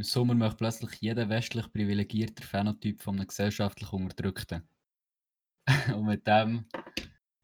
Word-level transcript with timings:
Im 0.00 0.04
Sommer 0.04 0.32
möchte 0.34 0.56
plötzlich 0.56 0.98
jeder 1.02 1.28
westlich 1.28 1.70
privilegierte 1.70 2.42
Phänotyp 2.42 3.02
von 3.02 3.16
einem 3.16 3.26
gesellschaftlich 3.26 3.92
Unterdrückten. 3.92 4.66
Und 5.94 6.06
mit 6.06 6.26
dem 6.26 6.64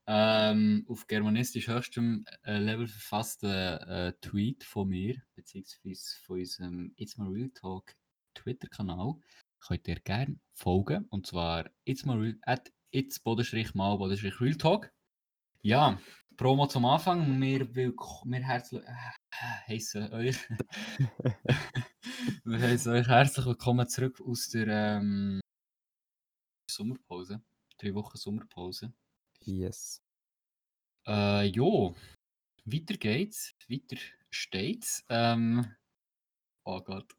ähm, 0.06 0.86
auf 0.88 1.06
germanistisch 1.06 1.68
höchstem 1.68 2.24
äh, 2.46 2.56
Level 2.56 2.88
verfassten 2.88 3.50
äh, 3.50 4.14
Tweet 4.22 4.64
von 4.64 4.88
mir, 4.88 5.20
beziehungsweise 5.34 6.16
von 6.24 6.38
unserem 6.38 6.94
It's 6.96 7.18
My 7.18 7.28
Real 7.28 7.50
Talk 7.50 7.94
Twitter-Kanal, 8.32 9.16
könnt 9.60 9.86
ihr 9.86 10.00
gerne 10.00 10.40
folgen. 10.54 11.04
Und 11.10 11.26
zwar 11.26 11.68
It's 11.84 12.06
My 12.06 12.14
Real, 12.14 12.38
at 12.40 12.72
It's 12.90 13.20
mal 13.74 13.98
Real 14.40 14.56
Talk. 14.56 14.90
Ja, 15.60 16.00
Promo 16.38 16.66
zum 16.68 16.86
Anfang. 16.86 17.38
Wir, 17.38 17.74
wir 17.74 17.92
herzlich, 18.44 18.82
heißen 19.40 20.12
euch, 20.12 20.36
wir 22.44 22.60
heißen 22.60 22.92
euch 22.92 23.06
herzlich 23.06 23.46
willkommen 23.46 23.88
zurück 23.88 24.20
aus 24.20 24.48
der 24.48 24.66
ähm, 24.68 25.40
Sommerpause. 26.70 27.42
Drei 27.78 27.94
Wochen 27.94 28.16
Sommerpause. 28.16 28.92
Yes. 29.40 30.02
Äh, 31.06 31.44
jo, 31.46 31.94
weiter 32.64 32.96
geht's, 32.96 33.54
weiter 33.68 34.00
steht's. 34.30 35.04
Ähm, 35.08 35.74
oh 36.64 36.80
Gott. 36.80 37.12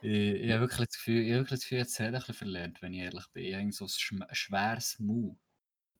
Ich, 0.00 0.10
ich 0.10 0.50
habe 0.50 0.62
wirklich 0.62 0.88
das 0.88 0.96
Gefühl, 0.96 1.22
ich 1.22 1.32
habe 1.32 1.40
wirklich 1.40 1.60
das 1.60 1.62
Gefühl, 1.62 1.78
jetzt 1.78 1.98
bisschen 1.98 2.34
verlernt, 2.34 2.82
wenn 2.82 2.94
ich 2.94 3.00
ehrlich 3.00 3.26
bin. 3.32 3.44
Ich 3.44 3.54
habe 3.54 3.72
so 3.72 3.84
ein 3.84 4.26
schweres 4.32 4.98
Mu. 4.98 5.36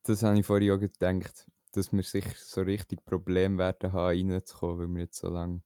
Das 0.05 0.23
habe 0.23 0.39
ich 0.39 0.47
vorhin 0.47 0.71
auch 0.73 0.79
gedacht, 0.79 1.47
dass 1.73 1.93
wir 1.93 2.03
sich 2.03 2.25
so 2.39 2.63
richtig 2.63 3.05
Probleme 3.05 3.59
werden 3.59 3.93
haben, 3.93 4.31
reinzukommen, 4.31 4.79
weil 4.79 4.95
wir 4.95 5.03
jetzt 5.03 5.19
so 5.19 5.29
lange 5.29 5.63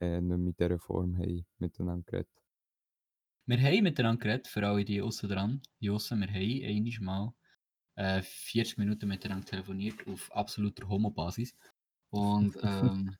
äh, 0.00 0.20
nicht 0.20 0.38
mit 0.38 0.60
dieser 0.60 0.78
Form 0.78 1.16
haben 1.16 1.44
miteinander 1.58 2.04
geredet. 2.04 2.42
Wir 3.46 3.60
haben 3.60 3.82
miteinander 3.82 4.22
geredet, 4.22 4.48
für 4.48 4.66
alle 4.66 4.84
die 4.84 5.02
außen 5.02 5.28
dran. 5.28 5.62
Außen, 5.88 6.20
wir 6.20 6.28
haben 6.28 6.64
einmal 6.64 7.00
mal 7.00 7.34
äh, 7.96 8.22
40 8.22 8.78
Minuten 8.78 9.08
miteinander 9.08 9.46
telefoniert 9.46 10.06
auf 10.06 10.32
absoluter 10.32 10.88
Homo-Basis. 10.88 11.54
Und 12.10 12.56
ähm, 12.62 13.16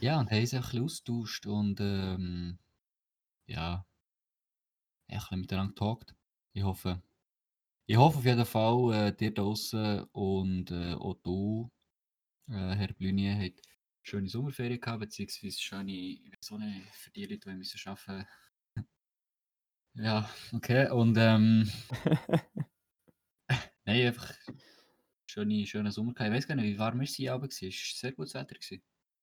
ja, 0.00 0.18
und 0.18 0.30
haben 0.30 0.44
sich 0.44 0.58
ein 0.58 0.62
bisschen 0.62 0.84
austauscht 0.84 1.46
und 1.46 1.80
ähm, 1.80 2.58
ja, 3.46 3.86
ein 5.08 5.18
bisschen 5.18 5.40
miteinander 5.40 5.72
getalkt. 5.72 6.14
Ich 6.52 6.62
hoffe, 6.62 7.02
ich 7.86 7.96
hoffe 7.96 8.18
auf 8.18 8.24
jeden 8.24 8.44
Fall, 8.44 9.08
äh, 9.08 9.16
dir 9.16 9.32
draußen 9.32 10.04
und 10.12 10.70
äh, 10.70 10.94
auch 10.94 11.14
du, 11.22 11.70
äh, 12.48 12.52
Herr 12.74 12.92
Blünier, 12.94 13.36
habt 13.36 13.60
schöne 14.02 14.28
Sommerferien 14.28 14.80
gehabt, 14.80 15.00
beziehungsweise 15.00 15.60
schöne, 15.60 16.18
nicht, 16.58 16.84
für 16.92 17.10
die 17.10 17.26
Leute, 17.26 17.50
die 17.50 17.56
müssen 17.56 17.80
arbeiten. 17.88 18.26
ja, 19.94 20.30
okay, 20.52 20.90
und 20.90 21.16
ähm, 21.18 21.70
Nein, 23.86 24.08
einfach 24.08 24.34
schöne, 25.26 25.64
schöner 25.66 25.92
Sommer. 25.92 26.12
Ich 26.12 26.18
weiß 26.18 26.48
gar 26.48 26.56
nicht, 26.56 26.74
wie 26.74 26.78
warm 26.78 26.98
war 26.98 27.04
es 27.04 27.20
aber 27.28 27.46
Es 27.46 27.62
war 27.62 27.70
sehr 27.70 28.12
gutes 28.12 28.34
Wetter. 28.34 28.54
Gewesen. 28.54 28.82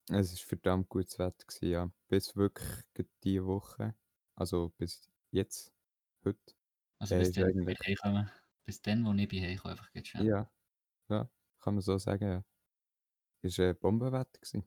Es 0.09 0.31
war 0.31 0.47
verdammt 0.47 0.89
gutes 0.89 1.19
Wetter, 1.19 1.45
gewesen, 1.45 1.69
ja. 1.69 1.91
Bis 2.07 2.35
wirklich 2.35 2.85
diese 3.23 3.45
Woche. 3.45 3.93
Also 4.35 4.73
bis 4.77 5.09
jetzt, 5.31 5.73
heute. 6.23 6.39
Also 6.99 7.17
bis 7.17 7.31
dann, 7.33 7.67
eigentlich... 7.67 7.77
ich. 8.63 8.65
Bis 8.65 8.81
dann, 8.81 9.05
wo 9.05 9.13
ich 9.13 9.27
bei 9.29 9.41
heimkomme, 9.41 9.71
einfach 9.73 9.91
geht 9.91 10.07
schnell. 10.07 10.27
Ja, 10.27 10.49
ja, 11.09 11.29
kann 11.61 11.75
man 11.75 11.81
so 11.81 11.97
sagen, 11.99 12.27
ja. 12.29 12.43
Es 13.43 13.59
war 13.59 13.67
ein 13.69 13.77
Bombenwetter. 13.79 14.39
Gewesen. 14.41 14.65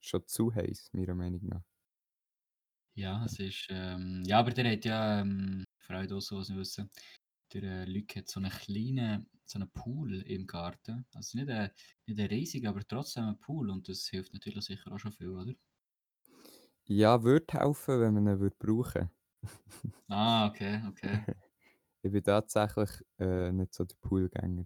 Schon 0.00 0.26
zu 0.26 0.54
heiß, 0.54 0.90
meiner 0.94 1.14
Meinung 1.14 1.46
nach. 1.46 1.64
Ja, 2.94 3.24
es 3.24 3.38
ist, 3.38 3.66
ähm, 3.70 4.22
ja, 4.26 4.38
aber 4.40 4.50
der 4.50 4.72
hat 4.72 4.84
ja, 4.84 5.20
ähm, 5.20 5.64
für 5.78 5.94
alle, 5.96 6.06
die 6.08 6.14
es 6.14 6.30
wissen, 6.30 6.90
der 7.52 7.62
äh, 7.62 7.84
Luc 7.84 8.16
hat 8.16 8.28
so 8.28 8.40
einen 8.40 8.50
kleinen 8.50 9.28
so 9.46 9.58
einen 9.58 9.70
Pool 9.72 10.22
im 10.22 10.46
Garten. 10.46 11.06
Also 11.14 11.38
nicht 11.38 11.50
ein, 11.50 11.70
nicht 12.06 12.20
ein 12.20 12.26
riesig, 12.28 12.66
aber 12.68 12.86
trotzdem 12.86 13.24
ein 13.24 13.40
Pool 13.40 13.70
und 13.70 13.88
das 13.88 14.06
hilft 14.08 14.32
natürlich 14.34 14.64
sicher 14.64 14.92
auch 14.92 14.98
schon 14.98 15.12
viel, 15.12 15.30
oder? 15.30 15.54
Ja, 16.84 17.22
würde 17.22 17.46
helfen, 17.58 18.00
wenn 18.00 18.12
man 18.14 18.26
ihn 18.26 18.40
würde 18.40 18.56
brauchen 18.58 19.10
Ah, 20.10 20.46
okay, 20.46 20.82
okay. 20.88 21.26
ich 22.02 22.12
bin 22.12 22.22
tatsächlich 22.22 22.90
äh, 23.18 23.52
nicht 23.52 23.74
so 23.74 23.84
der 23.84 23.96
Poolgänger. 24.00 24.64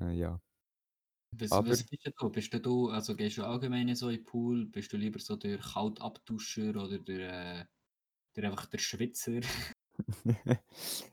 Äh, 0.00 0.12
ja. 0.12 0.40
Was, 1.32 1.52
aber, 1.52 1.70
was 1.70 1.84
bist 1.84 2.06
du? 2.20 2.30
Bist 2.30 2.54
du, 2.66 2.88
also 2.88 3.14
gehst 3.14 3.36
du 3.38 3.44
allgemein 3.44 3.94
so 3.94 4.08
in 4.08 4.16
den 4.16 4.24
Pool? 4.24 4.66
Bist 4.66 4.92
du 4.92 4.96
lieber 4.96 5.18
so 5.18 5.36
der 5.36 5.58
Kaltabduscher 5.58 6.70
oder 6.70 6.98
der, 6.98 7.60
äh, 7.60 7.64
der 8.36 8.44
einfach 8.50 8.66
der 8.66 8.78
Schwitzer? 8.78 9.40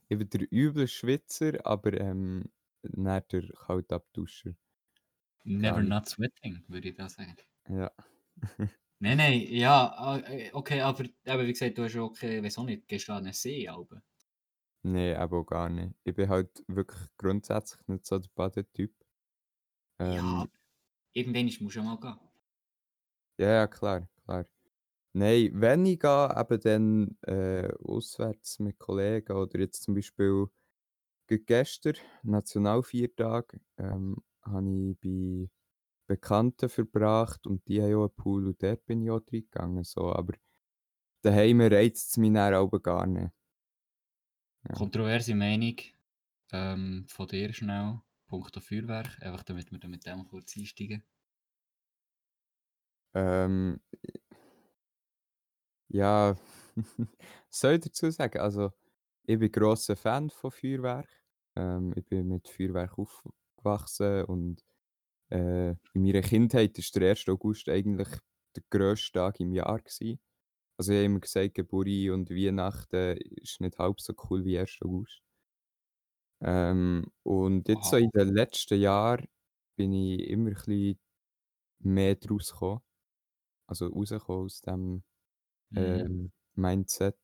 ich 0.10 0.18
bin 0.18 0.30
der 0.30 0.48
üble 0.52 0.88
Schwitzer, 0.88 1.66
aber 1.66 2.00
ähm, 2.00 2.52
nicht 2.84 3.32
der 3.32 3.48
Kaltabduscher. 3.50 4.56
Never 5.44 5.76
Kann 5.76 5.88
not 5.90 6.08
sweating, 6.08 6.64
würde 6.68 6.90
ich 6.90 6.96
da 6.96 7.10
sagen. 7.10 7.36
Ja. 7.70 7.92
nein, 9.00 9.18
nein, 9.18 9.42
ja, 9.50 9.94
ah, 9.96 10.20
äh, 10.20 10.52
okay, 10.54 10.82
aber, 10.82 11.06
aber 11.26 11.46
wie 11.46 11.54
gesagt, 11.54 11.78
du 11.78 11.84
hast 11.84 11.96
okay, 11.96 12.44
weiß 12.44 12.58
auch 12.58 12.66
nicht, 12.66 12.88
gehst 12.88 13.08
du 13.08 13.14
an 13.14 13.26
einen 13.26 13.34
See, 13.34 13.68
aber? 13.68 14.02
Nein, 14.88 15.16
aber 15.16 15.40
auch 15.40 15.46
gar 15.46 15.68
nicht. 15.68 15.96
Ich 16.04 16.14
bin 16.14 16.30
halt 16.30 16.64
wirklich 16.68 17.10
grundsätzlich 17.18 17.88
nicht 17.88 18.06
so 18.06 18.20
der 18.20 18.30
Badetyp. 18.36 18.94
Ähm, 19.98 20.14
ja, 20.14 20.48
irgendwann 21.14 21.46
musst 21.46 21.62
du 21.62 21.70
schon 21.72 21.86
mal 21.86 22.00
gehen. 22.00 22.20
Ja, 23.40 23.48
ja, 23.48 23.68
klar, 23.68 24.08
klar. 24.26 24.46
Nein, 25.14 25.50
wenn 25.54 25.88
ich 25.88 26.00
gehe, 26.00 26.30
eben 26.38 26.60
dann 26.62 27.18
äh, 27.22 27.74
auswärts 27.84 28.60
mit 28.60 28.78
Kollegen 28.78 29.36
oder 29.36 29.60
jetzt 29.60 29.82
zum 29.82 29.96
Beispiel 29.96 30.50
gestern, 31.28 31.96
Nationalviertag, 32.22 33.60
ähm, 33.78 34.18
habe 34.44 34.70
ich 34.70 34.98
bei 35.02 35.50
Bekannten 36.06 36.70
verbracht 36.70 37.48
und 37.48 37.68
die 37.68 37.82
haben 37.82 37.96
auch 37.96 38.02
einen 38.02 38.16
Pool 38.16 38.46
und 38.46 38.62
dort 38.62 38.86
bin 38.86 39.02
ich 39.02 39.10
auch 39.10 39.22
reingegangen. 39.32 39.84
So. 39.84 40.14
Aber 40.14 40.34
daheim 41.24 41.62
reizt 41.62 42.12
es 42.12 42.18
mich 42.18 42.34
dann 42.34 42.54
aber 42.54 42.80
gar 42.80 43.08
nicht. 43.08 43.32
Ja. 44.68 44.76
Kontroverse 44.76 45.36
Meinung 45.36 45.76
ähm, 46.52 47.06
von 47.08 47.28
dir 47.28 47.54
schnell, 47.54 48.00
Punkt 48.28 48.56
Feuerwerk, 48.64 49.22
einfach 49.22 49.44
damit 49.44 49.72
wir 49.72 49.88
mit 49.88 50.06
dem 50.06 50.26
kurz 50.28 50.58
einsteigen. 50.58 51.04
Ähm, 53.14 53.80
ja, 55.90 56.36
soll 57.50 57.74
ich 57.76 57.82
dazu 57.82 58.12
sagen? 58.12 58.40
Also, 58.40 58.72
ich 59.24 59.40
bin 59.40 59.52
grosser 59.52 59.96
Fan 59.96 60.30
von 60.30 60.52
Feuerwerk. 60.52 61.10
Ähm, 61.56 61.94
ich 61.96 62.06
bin 62.06 62.28
mit 62.28 62.48
Feuerwerk 62.50 62.98
aufgewachsen 62.98 64.26
und 64.26 64.64
äh, 65.32 65.72
in 65.72 66.04
meiner 66.04 66.22
Kindheit 66.22 66.78
war 66.78 67.02
der 67.02 67.10
1. 67.10 67.30
August 67.30 67.70
eigentlich 67.70 68.10
der 68.56 68.64
grösste 68.70 69.14
Tag 69.14 69.40
im 69.40 69.54
Jahr. 69.54 69.80
Gewesen. 69.80 70.20
Also, 70.80 70.92
ich 70.92 70.98
habe 70.98 71.06
immer 71.06 71.20
gesagt, 71.22 71.54
Geburt 71.56 71.88
und 71.88 72.30
Weihnachten 72.30 73.18
ist 73.18 73.62
nicht 73.62 73.78
halb 73.78 74.02
so 74.02 74.14
cool 74.30 74.44
wie 74.44 74.58
1. 74.60 74.78
August. 74.82 75.22
Ähm, 76.42 77.06
und 77.24 77.68
jetzt 77.70 77.90
so 77.90 77.98
in 77.98 78.10
den 78.12 78.34
letzten 78.34 78.80
Jahren 78.80 79.28
bin 79.76 79.94
ich 79.94 80.28
immer 80.30 80.50
ein 80.50 80.54
bisschen 80.56 81.00
mehr 81.80 82.16
draus 82.16 82.52
gekommen. 82.54 82.82
Also 83.68 83.88
rausgekommen 83.90 84.46
aus 84.46 84.62
dem 84.62 85.04
Mhm. 85.72 86.06
ähm, 86.06 86.34
Mindset. 86.56 87.18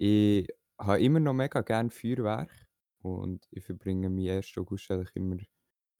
Ich 0.00 0.48
habe 0.78 1.00
immer 1.02 1.20
noch 1.20 1.32
mega 1.34 1.60
gerne 1.62 1.90
Feuerwerk 1.90 2.50
und 3.02 3.46
ich 3.50 3.64
verbringe 3.64 4.10
meinen 4.10 4.28
1. 4.28 4.60
August 4.60 4.90
eigentlich 4.90 5.14
immer 5.16 5.36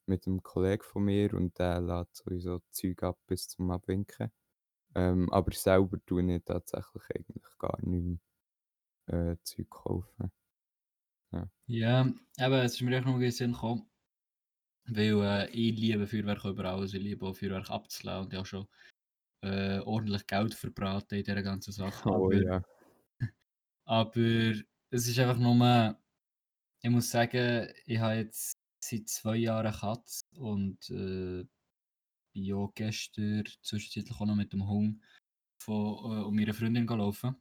mit 0.07 0.27
einem 0.27 0.43
Kollegen 0.43 0.83
von 0.85 1.05
mir 1.05 1.35
und 1.35 1.59
der 1.59 1.81
lädt 1.81 2.15
sowieso 2.17 2.61
Zeug 2.71 3.03
ab 3.03 3.19
bis 3.27 3.49
zum 3.49 3.71
Abwinken. 3.71 4.33
Ähm, 4.95 5.33
aber 5.33 5.53
selber 5.53 5.99
tue 6.05 6.37
ich 6.37 6.43
tatsächlich 6.45 7.03
eigentlich 7.15 7.59
gar 7.59 7.79
nicht 7.83 8.21
mehr 9.07 9.33
äh, 9.33 9.37
Zeug 9.43 9.71
kaufen. 9.71 10.31
Ja. 11.33 11.51
Ja, 11.67 12.13
aber 12.39 12.63
es 12.63 12.75
ist 12.75 12.83
mir 12.83 13.01
auch 13.01 13.05
noch 13.05 13.15
in 13.15 13.21
den 13.21 13.31
Sinn 13.31 13.53
gekommen, 13.53 13.91
weil 14.85 15.23
äh, 15.23 15.51
ich 15.51 15.79
liebe 15.79 16.07
Feuerwerk 16.07 16.45
über 16.45 16.65
alles, 16.67 16.93
ich 16.95 17.03
liebe 17.03 17.27
auch 17.27 17.35
Feuerwerk 17.35 17.71
abzuladen 17.71 18.27
und 18.27 18.33
ja 18.33 18.45
schon 18.45 18.67
äh, 19.43 19.81
ordentlich 19.81 20.27
Geld 20.27 20.55
verbraten 20.55 21.15
in 21.15 21.25
dieser 21.25 21.43
ganzen 21.43 21.73
Sache. 21.73 22.09
Oh 22.09 22.27
aber, 22.27 22.35
ja. 22.35 22.63
aber 23.85 24.21
es 24.91 25.09
ist 25.09 25.19
einfach 25.19 25.39
nur, 25.39 25.99
ich 26.83 26.91
muss 26.91 27.11
sagen, 27.11 27.69
ich 27.87 27.99
habe 27.99 28.17
jetzt 28.17 28.59
seit 28.81 29.09
zwei 29.09 29.37
Jahren 29.37 29.73
Katz 29.73 30.29
und 30.37 30.91
äh, 30.91 31.45
bin 32.33 32.45
ja 32.45 32.69
gestern 32.75 33.45
zwischenzeitlich 33.63 34.21
auch 34.21 34.27
noch 34.27 34.35
mit 34.35 34.53
dem 34.53 34.69
Hund 34.69 35.03
von, 35.59 36.19
äh, 36.19 36.25
um 36.25 36.39
ihre 36.39 36.55
Freundin 36.55 36.87
gelaufen. 36.87 37.37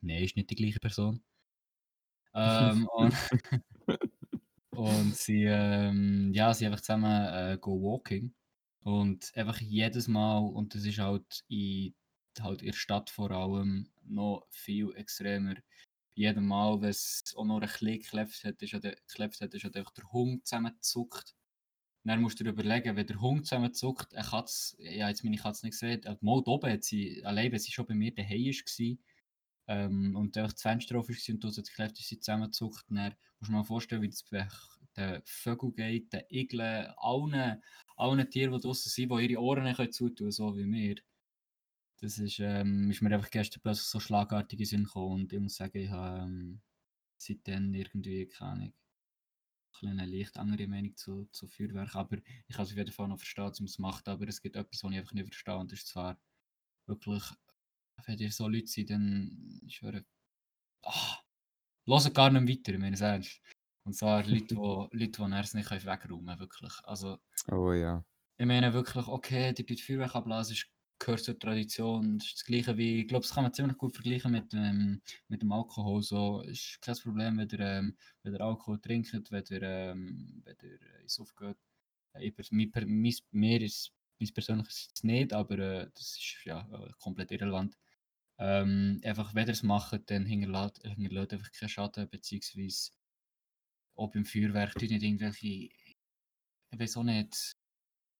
Nein, 0.00 0.22
ist 0.22 0.36
nicht 0.36 0.50
die 0.50 0.56
gleiche 0.56 0.80
Person. 0.80 1.22
Ähm, 2.34 2.88
und, 2.94 3.14
und 4.70 5.16
sie, 5.16 5.44
ähm, 5.44 6.32
ja, 6.32 6.54
sie 6.54 6.66
einfach 6.66 6.80
zusammen 6.80 7.26
äh, 7.32 7.58
go 7.60 7.80
walking. 7.82 8.34
Und 8.84 9.32
einfach 9.34 9.60
jedes 9.60 10.08
Mal, 10.08 10.38
und 10.38 10.74
das 10.74 10.84
ist 10.84 10.98
halt 10.98 11.44
in 11.48 11.94
halt 12.40 12.62
in 12.62 12.68
der 12.68 12.74
Stadt 12.74 13.10
vor 13.10 13.30
allem 13.30 13.90
noch 14.04 14.46
viel 14.50 14.94
extremer. 14.94 15.56
Jedes 16.14 16.42
Mal, 16.42 16.80
wenn 16.80 16.90
es 16.90 17.34
auch 17.36 17.44
noch 17.44 17.60
ein 17.60 17.68
bisschen 17.68 18.00
geklebt 18.00 18.44
hat, 18.44 18.62
ist, 18.62 18.72
der, 18.84 18.96
geklebt 18.96 19.40
hat, 19.40 19.54
ist 19.54 19.64
halt 19.64 19.76
einfach 19.76 19.92
der 19.92 20.10
Hund 20.12 20.46
zusammengezuckt. 20.46 21.34
Dann 22.04 22.22
musst 22.22 22.40
du 22.40 22.44
dir 22.44 22.50
überlegen, 22.50 22.96
wenn 22.96 23.06
der 23.06 23.20
Hund 23.20 23.46
zusammenzuckt, 23.46 24.14
eine 24.14 24.26
Katze, 24.26 24.76
ja, 24.82 25.08
jetzt 25.08 25.24
meine 25.24 25.36
Katze 25.36 25.66
nicht 25.66 25.78
gesehen, 25.78 26.00
mal 26.20 26.42
oben 26.46 26.72
hat 26.72 26.84
sie, 26.84 27.22
allein 27.24 27.52
wenn 27.52 27.58
sie 27.58 27.72
schon 27.72 27.86
bei 27.86 27.94
mir 27.94 28.14
daheim 28.14 28.46
war, 28.46 28.96
ähm, 29.68 30.16
und 30.16 30.36
einfach 30.36 30.52
das 30.52 30.62
Fenster 30.62 30.98
offen 30.98 31.14
war 31.14 31.34
und 31.34 31.44
du 31.44 31.48
das 31.48 31.56
geklebt 31.56 31.98
ist, 31.98 32.08
sie 32.08 32.18
zusammenzuckt, 32.18 32.86
dann 32.88 33.14
musst 33.38 33.48
du 33.50 33.52
mal 33.52 33.64
vorstellen, 33.64 34.02
wie 34.02 34.08
das 34.08 34.24
den 34.96 35.22
Vögeln 35.24 35.74
geht, 35.74 36.12
den 36.12 36.22
Igeln, 36.30 36.92
allen, 36.96 37.62
allen 37.96 38.30
Tieren, 38.30 38.54
die 38.54 38.60
draußen 38.60 38.90
sind, 38.90 39.10
die 39.10 39.26
ihre 39.26 39.40
Ohren 39.42 39.64
nicht 39.64 39.94
zutun 39.94 40.30
so 40.30 40.56
wie 40.56 40.66
wir. 40.66 40.96
Das 42.00 42.18
ist, 42.18 42.38
ähm, 42.38 42.90
ist 42.90 43.02
mir 43.02 43.12
einfach 43.14 43.30
gestern 43.30 43.60
plötzlich 43.62 43.88
so 43.88 44.00
schlagartig 44.00 44.60
in 44.60 44.66
Sinn 44.66 44.84
gekommen 44.84 45.22
und 45.22 45.32
ich 45.32 45.40
muss 45.40 45.56
sagen, 45.56 45.78
ich 45.78 45.90
habe 45.90 46.22
ähm, 46.22 46.60
seitdem 47.16 47.74
irgendwie 47.74 48.26
keine 48.26 48.72
eine 49.86 50.06
leicht 50.06 50.36
andere 50.38 50.66
Meinung 50.66 50.96
zu, 50.96 51.26
zu 51.32 51.46
Feuerwerk, 51.46 51.94
aber 51.94 52.18
ich 52.18 52.54
kann 52.54 52.64
es 52.64 52.72
auf 52.72 52.76
jeden 52.76 52.92
Fall 52.92 53.08
noch 53.08 53.18
verstehen, 53.18 53.44
dass 53.44 53.60
man 53.60 53.66
es 53.66 53.78
macht, 53.78 54.08
aber 54.08 54.26
es 54.28 54.40
gibt 54.40 54.56
etwas, 54.56 54.82
was 54.82 54.92
ich 54.92 54.98
einfach 54.98 55.12
nicht 55.12 55.26
verstehe 55.26 55.56
und 55.56 55.72
das 55.72 55.80
ist 55.80 55.88
zwar 55.88 56.18
wirklich, 56.86 57.22
wenn 58.06 58.18
ihr 58.18 58.32
so 58.32 58.48
Leute 58.48 58.66
seid, 58.66 58.90
dann 58.90 59.60
ich 59.66 59.82
höre, 59.82 60.02
ach, 60.82 61.22
hören 61.86 62.12
gar 62.12 62.30
nicht 62.30 62.48
weiter, 62.48 62.72
ich 62.72 62.78
meine 62.80 62.94
es 62.94 63.00
ernst. 63.00 63.40
Und 63.84 63.94
zwar 63.94 64.22
Leute, 64.26 64.46
die, 64.46 64.54
Leute, 64.54 64.90
die 64.96 65.34
es 65.40 65.54
nicht 65.54 65.70
wegräumen 65.70 66.26
können, 66.26 66.40
wirklich. 66.40 66.72
Also, 66.84 67.18
oh 67.50 67.72
ja. 67.72 68.04
Ich 68.38 68.46
meine 68.46 68.72
wirklich, 68.72 69.06
okay, 69.06 69.52
die 69.52 69.76
Feuerwerk 69.76 70.14
ablassen 70.14 70.54
ist 70.54 70.70
gehört 70.98 71.22
zur 71.22 71.38
Tradition. 71.38 72.18
Das 72.18 72.26
ist 72.28 72.34
das 72.36 72.44
Gleiche 72.44 72.76
wie, 72.76 73.00
ich 73.02 73.08
glaube, 73.08 73.24
das 73.24 73.34
kann 73.34 73.44
man 73.44 73.52
ziemlich 73.52 73.76
gut 73.76 73.94
vergleichen 73.94 74.32
mit, 74.32 74.52
ähm, 74.54 75.00
mit 75.28 75.42
dem 75.42 75.52
Alkohol. 75.52 76.02
So 76.02 76.42
ist 76.42 76.80
kein 76.80 76.96
Problem, 76.96 77.38
wenn 77.38 77.48
ihr, 77.48 77.60
ähm, 77.60 77.96
wenn 78.22 78.34
ihr 78.34 78.40
Alkohol 78.40 78.80
trinkt, 78.80 79.12
wenn 79.30 79.44
ihr, 79.50 79.62
ähm, 79.62 80.42
wenn 80.44 80.56
ihr 80.62 81.00
ins 81.00 81.20
Aufgeht. 81.20 81.56
Äh, 82.14 82.32
mein, 82.50 82.70
mein, 82.72 83.18
mir 83.30 83.60
ist 83.62 83.92
mein 84.18 84.34
persönliches 84.34 84.90
nicht, 85.02 85.32
aber 85.32 85.58
äh, 85.58 85.90
das 85.94 86.16
ist 86.16 86.44
ja 86.44 86.68
äh, 86.72 86.92
komplett 86.98 87.30
irrelevant. 87.30 87.76
Ähm, 88.38 89.00
einfach, 89.04 89.34
wenn 89.34 89.48
ihr 89.48 89.52
es 89.52 89.62
macht, 89.62 90.10
dann 90.10 90.26
hinterlässt, 90.26 90.80
hinterlässt 90.84 91.32
einfach 91.32 91.52
keinen 91.52 91.68
Schaden, 91.68 92.08
beziehungsweise 92.08 92.92
ob 93.96 94.14
im 94.14 94.24
Feuerwerk 94.24 94.80
nicht 94.80 95.02
irgendwelche, 95.02 95.46
ich 95.46 96.78
weiß 96.78 96.96
auch 96.98 97.02
nicht, 97.02 97.56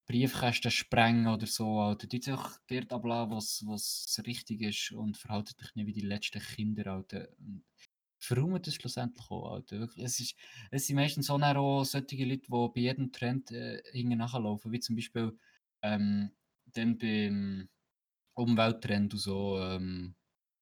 Briefkästen 0.09 0.71
sprengen 0.71 1.27
oder 1.27 1.45
so. 1.45 1.79
Alter. 1.79 2.07
Dort 2.07 2.27
einfach 2.27 2.59
dort 2.67 2.91
ablassen, 2.91 3.67
was, 3.67 4.03
was 4.07 4.21
richtig 4.25 4.61
ist 4.61 4.91
und 4.91 5.17
verhaltet 5.17 5.61
dich 5.61 5.75
nicht 5.75 5.85
wie 5.85 5.93
die 5.93 6.01
letzten 6.01 6.41
Kinder. 6.41 6.87
Alter. 6.93 7.29
verräumt 8.19 8.67
es 8.67 8.73
schlussendlich 8.73 9.29
auch. 9.29 9.53
Alter. 9.53 9.79
Wirklich, 9.79 10.03
es, 10.03 10.19
ist, 10.19 10.35
es 10.71 10.87
sind 10.87 10.95
meistens 10.95 11.29
auch, 11.29 11.85
solche 11.85 12.25
Leute, 12.25 12.41
die 12.41 12.47
bei 12.49 12.81
jedem 12.81 13.11
Trend 13.11 13.51
äh, 13.51 13.81
nachlaufen. 14.03 14.71
Wie 14.71 14.79
zum 14.79 14.95
Beispiel 14.95 15.37
ähm, 15.83 16.31
dann 16.73 16.97
beim 16.97 17.69
Umwelttrend 18.33 19.13
und 19.13 19.19
so. 19.19 19.59
Ähm, 19.59 20.15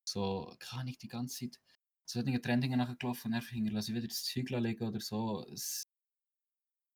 so, 0.03 0.53
kann 0.59 0.87
ich 0.87 0.97
die 0.97 1.07
ganze 1.07 1.39
Zeit 1.39 1.59
so 2.05 2.21
solche 2.21 2.41
Trend 2.41 2.63
hinten 2.63 2.79
nachgelaufen 2.79 3.31
und 3.31 3.35
einfach 3.35 3.51
hinterlasse 3.51 3.93
wieder 3.93 4.07
das 4.07 4.25
Zeug 4.25 4.49
legen 4.49 4.87
oder 4.87 4.99
so. 4.99 5.45
Es, 5.53 5.87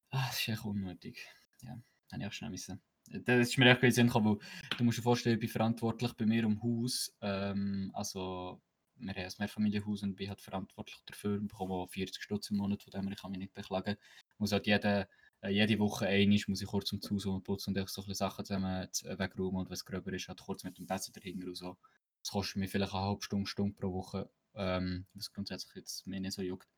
ah, 0.10 0.28
das 0.28 0.42
ist 0.42 0.50
echt 0.50 0.66
unnötig. 0.66 1.26
Ja. 1.62 1.82
Habe 2.12 2.24
ich 2.24 2.28
auch 2.28 2.34
schnell 2.34 2.50
müssen. 2.50 2.82
Das 3.10 3.50
ist 3.50 3.58
mir 3.58 3.70
echt 3.70 3.96
gekommen, 3.96 4.40
weil 4.40 4.78
du 4.78 4.84
musst 4.84 5.00
dir 5.00 5.02
vorstellen, 5.02 5.36
ich 5.36 5.40
bin 5.42 5.50
verantwortlich 5.50 6.14
bei 6.14 6.26
mir 6.26 6.44
im 6.44 6.62
Haus. 6.62 7.14
Ähm, 7.22 7.92
also, 7.94 8.62
wir 8.96 9.14
haben 9.14 9.22
ein 9.22 9.34
Mehrfamilienhaus 9.40 10.04
und 10.04 10.16
bin 10.16 10.30
halt 10.30 10.40
verantwortlich 10.40 10.98
dafür 11.06 11.40
und 11.40 11.48
bekomme 11.48 11.74
auch 11.74 11.90
40 11.90 12.22
Stutz 12.22 12.52
im 12.52 12.58
Monat, 12.58 12.84
von 12.84 12.92
dem 12.92 13.12
ich 13.12 13.20
kann 13.20 13.32
mich 13.32 13.40
nicht 13.40 13.54
beklagen. 13.54 13.98
Ich 14.34 14.40
muss 14.40 14.52
halt 14.52 14.68
jede, 14.68 15.10
äh, 15.42 15.50
jede 15.50 15.80
Woche 15.80 16.08
einmal 16.08 16.40
muss 16.48 16.62
ich 16.62 16.68
kurz 16.68 16.94
um 16.94 17.02
Haus 17.02 17.26
und 17.26 17.44
putzen 17.44 17.76
und 17.76 17.90
so 17.90 18.04
ein 18.04 18.14
Sachen 18.14 18.46
zusammen 18.46 18.88
äh, 19.04 19.20
wegräumen 19.20 19.62
und 19.62 19.70
wenn 19.70 19.74
es 19.74 19.86
gröber 19.86 20.14
ist, 20.14 20.28
halt 20.28 20.40
kurz 20.40 20.64
mit 20.64 20.78
dem 20.78 20.86
Bessen 20.86 21.14
dahinter 21.14 21.48
und 21.48 21.56
so. 21.56 21.78
Das 22.22 22.32
kostet 22.32 22.58
mir 22.58 22.68
vielleicht 22.68 22.94
eine 22.94 23.04
halbe 23.04 23.24
Stunde, 23.24 23.50
Stunde 23.50 23.74
pro 23.74 23.92
Woche, 23.92 24.30
ähm, 24.54 25.08
was 25.14 25.34
grundsätzlich 25.34 25.76
jetzt 25.76 26.06
mir 26.06 26.20
nicht 26.20 26.34
so 26.34 26.44
juckt. 26.44 26.70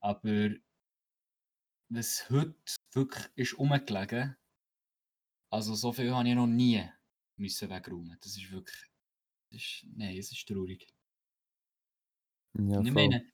Aber 0.00 0.50
was 1.90 2.28
heute 2.28 2.54
wirklich 2.92 3.26
ist 3.36 3.54
umgelegen, 3.54 4.36
also 5.50 5.74
so 5.74 5.92
viel 5.92 6.14
habe 6.14 6.28
ich 6.28 6.34
noch 6.34 6.46
nie 6.46 6.82
müssen 7.36 7.70
wegräumen. 7.70 8.16
Das 8.20 8.36
ist 8.36 8.50
wirklich. 8.50 8.76
Das 9.50 9.62
ist, 9.62 9.86
nein, 9.96 10.16
es 10.16 10.30
ist 10.32 10.46
traurig. 10.46 10.86
Ja, 12.54 12.78
und, 12.78 12.86
ich 12.86 12.92
meine, 12.92 13.24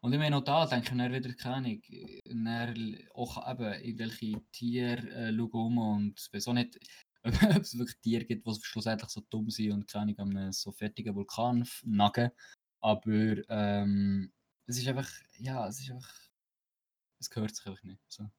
und 0.00 0.12
ich 0.12 0.18
meine 0.18 0.36
auch 0.36 0.44
da 0.44 0.66
denke 0.66 0.92
ich 0.92 0.96
dann 0.96 1.12
wieder, 1.12 1.34
keine 1.34 1.56
Ahnung, 1.56 2.96
auch 3.14 3.50
eben 3.50 3.82
irgendwelche 3.82 4.40
Tiere 4.52 5.08
äh, 5.10 5.36
schauen 5.36 5.78
und 5.78 6.28
weiß 6.32 6.48
auch 6.48 6.52
nicht, 6.54 6.78
ob 7.24 7.62
es 7.62 7.76
wirklich 7.76 7.98
Tiere 8.00 8.24
gibt, 8.24 8.46
die 8.46 8.54
schlussendlich 8.62 9.10
so 9.10 9.20
dumm 9.28 9.50
sind 9.50 9.72
und 9.72 9.88
keine 9.88 10.04
Ahnung, 10.04 10.18
an 10.18 10.36
einem 10.36 10.52
so 10.52 10.72
fertigen 10.72 11.14
Vulkan 11.14 11.68
nagen. 11.84 12.30
Aber 12.80 13.36
ähm, 13.48 14.32
es 14.66 14.78
ist 14.78 14.86
einfach, 14.86 15.10
ja, 15.38 15.66
es 15.66 15.80
ist 15.80 15.90
einfach, 15.90 16.14
es 17.18 17.28
gehört 17.28 17.54
sich 17.54 17.66
einfach 17.66 17.82
nicht. 17.82 18.00
So. 18.08 18.30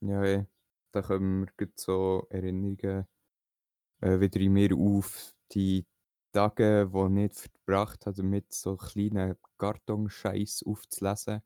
Ja, 0.00 0.22
ey. 0.22 0.46
Da 0.94 1.02
kommen 1.02 1.40
mir 1.40 1.68
so 1.76 2.26
Erinnerungen 2.30 3.06
äh, 4.00 4.20
wieder 4.20 4.40
in 4.40 4.52
mir 4.54 4.76
auf, 4.76 5.34
die 5.52 5.86
Tage, 6.32 6.90
die 6.92 6.98
ich 6.98 7.08
nicht 7.10 7.36
verbracht 7.36 8.06
habe, 8.06 8.16
damit 8.18 8.52
so 8.54 8.76
kleinen 8.76 9.36
Kartonscheiß 9.58 10.64
aufzulesen, 10.66 11.42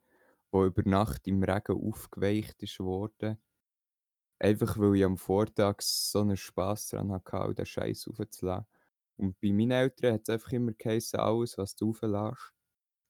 der 0.52 0.62
über 0.62 0.82
Nacht 0.88 1.28
im 1.28 1.42
Regen 1.44 1.76
aufgeweicht 1.82 2.62
ist 2.62 2.80
worden. 2.80 3.38
Einfach 4.40 4.78
weil 4.78 4.96
ich 4.96 5.04
am 5.04 5.16
Vortag 5.16 5.80
so 5.82 6.20
einen 6.20 6.36
Spass 6.36 6.88
daran 6.88 7.12
hatte, 7.12 7.54
den 7.54 7.66
Scheiß 7.66 8.08
aufzulassen. 8.08 8.66
Und 9.16 9.40
bei 9.40 9.52
meinen 9.52 9.72
Eltern 9.72 10.14
hat 10.14 10.22
es 10.24 10.28
einfach 10.30 10.52
immer 10.52 10.72
geheißen, 10.72 11.18
alles, 11.18 11.58
was 11.58 11.74
du 11.76 11.90
auflässt, 11.90 12.52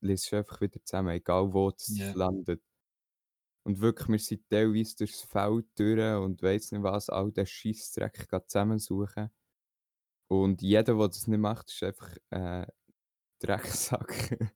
liest 0.00 0.32
du 0.32 0.36
einfach 0.36 0.60
wieder 0.62 0.84
zusammen, 0.84 1.10
egal 1.10 1.52
wo 1.52 1.70
es 1.70 2.00
Ja. 2.00 2.14
landet. 2.14 2.62
Und 3.64 3.80
wirklich, 3.80 4.08
wir 4.08 4.18
sind 4.18 4.48
teilweise 4.48 4.96
durchs 4.96 5.22
Feld 5.22 5.66
durch 5.78 6.16
und 6.16 6.42
weiss 6.42 6.72
nicht 6.72 6.82
was, 6.82 7.10
all 7.10 7.30
den 7.32 7.46
Scheissdreck 7.46 8.28
zusammensuchen. 8.46 9.30
Und 10.28 10.62
jeder, 10.62 10.94
der 10.94 11.08
das 11.08 11.26
nicht 11.26 11.38
macht, 11.38 11.70
ist 11.70 11.82
einfach 11.82 12.16
äh, 12.30 12.66
Drecksack 13.40 14.38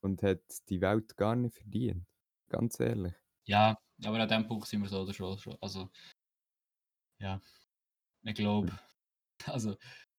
und 0.00 0.22
hat 0.22 0.42
die 0.68 0.80
Welt 0.80 1.16
gar 1.16 1.36
nicht 1.36 1.56
verdient. 1.56 2.06
Ganz 2.48 2.78
ehrlich. 2.80 3.14
Ja, 3.44 3.78
aber 4.04 4.20
an 4.20 4.28
dem 4.28 4.46
Punkt 4.46 4.66
sind 4.66 4.82
wir 4.82 4.88
so 4.88 5.02
oder 5.02 5.12
schon. 5.12 5.56
Also, 5.60 5.90
ja, 7.18 7.40
ich 8.22 8.34
glaube, 8.34 8.78
also 9.46 9.76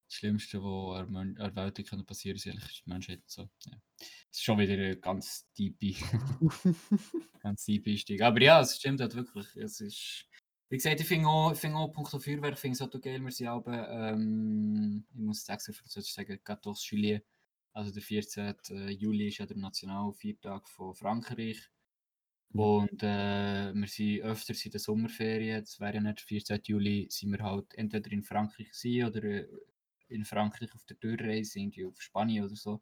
das 0.07 0.15
Schlimmste, 0.15 0.61
was 0.61 1.07
der 1.07 1.55
Welt 1.55 2.07
passieren 2.07 2.37
kann, 2.37 2.45
ist 2.45 2.47
eigentlich 2.47 2.83
die 2.83 2.89
Menschheit. 2.89 3.21
So. 3.25 3.41
Ja. 3.41 3.81
Das 3.97 4.09
ist 4.31 4.43
schon 4.43 4.59
wieder 4.59 4.73
ein 4.73 5.01
ganz 5.01 5.51
tiefe, 5.53 6.05
ganz 7.41 7.65
tiefe 7.65 7.89
Einstieg. 7.89 8.21
Aber 8.21 8.41
ja, 8.41 8.61
es 8.61 8.77
stimmt 8.77 9.01
halt 9.01 9.15
wirklich. 9.15 9.55
Es 9.57 9.81
ist, 9.81 10.25
wie 10.69 10.77
gesagt, 10.77 11.01
ich 11.01 11.07
finde 11.07 11.27
auch, 11.27 11.55
find 11.55 11.75
auch 11.75 11.91
Punkt 11.91 12.09
Feuerwerk, 12.09 12.57
finde 12.57 12.75
es 12.75 12.81
auch 12.81 13.01
geil, 13.01 13.21
wir 13.21 13.31
sind 13.31 13.47
aber, 13.47 13.89
ähm, 13.89 15.05
ich 15.13 15.19
muss 15.19 15.41
es 15.41 15.49
extra 15.49 15.73
französisch 15.73 16.13
sagen, 16.13 16.39
Gatos 16.43 16.89
Juillet. 16.89 17.23
Also 17.73 17.91
der 17.91 18.01
14. 18.01 18.55
Juli 18.89 19.27
ist 19.27 19.37
ja 19.37 19.45
der 19.45 19.57
Nationalviertag 19.57 20.67
von 20.67 20.95
Frankreich. 20.95 21.69
Und 22.53 23.03
äh, 23.03 23.73
wir 23.73 23.87
sind 23.87 24.21
öfters 24.21 24.65
in 24.65 24.71
der 24.71 24.79
Sommerferien, 24.79 25.61
das 25.61 25.79
wäre 25.79 25.95
ja 25.95 26.01
nicht 26.01 26.19
der 26.19 26.25
14. 26.25 26.61
Juli, 26.63 27.07
sind 27.09 27.31
wir 27.31 27.43
halt 27.43 27.75
entweder 27.75 28.11
in 28.11 28.23
Frankreich 28.23 28.71
oder 29.05 29.23
äh, 29.23 29.47
in 30.09 30.25
Frankreich 30.25 30.73
auf 30.73 30.85
der 30.85 30.97
Durchreise, 30.97 31.59
irgendwie 31.59 31.85
auf 31.85 32.01
Spanien 32.01 32.45
oder 32.45 32.55
so. 32.55 32.81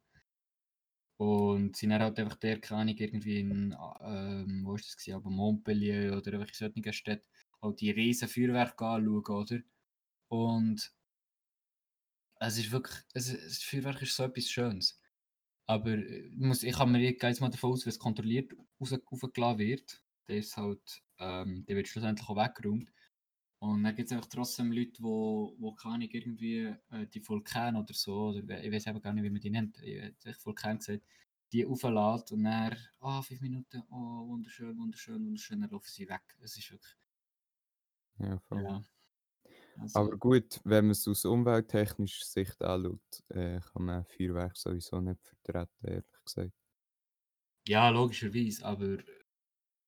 Und 1.18 1.76
sind 1.76 1.90
dann 1.90 2.02
halt 2.02 2.18
einfach 2.18 2.36
der, 2.36 2.60
keine 2.60 2.92
irgendwie 2.92 3.40
in, 3.40 3.74
ähm, 4.00 4.62
wo 4.66 4.74
ist 4.74 4.86
das 4.88 4.96
gewesen, 4.96 5.14
aber 5.16 5.30
Montpellier 5.30 6.12
oder 6.16 6.32
irgendwelche 6.32 6.54
solchen 6.56 6.92
Städte, 6.92 7.28
halt 7.62 7.80
die 7.80 7.90
riesen 7.90 8.28
Feuerwerke 8.28 8.84
anschauen, 8.86 9.24
oder? 9.24 9.60
Und 10.28 10.92
es 12.40 12.58
ist 12.58 12.70
wirklich, 12.72 12.98
es, 13.14 13.32
das 13.32 13.62
Feuerwerk 13.62 14.02
ist 14.02 14.14
so 14.16 14.24
etwas 14.24 14.48
Schönes. 14.50 15.00
Aber 15.66 15.94
ich, 15.96 16.32
muss, 16.36 16.62
ich 16.62 16.74
kann 16.76 16.92
mir 16.92 17.00
jetzt 17.00 17.40
mal 17.40 17.50
davon 17.50 17.72
aus, 17.72 17.86
wenn 17.86 17.90
es 17.90 17.98
kontrolliert 17.98 18.52
rausgelassen 18.80 19.58
wird, 19.58 20.02
der 20.28 20.38
ist 20.38 20.56
halt, 20.56 21.02
ähm, 21.18 21.64
der 21.66 21.76
wird 21.76 21.88
schlussendlich 21.88 22.28
auch 22.28 22.36
weggeräumt. 22.36 22.92
Und 23.58 23.84
dann 23.84 23.94
gibt 23.94 24.10
es 24.10 24.12
einfach 24.12 24.28
trotzdem 24.28 24.70
Leute, 24.70 25.02
wo, 25.02 25.54
wo 25.58 25.72
keine 25.72 26.04
irgendwie 26.04 26.74
äh, 26.90 27.06
die 27.06 27.26
Vulkane 27.26 27.78
oder 27.78 27.94
so, 27.94 28.28
oder 28.28 28.62
ich 28.62 28.70
weiß 28.70 28.86
eben 28.88 29.00
gar 29.00 29.12
nicht, 29.12 29.24
wie 29.24 29.30
man 29.30 29.40
die 29.40 29.50
nennt, 29.50 29.78
ich 29.82 30.02
habe 30.02 30.36
Vulkan 30.44 30.78
gesagt, 30.78 31.02
die 31.52 31.64
auflädt 31.64 32.32
und 32.32 32.44
dann, 32.44 32.76
ah, 33.00 33.18
oh, 33.18 33.22
fünf 33.22 33.40
Minuten, 33.40 33.82
oh, 33.90 34.28
wunderschön, 34.28 34.76
wunderschön, 34.78 35.24
wunderschön, 35.24 35.60
dann 35.60 35.70
laufen 35.70 35.88
sie 35.88 36.08
weg. 36.08 36.22
Es 36.42 36.56
ist 36.58 36.70
wirklich. 36.70 36.96
Ja, 38.18 38.38
voll. 38.40 38.62
Ja. 38.62 38.84
Also, 39.78 40.00
Aber 40.00 40.16
gut, 40.16 40.60
wenn 40.64 40.86
man 40.86 40.92
es 40.92 41.06
aus 41.06 41.24
umwelttechnischer 41.24 42.24
Sicht 42.24 42.62
anschaut, 42.62 43.22
äh, 43.28 43.60
kann 43.60 43.84
man 43.84 44.04
Feuerwerk 44.06 44.56
sowieso 44.56 45.00
nicht 45.00 45.20
vertreten, 45.22 45.86
ehrlich 45.86 46.24
gesagt. 46.24 46.52
ja, 47.66 47.88
logischerweise, 47.90 48.64
aber 48.64 48.98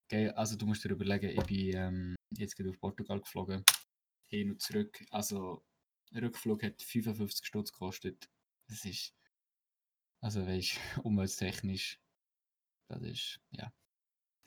gell, 0.09 0.31
also 0.33 0.57
du 0.57 0.67
musst 0.67 0.85
dir 0.85 0.91
überlegen, 0.91 1.31
ich 1.31 1.47
bin 1.47 1.77
ähm, 1.77 2.17
jetzt 2.37 2.57
gerade 2.57 2.71
auf 2.71 2.81
Portugal 2.81 3.21
geflogen, 3.21 3.65
hin 4.27 4.51
und 4.51 4.61
zurück. 4.61 5.05
Also, 5.11 5.65
der 6.11 6.23
Rückflug 6.23 6.63
hat 6.63 6.83
55 6.83 7.47
Stutz 7.47 7.73
gekostet. 7.73 8.29
Das 8.69 8.85
ist, 8.85 9.15
also 10.21 10.47
weißt 10.47 10.79
umwelttechnisch, 11.05 12.01
das 12.89 13.03
ist, 13.03 13.41
ja. 13.51 13.73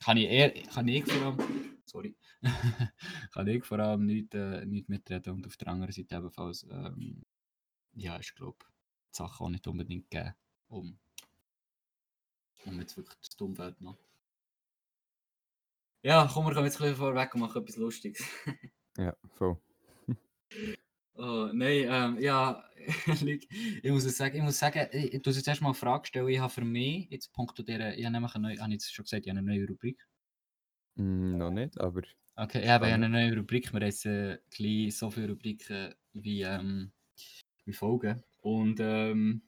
Kann 0.00 0.16
ich 0.16 0.28
eher, 0.28 0.50
kann 0.64 0.88
ich 0.88 1.04
vor 1.04 1.22
allem, 1.22 1.78
sorry, 1.84 2.16
kann 3.30 3.46
ich 3.46 3.64
vor 3.64 3.78
allem 3.78 4.04
nicht, 4.04 4.34
äh, 4.34 4.66
nicht 4.66 4.88
mitreden 4.88 5.34
und 5.34 5.46
auf 5.46 5.56
der 5.56 5.68
anderen 5.68 5.92
Seite 5.92 6.16
ebenfalls, 6.16 6.64
ähm, 6.64 7.22
ja, 7.94 8.18
ich 8.18 8.34
glaube, 8.34 8.58
die 9.12 9.16
Sachen 9.16 9.46
auch 9.46 9.50
nicht 9.50 9.66
unbedingt 9.68 10.10
geben, 10.10 10.34
um, 10.68 10.98
um 12.64 12.80
jetzt 12.80 12.96
wirklich 12.96 13.28
die 13.28 13.44
Umwelt 13.44 13.80
noch. 13.80 13.98
Ja, 16.02 16.28
komm, 16.32 16.46
wir 16.46 16.52
kommen 16.52 16.66
jetzt 16.66 16.80
ein 16.80 16.82
bisschen 16.82 16.96
vorweg 16.96 17.34
und 17.34 17.40
machen 17.40 17.62
etwas 17.62 17.76
Lustiges. 17.76 18.24
Ja, 18.98 19.16
voll. 19.30 19.56
Oh, 21.14 21.48
nein, 21.50 21.86
ähm, 21.88 22.18
ja, 22.20 22.62
ich 23.06 23.90
muss 23.90 24.04
es 24.04 24.18
sagen, 24.18 24.36
ich 24.36 24.42
muss 24.42 24.58
sagen, 24.58 24.86
ich, 24.92 25.14
ich 25.14 25.24
muss 25.24 25.36
jetzt 25.36 25.48
erstmal 25.48 25.70
eine 25.70 25.78
Frage 25.78 26.06
stellen. 26.06 26.28
Ich 26.28 26.38
habe 26.38 26.52
für 26.52 26.64
mich, 26.64 27.08
jetzt 27.08 27.32
Punkt 27.32 27.58
dieser, 27.58 27.96
ich 27.96 28.04
habe 28.04 28.12
nämlich 28.12 28.34
eine 28.34 28.48
neue, 28.48 28.60
habe 28.60 28.74
ich 28.74 28.84
schon 28.84 29.04
gesagt, 29.04 29.24
ich 29.24 29.30
habe 29.30 29.38
eine 29.38 29.50
neue 29.50 29.66
Rubrik. 29.66 30.06
Mm, 30.96 31.38
noch 31.38 31.50
nicht, 31.50 31.80
aber 31.80 32.02
Okay, 32.34 32.62
ich 32.62 32.68
habe 32.68 32.86
eine 32.86 33.10
neue 33.10 33.36
Rubrik. 33.36 33.72
Wir 33.72 33.80
haben 33.80 33.86
jetzt 33.86 34.06
äh, 34.06 34.38
gleich 34.50 34.96
so 34.96 35.10
viele 35.10 35.28
Rubriken 35.28 35.94
wie, 36.14 36.42
ähm, 36.42 36.92
wie 37.66 37.74
Folgen. 37.74 38.22
Und 38.40 38.80
ähm, 38.80 39.42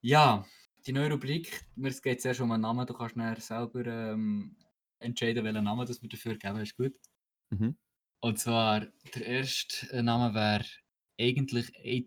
ja, 0.00 0.46
die 0.86 0.92
neue 0.92 1.12
Rubrik, 1.12 1.66
mir 1.76 1.90
geht 1.90 2.22
zuerst 2.22 2.40
um 2.40 2.52
einen 2.52 2.62
Namen. 2.62 2.86
Du 2.86 2.94
kannst 2.94 3.16
dann 3.16 3.36
selber 3.36 3.86
ähm, 3.86 4.56
entscheiden, 5.00 5.44
welchen 5.44 5.64
Namen 5.64 5.86
das 5.86 6.02
wir 6.02 6.08
dafür 6.08 6.36
geben. 6.36 6.60
Ist 6.60 6.76
gut. 6.76 6.94
Mhm. 7.50 7.76
Und 8.20 8.38
zwar, 8.38 8.86
der 9.14 9.26
erste 9.26 10.02
Name 10.02 10.34
wäre 10.34 10.64
eigentlich, 11.20 11.72
ei- 11.76 12.06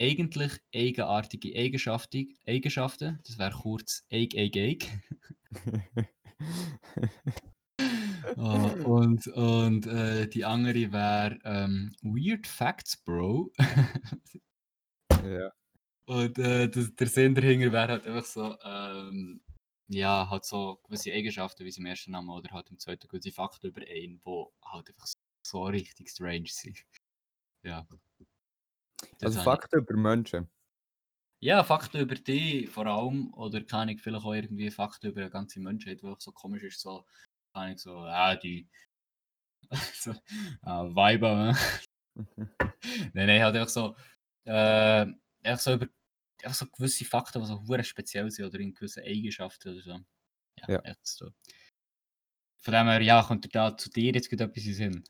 eigentlich 0.00 0.52
eigenartige 0.74 1.56
Eigenschaften. 1.56 2.34
Eigenschaften. 2.46 3.20
Das 3.26 3.38
wäre 3.38 3.52
kurz 3.52 4.04
Eig, 4.10 4.34
Eig, 4.36 4.56
Eig. 4.56 4.86
Oh, 8.36 8.70
und 8.84 9.26
und 9.28 9.86
äh, 9.86 10.26
die 10.28 10.44
andere 10.44 10.92
wäre 10.92 11.38
ähm, 11.44 11.92
Weird 12.02 12.46
Facts, 12.46 12.96
Bro. 12.96 13.52
ja. 15.22 15.50
und 16.06 16.38
äh, 16.38 16.68
das, 16.68 16.94
der 16.94 17.06
Sinn 17.08 17.34
dahinter 17.34 17.72
wäre 17.72 17.88
halt 17.88 18.06
einfach 18.06 18.24
so, 18.24 18.56
ähm, 18.64 19.42
ja, 19.92 20.28
halt 20.30 20.44
so 20.44 20.80
gewisse 20.84 21.12
Eigenschaften, 21.12 21.64
wie 21.64 21.70
sie 21.70 21.80
im 21.80 21.86
ersten 21.86 22.12
Namen 22.12 22.30
oder 22.30 22.50
halt 22.52 22.70
im 22.70 22.78
zweiten 22.78 23.08
gewisse 23.08 23.32
Fakten 23.32 23.68
über 23.68 23.82
einen, 23.82 24.20
wo 24.24 24.52
halt 24.64 24.88
einfach 24.88 25.06
so 25.46 25.64
richtig 25.64 26.10
strange 26.10 26.48
sind. 26.48 26.76
Ja. 27.64 27.86
Das 29.18 29.36
Also 29.36 29.40
habe 29.40 29.56
ich- 29.56 29.60
Fakten 29.62 29.78
über 29.78 29.96
Menschen. 29.96 30.50
Ja, 31.40 31.62
Fakten 31.64 32.00
über 32.00 32.14
dich 32.16 32.68
vor 32.70 32.86
allem, 32.86 33.32
oder 33.34 33.62
kann 33.62 33.88
ich 33.88 34.00
vielleicht 34.02 34.24
auch 34.24 34.32
irgendwie 34.32 34.70
Fakten 34.70 35.08
über 35.10 35.20
eine 35.22 35.30
ganze 35.30 35.60
Menschheit, 35.60 36.02
wo 36.02 36.12
auch 36.12 36.20
so 36.20 36.32
komisch 36.32 36.62
ist, 36.64 36.80
so, 36.80 37.04
kann 37.54 37.72
ich 37.72 37.78
so, 37.78 37.98
ah, 37.98 38.34
die, 38.36 38.68
so, 39.94 40.14
ah, 40.62 40.86
Weiber, 40.94 41.56
nein, 43.14 43.26
nein, 43.26 43.42
halt 43.42 43.56
einfach 43.56 43.68
so, 43.68 43.96
äh, 44.44 45.06
einfach 45.42 45.60
so 45.62 45.74
über, 45.74 45.88
einfach 46.44 46.58
so 46.58 46.66
gewisse 46.66 47.04
Fakten, 47.04 47.40
die 47.40 47.46
so 47.46 47.60
hure 47.66 47.84
speziell 47.84 48.30
sind, 48.30 48.46
oder 48.46 48.58
in 48.60 48.74
gewissen 48.74 49.02
Eigenschaften 49.04 49.70
oder 49.70 49.82
so. 49.82 49.98
Ja, 50.60 50.68
Ja. 50.68 50.80
echt 50.84 51.06
so. 51.06 51.30
Von 52.64 52.74
dem 52.74 52.86
her, 52.86 53.00
ja, 53.02 53.22
kommt 53.24 53.52
da 53.54 53.76
zu 53.76 53.90
dir 53.90 54.12
jetzt 54.12 54.30
gerade 54.30 54.44
etwas 54.44 54.64
in 54.64 54.74
Sinn? 54.74 55.04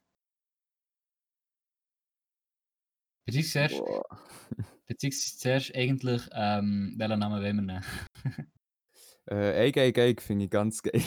Beziehungsweise 3.26 3.52
zuerst, 3.68 3.84
Boah. 3.84 4.02
beziehungsweise 4.86 5.38
zuerst 5.38 5.74
eigentlich, 5.76 6.22
ähm, 6.32 6.94
welchen 6.98 7.18
Namen 7.20 7.42
wollen 7.42 7.56
wir 7.56 7.62
nehmen? 7.62 7.84
Äh, 9.30 9.68
Eig, 9.68 9.78
Eig, 9.78 9.98
Eig 9.98 10.20
finde 10.20 10.46
ich 10.46 10.50
ganz 10.50 10.82
geil. 10.82 11.00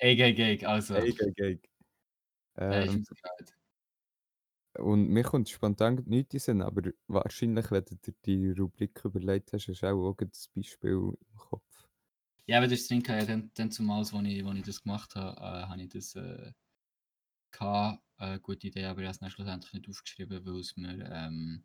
Eig, 0.00 0.20
eig, 0.20 0.38
eig, 0.40 0.64
also. 0.64 0.94
Eig. 0.94 1.18
Ja, 2.70 2.80
ist 2.82 2.94
Ähm, 2.94 3.04
klar. 3.04 3.32
Und 4.78 5.08
mir 5.08 5.22
kommt 5.24 5.48
spontan 5.48 5.96
nichts 6.06 6.34
in 6.34 6.38
den 6.38 6.40
Sinn, 6.40 6.62
aber 6.62 6.90
wahrscheinlich, 7.08 7.70
wenn 7.70 7.84
du 7.84 7.96
dir 7.96 8.14
die 8.24 8.50
Rubrik 8.52 9.04
überlegt 9.04 9.52
hast, 9.52 9.68
hast 9.68 9.82
du 9.82 9.86
auch, 9.88 10.10
auch 10.10 10.16
das 10.16 10.48
Beispiel 10.54 10.92
im 10.92 11.36
Kopf. 11.36 11.62
Ja, 12.46 12.58
aber 12.58 12.66
ist 12.66 12.72
das 12.82 12.88
Ding, 12.88 13.02
ja, 13.06 13.24
dann, 13.24 13.50
dann 13.54 13.70
zumals, 13.70 14.12
als 14.14 14.26
ich, 14.26 14.44
als 14.44 14.58
ich 14.58 14.64
das 14.64 14.82
gemacht 14.82 15.14
habe, 15.14 15.40
äh, 15.40 15.66
habe 15.68 15.82
ich 15.82 15.88
das 15.90 16.14
äh, 16.14 16.52
gehabt. 17.52 18.02
Äh, 18.18 18.38
gute 18.40 18.68
Idee, 18.68 18.84
aber 18.84 19.02
ich 19.02 19.08
habe 19.08 19.26
es 19.26 19.32
schlussendlich 19.32 19.72
nicht 19.72 19.88
aufgeschrieben, 19.88 20.44
weil 20.46 20.60
es 20.60 20.76
mir, 20.76 21.10
ähm, 21.10 21.64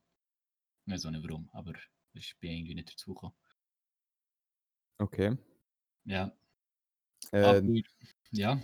ich 0.86 0.94
weiß 0.94 1.06
auch 1.08 1.12
nicht 1.12 1.24
warum, 1.28 1.50
aber 1.54 1.74
ich 2.14 2.38
bin 2.40 2.52
irgendwie 2.52 2.76
nicht 2.76 2.92
dazu 2.94 3.14
gekommen. 3.14 3.36
Okay. 5.02 5.32
Ja, 6.06 6.34
Äh, 7.32 7.62
aber 7.62 7.82
ja, 8.32 8.62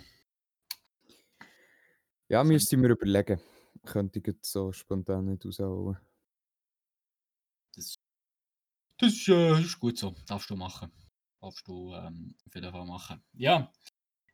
ja, 2.28 2.42
so- 2.42 2.44
müsste 2.44 2.76
ich 2.76 2.82
mir 2.82 2.88
überlegen. 2.90 3.40
Könnte 3.86 4.18
ich 4.18 4.26
jetzt 4.26 4.50
so 4.52 4.72
spontan 4.72 5.26
nicht 5.26 5.44
rausholen. 5.44 5.98
das, 7.74 7.98
das, 8.98 9.12
ist, 9.12 9.28
äh, 9.28 9.60
ist 9.60 9.80
gut 9.80 9.96
so, 9.96 10.14
darfst 10.26 10.50
du 10.50 10.56
machen. 10.56 10.92
Darfst 11.40 11.66
du 11.66 11.94
ähm, 11.94 12.34
auf 12.46 12.54
jeden 12.54 12.70
Fall 12.70 12.84
machen. 12.84 13.22
Ja, 13.32 13.72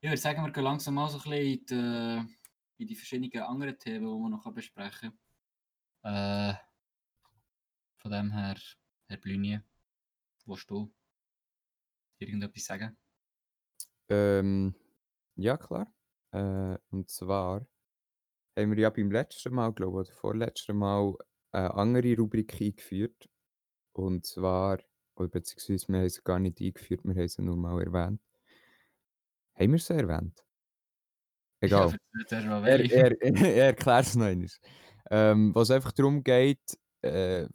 ich 0.00 0.08
würde 0.08 0.16
sagen, 0.16 0.42
wir 0.44 0.50
gehen 0.50 0.64
langsam 0.64 0.94
mal 0.94 1.08
so 1.08 1.18
ein 1.18 1.22
bisschen 1.22 1.58
in 1.58 2.26
die, 2.26 2.82
in 2.82 2.86
die 2.88 2.96
verschiedenen 2.96 3.42
anderen 3.42 3.78
Themen, 3.78 4.06
die 4.06 4.22
man 4.22 4.30
noch 4.30 4.52
besprechen 4.52 5.12
kann. 6.02 6.52
Äh, 6.52 6.54
von 7.98 8.10
dem 8.10 8.32
her, 8.32 8.56
Herr 9.06 9.16
Blünie, 9.18 9.60
willst 10.46 10.70
du 10.70 10.92
irgendetwas 12.18 12.64
sagen? 12.64 12.96
Ähm, 14.08 14.74
ja, 15.36 15.56
klar. 15.56 15.92
Äh, 16.32 16.78
und 16.90 17.10
zwar 17.10 17.66
haben 18.56 18.70
wir 18.72 18.78
ja 18.78 18.90
beim 18.90 19.10
letzten 19.10 19.54
Mal, 19.54 19.72
glaube 19.72 20.02
ich, 20.02 20.08
oder 20.08 20.16
vorletzten 20.16 20.76
Mal 20.76 21.14
eine 21.52 21.74
andere 21.74 22.16
Rubrik 22.16 22.60
eingeführt. 22.60 23.28
Und 23.92 24.26
zwar, 24.26 24.78
oder 25.16 25.28
beziehungsweise 25.28 25.88
wir 25.88 26.00
haben 26.00 26.08
sie 26.08 26.22
gar 26.24 26.38
nicht 26.38 26.60
eingeführt, 26.60 27.04
wir 27.04 27.14
haben 27.14 27.28
sie 27.28 27.42
nur 27.42 27.56
mal 27.56 27.82
erwähnt. 27.82 28.20
Haben 29.54 29.72
wir 29.72 29.78
sie 29.78 29.94
erwähnt? 29.94 30.44
Egal. 31.60 31.96
Ja, 32.30 32.40
mal 32.42 32.66
Er, 32.66 32.90
er, 32.90 33.22
er 33.22 33.66
erklärt 33.66 34.06
es 34.06 34.16
noch 34.16 34.26
einmal. 34.26 34.48
Ähm, 35.10 35.54
was 35.54 35.70
einfach 35.70 35.92
darum 35.92 36.24
geht, 36.24 36.78
äh, 37.02 37.46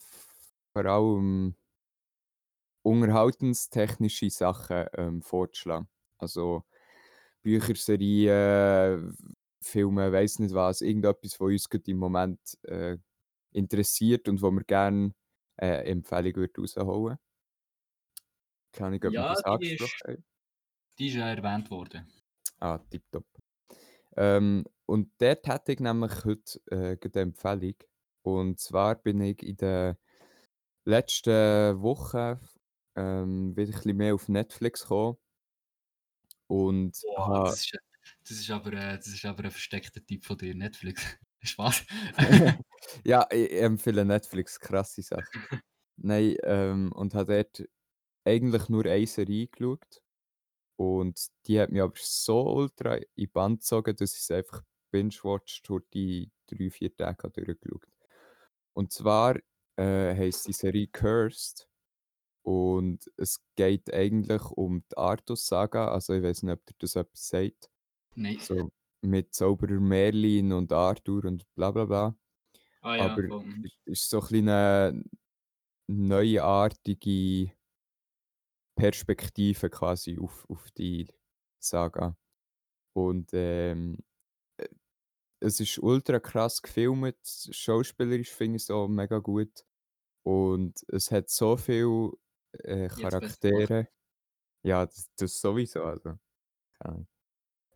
vor 0.73 0.85
allem 0.85 1.55
unterhaltenstechnische 2.83 4.29
Sachen 4.29 4.85
ähm, 4.93 5.21
vorzuschlagen. 5.21 5.87
Also 6.17 6.63
Bücher, 7.43 7.75
Serien, 7.75 9.15
Filme, 9.67 10.11
weiß 10.11 10.39
nicht 10.39 10.53
was, 10.53 10.81
irgendetwas, 10.81 11.39
was 11.39 11.47
uns 11.47 11.67
im 11.87 11.97
Moment 11.97 12.39
äh, 12.63 12.97
interessiert 13.51 14.27
und 14.29 14.41
wo 14.41 14.51
wir 14.51 14.63
gerne 14.63 15.13
äh, 15.57 15.89
Empfehlung 15.89 16.35
würde 16.35 16.61
rausholen. 16.61 17.17
Ob 18.79 18.91
wir 18.91 19.11
Ja, 19.11 19.29
das 19.29 19.39
die 19.39 19.45
angesprochen 19.49 19.91
ist- 19.93 20.07
haben. 20.07 20.25
Die 20.99 21.07
ist 21.07 21.15
ja 21.15 21.29
erwähnt 21.29 21.69
worden. 21.71 22.07
Ah, 22.59 22.77
tipptopp. 22.79 23.25
Ähm, 24.15 24.65
und 24.85 25.11
dort 25.19 25.47
hätte 25.47 25.73
ich 25.73 25.79
nämlich 25.79 26.25
heute 26.25 26.59
äh, 26.71 26.97
eine 27.01 27.21
Empfehlung. 27.21 27.75
Und 28.23 28.59
zwar 28.59 28.95
bin 28.95 29.21
ich 29.21 29.43
in 29.43 29.57
der 29.57 29.97
letzten 30.85 31.81
Woche 31.81 32.39
ähm, 32.95 33.55
wieder 33.55 33.69
ein 33.69 33.73
bisschen 33.73 33.97
mehr 33.97 34.15
auf 34.15 34.27
Netflix 34.27 34.81
gekommen. 34.83 35.17
Und 36.47 36.99
Boah, 37.03 37.27
ha- 37.27 37.43
das, 37.45 37.61
ist, 37.61 37.77
das, 38.27 38.37
ist 38.39 38.49
aber, 38.49 38.73
äh, 38.73 38.97
das 38.97 39.07
ist 39.07 39.25
aber 39.25 39.45
ein 39.45 39.51
versteckter 39.51 40.03
Tipp 40.05 40.25
von 40.25 40.37
dir, 40.37 40.53
Netflix. 40.55 41.03
Spaß. 41.43 41.85
ja, 43.03 43.27
ich 43.31 43.53
empfehle 43.53 44.05
Netflix, 44.05 44.59
krasse 44.59 45.01
Sache. 45.01 45.23
Nein, 45.97 46.35
ähm, 46.43 46.91
und 46.91 47.13
habe 47.13 47.43
dort 47.43 47.69
eigentlich 48.25 48.69
nur 48.69 48.85
eine 48.85 49.07
Serie 49.07 49.47
geschaut. 49.47 50.01
Und 50.77 51.27
die 51.47 51.59
hat 51.59 51.71
mich 51.71 51.81
aber 51.81 51.93
so 51.95 52.41
ultra 52.53 52.95
in 52.95 53.05
die 53.17 53.27
Band 53.27 53.61
gezogen, 53.61 53.95
dass 53.95 54.13
ich 54.13 54.19
es 54.19 54.31
einfach 54.31 54.63
binge-watched 54.91 55.67
durch 55.67 55.83
die 55.93 56.31
drei, 56.47 56.69
vier 56.69 56.95
Tage 56.95 57.23
habe 57.23 57.41
durchgeschaut. 57.41 57.87
Und 58.73 58.93
zwar 58.93 59.37
äh, 59.77 60.15
heisst 60.15 60.47
die 60.47 60.53
Serie 60.53 60.87
Cursed. 60.87 61.67
Und 62.43 63.11
es 63.17 63.43
geht 63.55 63.93
eigentlich 63.93 64.43
um 64.51 64.83
die 64.89 64.97
Artus-Saga. 64.97 65.89
Also 65.89 66.13
ich 66.13 66.23
weiß 66.23 66.43
nicht, 66.43 66.53
ob 66.53 66.65
dir 66.65 66.75
das 66.79 66.95
etwas 66.95 67.27
sagt. 67.27 67.69
Nein. 68.17 68.39
So 68.39 68.69
mit 69.01 69.33
Zauberer 69.33 69.79
Merlin 69.79 70.53
und 70.53 70.71
Arthur 70.73 71.25
und 71.25 71.45
bla 71.55 71.71
bla 71.71 71.85
bla. 71.85 72.15
Ah 72.83 72.95
ja, 72.97 73.13
aber 73.13 73.23
es 73.63 73.73
ist 73.85 74.09
so 74.11 74.19
ein 74.19 74.23
bisschen 74.29 74.45
'ne 74.45 75.03
neuartige 75.87 77.53
Perspektive 78.77 79.69
quasi 79.71 80.19
auf 80.19 80.45
auf 80.49 80.69
die 80.71 81.07
Saga. 81.59 82.15
Und, 82.93 83.31
ähm, 83.33 83.97
äh, 85.41 85.47
es 85.47 85.59
ist 85.61 85.79
ultra 85.79 86.19
krass 86.19 86.61
gefilmt, 86.61 87.17
schauspielerisch 87.51 88.31
finde 88.31 88.57
ich's 88.57 88.71
auch 88.71 88.87
mega 88.89 89.19
gut 89.19 89.65
und 90.23 90.83
es 90.89 91.11
hat 91.11 91.29
so 91.29 91.57
viel, 91.57 92.11
äh. 92.63 92.89
Charaktere. 92.89 93.89
Ja, 94.63 94.85
das 94.87 95.11
das 95.17 95.41
sowieso, 95.41 95.83
also, 95.83 96.15
keine 96.79 97.07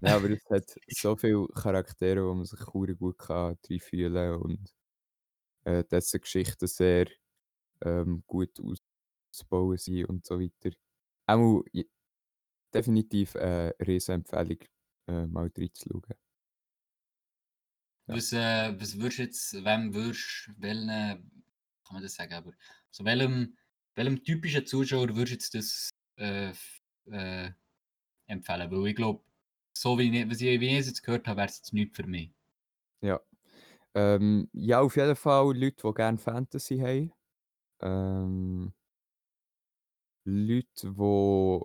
Ja, 0.04 0.16
aber 0.16 0.32
es 0.32 0.44
hat 0.50 0.66
so 0.90 1.16
viele 1.16 1.48
Charaktere, 1.50 2.26
wo 2.26 2.34
man 2.34 2.46
sich 2.46 2.60
hure 2.74 2.96
gut 2.96 3.20
kann 3.20 3.56
reinfühlen 3.70 4.36
und, 4.42 4.74
äh, 5.66 5.84
dessen 5.86 6.22
Geschichten 6.22 6.68
sehr, 6.68 7.08
ähm, 7.84 8.24
gut 8.28 8.60
auszubauen 8.62 9.78
sind 9.78 10.06
und 10.10 10.26
so 10.26 10.40
weiter. 10.40 10.72
Auch 11.28 11.64
j 11.74 11.88
definitiv, 12.74 13.36
äh, 13.36 13.74
Riesenempfehlung, 13.86 14.60
äh, 15.08 15.28
mal 15.28 15.52
reinzuschauen. 15.58 16.16
Ja. 18.08 18.16
Was, 18.16 18.34
äh, 18.34 18.74
was 18.80 18.98
würdest 19.00 19.20
du 19.20 19.24
jetzt, 19.24 19.54
wem 19.66 19.94
würdest, 19.94 20.50
welchen, 20.58 20.88
kann 20.90 21.94
man 21.94 22.04
das 22.04 22.16
sagen, 22.16 22.34
aber 22.34 22.54
so 22.90 23.06
welchem, 23.06 23.58
welchem 23.96 24.24
typischen 24.24 24.66
Zuschauer 24.66 25.16
würdest 25.16 25.54
du 25.54 25.58
das 25.60 25.90
äh, 26.18 26.52
äh, 27.10 27.52
empfehlen? 28.28 28.72
Weil 28.72 28.88
ich 28.90 28.96
glaube, 28.96 29.24
so 29.74 29.98
wie 29.98 30.10
ich, 30.10 30.40
wie 30.40 30.68
ich 30.68 30.80
es 30.80 30.88
jetzt 30.88 31.04
gehört 31.04 31.28
habe, 31.28 31.38
wäre 31.38 31.48
es 31.48 31.58
jetzt 31.58 31.74
nichts 31.74 31.96
für 31.96 32.08
mich. 32.08 32.32
Ja. 33.02 33.20
Ähm, 33.94 34.50
ja, 34.54 34.80
auf 34.82 34.96
jeden 34.96 35.16
Fall 35.16 35.58
Leute, 35.58 35.88
die 35.88 35.94
gerne 35.94 36.18
Fantasy 36.18 36.78
haben. 36.78 37.12
Ähm, 37.82 38.74
Leute, 40.24 40.94
die 40.96 41.60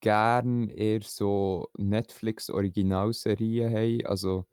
gerne 0.00 0.72
eher 0.72 1.02
so 1.02 1.70
Netflix-Originalserien 1.76 3.72
haben. 3.72 4.06
Also, 4.06 4.46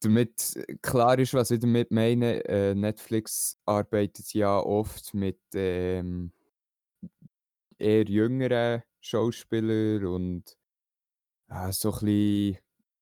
damit 0.00 0.54
klar 0.82 1.18
ist, 1.18 1.34
was 1.34 1.50
ich 1.50 1.60
damit 1.60 1.90
meine, 1.90 2.44
äh, 2.46 2.74
Netflix 2.74 3.58
arbeitet 3.66 4.32
ja 4.34 4.58
oft 4.58 5.14
mit 5.14 5.40
ähm, 5.54 6.32
eher 7.78 8.04
jüngeren 8.04 8.82
Schauspielern 9.06 10.06
und 10.06 10.56
ja, 11.48 11.72
so 11.72 11.92
ein 11.92 12.00
bisschen 12.06 12.58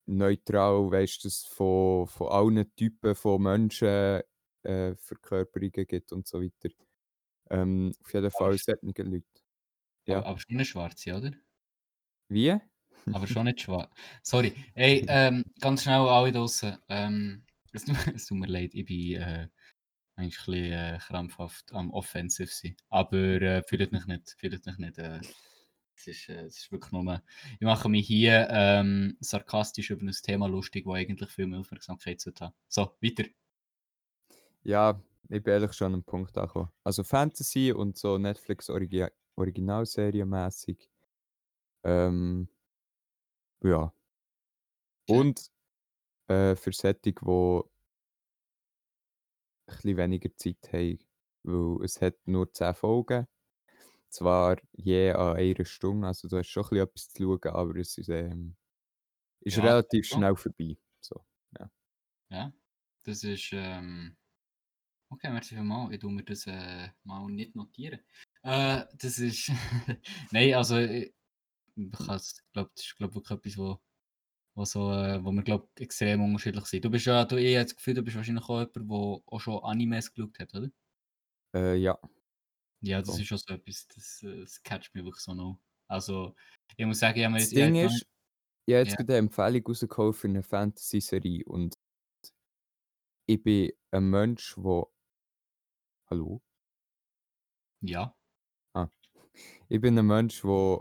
neutral, 0.07 0.91
weißt 0.91 1.25
du, 1.25 1.29
von, 1.29 2.07
von 2.07 2.27
allen 2.29 2.75
Typen 2.75 3.15
von 3.15 3.41
Menschen 3.43 4.21
äh, 4.63 4.95
Verkörperungen 4.97 5.87
gibt 5.87 6.11
und 6.13 6.27
so 6.27 6.41
weiter. 6.41 6.69
Ähm, 7.49 7.93
auf 8.01 8.13
jeden 8.13 8.31
Fall 8.31 8.57
solche 8.57 9.03
Leute. 9.03 9.25
aber, 10.09 10.25
Ja. 10.25 10.25
aber 10.25 10.39
schon 10.39 10.55
eine 10.55 10.65
schwarze, 10.65 11.15
oder? 11.15 11.31
Wie? 12.29 12.59
Aber 13.11 13.27
schon 13.27 13.45
nicht 13.45 13.61
schwarz. 13.61 13.89
Sorry. 14.23 14.53
Ey, 14.73 15.05
ähm, 15.07 15.43
ganz 15.59 15.83
schnell 15.83 16.01
alle 16.07 16.31
draußen. 16.31 16.77
Ähm, 16.89 17.43
es, 17.71 17.85
tut- 17.85 17.95
es 18.15 18.25
tut 18.25 18.37
mir 18.37 18.47
leid, 18.47 18.73
ich 18.73 18.85
bin 18.85 19.21
äh, 19.21 19.47
eigentlich 20.15 20.39
ein 20.47 20.53
bisschen 20.53 20.73
äh, 20.73 20.99
krampfhaft 21.01 21.73
am 21.73 21.91
Offensive 21.91 22.49
sein. 22.51 22.75
Aber 22.89 23.17
äh, 23.17 23.63
fühlt 23.67 23.91
mich 23.91 24.05
nicht. 24.07 24.35
Fühlt 24.39 24.65
mich 24.65 24.77
nicht. 24.77 24.97
Äh, 24.99 25.21
es, 25.95 26.07
ist, 26.07 26.29
äh, 26.29 26.41
es 26.45 26.57
ist 26.57 26.71
wirklich 26.71 26.91
nur. 26.91 27.21
Ich 27.59 27.61
mache 27.65 27.89
mich 27.89 28.07
hier 28.07 28.47
ähm, 28.51 29.17
sarkastisch 29.19 29.89
über 29.91 30.03
ein 30.03 30.11
Thema 30.11 30.47
lustig, 30.47 30.85
das 30.85 30.95
eigentlich 30.95 31.29
viel 31.31 31.47
mehr 31.47 31.59
Aufmerksamkeit 31.59 32.19
sollte 32.21 32.45
haben. 32.45 32.55
So, 32.67 32.95
weiter. 33.01 33.25
Ja, 34.63 34.99
ich 35.29 35.43
bin 35.43 35.53
ehrlich 35.53 35.73
schon 35.73 35.85
an 35.87 35.91
'nem 35.93 36.03
Punkt 36.03 36.37
angekommen. 36.37 36.69
Also 36.83 37.03
Fantasy 37.03 37.71
und 37.71 37.97
so 37.97 38.17
Netflix 38.17 38.69
Origi 38.69 39.05
Originalserienmäßig. 39.35 40.89
Ähm, 41.83 42.49
ja. 43.63 43.91
Und, 45.07 45.51
äh, 46.29 46.55
für 46.55 46.73
solche, 46.73 47.01
die 47.01 47.15
ein 49.67 49.73
bisschen 49.83 49.97
weniger 49.97 50.35
Zeit 50.35 50.57
haben, 50.73 50.99
weil 51.43 51.83
es 51.85 52.01
hat 52.01 52.15
nur 52.27 52.51
10 52.53 52.73
Folgen. 52.73 53.27
Zwar 54.09 54.57
je 54.73 55.11
an 55.11 55.37
einer 55.37 55.65
Stunde, 55.65 56.07
also 56.07 56.27
du 56.27 56.37
hast 56.37 56.47
schon 56.49 56.63
ein 56.63 56.69
bisschen 56.69 56.83
etwas 56.87 57.09
zu 57.09 57.23
schauen, 57.23 57.53
aber 57.55 57.75
es 57.77 57.97
ist, 57.97 58.09
ähm 58.09 58.55
ist 59.41 59.57
Ja, 59.57 59.63
relativ 59.63 60.05
schon. 60.07 60.19
schnell 60.19 60.35
vorbei, 60.35 60.77
so, 61.01 61.25
ja. 61.59 61.69
Ja, 62.29 62.53
das 63.03 63.23
ist. 63.23 63.49
Ähm, 63.53 64.15
okay, 65.09 65.31
merci 65.31 65.55
vielmals. 65.55 65.93
Ich 65.93 65.99
tue 65.99 66.11
mir 66.11 66.23
das 66.23 66.47
äh, 66.47 66.89
mal 67.03 67.27
nicht 67.29 67.55
notieren. 67.55 68.01
Äh, 68.43 68.85
das 68.93 69.19
ist. 69.19 69.51
Nein, 70.31 70.53
also. 70.55 70.77
Ich, 70.79 71.13
ich 71.77 71.91
glaube, 71.91 72.71
das 72.75 72.85
ist 72.85 72.97
glaub, 72.97 73.15
wirklich 73.15 73.31
etwas, 73.39 73.57
wo, 73.57 73.79
wo, 74.55 74.65
so, 74.65 74.91
äh, 74.93 75.23
wo 75.23 75.31
wir 75.31 75.43
glaub, 75.43 75.69
extrem 75.79 76.23
unterschiedlich 76.23 76.65
sind. 76.67 76.85
Du 76.85 76.89
bist 76.91 77.05
ja, 77.05 77.25
du, 77.25 77.37
ich 77.37 77.55
habe 77.55 77.65
das 77.65 77.75
Gefühl, 77.75 77.95
du 77.95 78.03
bist 78.03 78.17
wahrscheinlich 78.17 78.45
auch 78.45 78.59
jemand, 78.59 78.75
der 78.75 79.33
auch 79.33 79.39
schon 79.41 79.63
Animes 79.63 80.13
geschaut 80.13 80.39
hat, 80.39 80.53
oder? 80.55 80.69
Äh, 81.53 81.75
ja, 81.77 81.97
Ja, 82.81 83.01
das 83.01 83.07
voll. 83.07 83.19
ist 83.19 83.27
schon 83.27 83.37
so 83.37 83.53
etwas, 83.53 83.87
das, 83.87 84.21
äh, 84.23 84.41
das 84.41 84.61
catcht 84.63 84.93
mich 84.95 85.03
wirklich 85.03 85.23
so 85.23 85.33
noch. 85.33 85.59
Also, 85.87 86.35
ich 86.77 86.85
muss 86.85 86.99
sagen, 86.99 87.17
ich 87.19 87.25
habe 87.25 87.33
mir 87.33 87.39
Das 87.39 87.53
jetzt, 87.53 87.53
Ding 87.53 87.75
ist, 87.75 88.05
ich 88.67 88.73
habe 88.75 88.81
jetzt 88.83 88.95
Ja, 88.95 88.97
gerade 88.97 89.13
eine 89.13 89.19
Empfehlung 89.19 89.65
rausgehauen 89.67 90.13
für 90.13 90.29
'ne 90.29 90.43
Fantasy-Serie 90.43 91.43
und 91.45 91.75
ich 93.27 93.43
bin 93.43 93.71
ein 93.91 94.09
Mensch, 94.09 94.55
der 94.55 94.87
hallo? 96.09 96.41
ja. 97.81 98.15
Ah. 98.73 98.89
Ich 99.69 99.81
bin 99.81 99.97
ein 99.99 100.07
Mensch, 100.07 100.41
der 100.43 100.79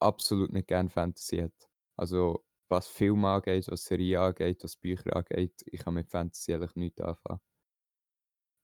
absolut 0.00 0.52
nicht 0.52 0.68
gerne 0.68 0.90
Fantasy 0.90 1.38
hat. 1.38 1.70
Also, 1.96 2.44
was 2.68 2.88
Filme 2.88 3.28
angeht, 3.28 3.68
was 3.68 3.84
Serien 3.84 4.20
angeht, 4.22 4.64
was 4.64 4.76
Bücher 4.76 5.16
angeht, 5.16 5.62
ich 5.66 5.80
kann 5.80 5.94
mit 5.94 6.10
Fantasy 6.10 6.54
eigentlich 6.54 6.76
nichts 6.76 7.00
anfangen. 7.00 7.40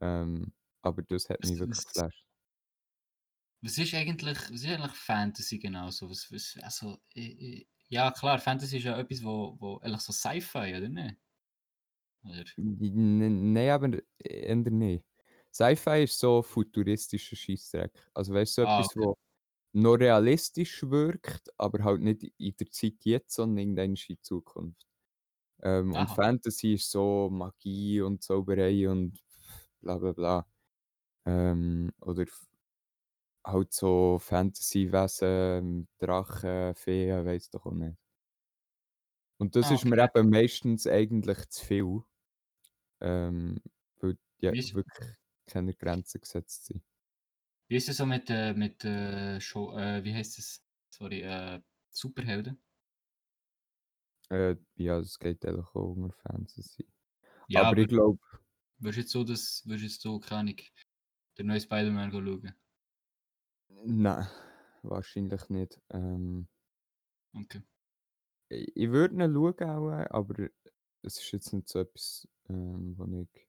Ähm, 0.00 0.52
aber 0.82 1.02
das 1.02 1.28
hat 1.30 1.42
mich 1.42 1.58
wirklich 1.58 1.82
was, 1.94 1.94
geflasht. 1.94 2.24
Was 3.64 3.78
ist 3.78 3.94
eigentlich, 3.94 4.38
was 4.38 4.62
ist 4.62 4.66
eigentlich 4.68 4.92
Fantasy 4.92 5.58
genau 5.58 5.90
so? 5.90 6.08
Was, 6.10 6.30
was, 6.32 6.56
also, 6.62 6.98
ich, 7.14 7.68
ja 7.88 8.10
klar, 8.12 8.38
Fantasy 8.38 8.78
ist 8.78 8.84
ja 8.84 8.98
etwas, 8.98 9.22
wo, 9.24 9.56
wo 9.60 9.78
eigentlich 9.78 10.00
so 10.02 10.12
Sci-Fi, 10.12 10.76
oder 10.76 10.88
nicht? 10.88 11.16
Oder? 12.24 12.44
Nein, 12.56 13.70
aber 13.70 13.98
eher 14.18 14.56
nicht. 14.56 15.04
Sci-Fi 15.52 16.04
ist 16.04 16.18
so 16.18 16.42
futuristischer 16.42 17.36
Scheissdreck. 17.36 17.92
Also, 18.14 18.34
weißt 18.34 18.58
du, 18.58 18.62
so 18.62 18.64
Ah, 18.64 18.84
etwas, 18.86 18.86
okay. 18.86 18.96
wo 18.96 19.16
noch 19.72 19.94
realistisch 19.96 20.82
wirkt, 20.84 21.50
aber 21.58 21.84
halt 21.84 22.02
nicht 22.02 22.24
in 22.38 22.56
der 22.58 22.70
Zeit 22.72 22.94
jetzt, 23.04 23.34
sondern 23.34 23.78
in 23.78 24.18
Zukunft. 24.22 24.86
Ähm, 25.62 25.94
und. 25.94 26.08
Fantasy 26.08 26.74
ist 26.74 26.90
so 26.90 27.30
Magie 27.30 28.00
und 28.02 28.22
Zauberei 28.22 28.88
und 28.90 29.20
bla 29.80 29.98
bla 29.98 30.12
bla. 30.12 30.48
Ähm, 31.26 31.92
oder 32.00 32.26
halt 33.44 33.72
so 33.72 34.18
Fantasy-Wesen, 34.18 35.88
Drachen, 35.98 36.74
Feen, 36.74 37.24
weiss 37.26 37.50
doch 37.50 37.66
auch 37.66 37.72
nicht. 37.72 37.96
Und 39.38 39.54
das 39.54 39.70
Ah, 39.70 39.70
ist 39.70 39.84
mir 39.84 39.98
okay. 39.98 40.08
eben 40.12 40.28
meistens 40.30 40.86
eigentlich 40.88 41.48
zu 41.50 41.64
viel, 41.64 42.02
ähm, 43.00 43.60
weil 44.00 44.18
ja 44.40 44.52
ist, 44.52 44.74
wirklich 44.74 45.16
keine 45.46 45.74
Grenzen 45.74 46.20
gesetzt 46.20 46.66
sind. 46.66 46.82
wie 47.68 47.76
ist 47.76 47.88
es 47.88 47.96
so 47.98 48.06
mit, 48.06 48.30
äh, 48.30 48.54
mit 48.54 48.84
äh, 48.84 49.40
Show, 49.40 49.76
äh, 49.76 50.02
wie 50.04 50.14
heißt 50.14 50.38
es? 50.38 50.64
Sorry, 50.90 51.22
äh, 51.22 51.60
Superhelden? 51.90 52.62
Äh, 54.30 54.56
ja, 54.76 54.98
das 55.00 55.18
geht 55.18 55.44
eigentlich 55.46 55.66
auch 55.74 55.94
unter 55.96 56.12
Fantasy. 56.14 56.86
Ja, 57.48 57.68
Aber 57.68 57.70
aber 57.70 57.82
ich 57.82 57.88
glaube 57.88 58.20
würdest 58.78 58.96
du 58.98 59.00
jetzt 59.00 59.12
so, 59.12 59.24
das, 59.24 59.62
würdest 59.66 59.82
du 59.84 59.86
jetzt 59.88 60.02
so, 60.02 60.20
keine 60.20 60.40
Ahnung, 60.40 60.56
den 61.38 61.46
neuen 61.48 61.60
Spider-Man 61.60 62.12
schauen? 62.12 62.54
Nein, 63.84 64.26
wahrscheinlich 64.82 65.48
nicht. 65.48 65.80
Ähm, 65.90 66.48
Okay. 67.36 67.62
ich 68.48 68.90
würde 68.90 69.14
ihn 69.16 69.32
schauen 69.34 69.60
auch, 69.60 69.90
aber 70.14 70.48
es 71.02 71.18
ist 71.18 71.32
jetzt 71.32 71.52
nicht 71.52 71.68
so 71.68 71.80
etwas, 71.80 72.26
ähm, 72.48 72.94
wo 72.96 73.04
ich 73.20 73.48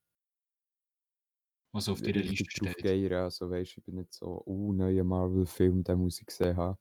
Was 1.74 1.90
auf 1.90 2.02
deiner 2.02 2.24
Liste 2.24 2.50
richtig 2.50 2.54
drauf 2.56 2.80
steht. 2.80 2.82
gehe. 2.82 3.18
Also, 3.22 3.50
weißt 3.50 3.78
ich 3.78 3.84
bin 3.84 3.96
nicht 3.96 4.14
so: 4.14 4.42
«Oh, 4.46 4.72
neuer 4.74 5.04
Marvel-Film, 5.04 5.84
den 5.84 6.00
muss 6.00 6.20
ich 6.20 6.26
gesehen 6.28 6.58
haben.» 6.58 6.78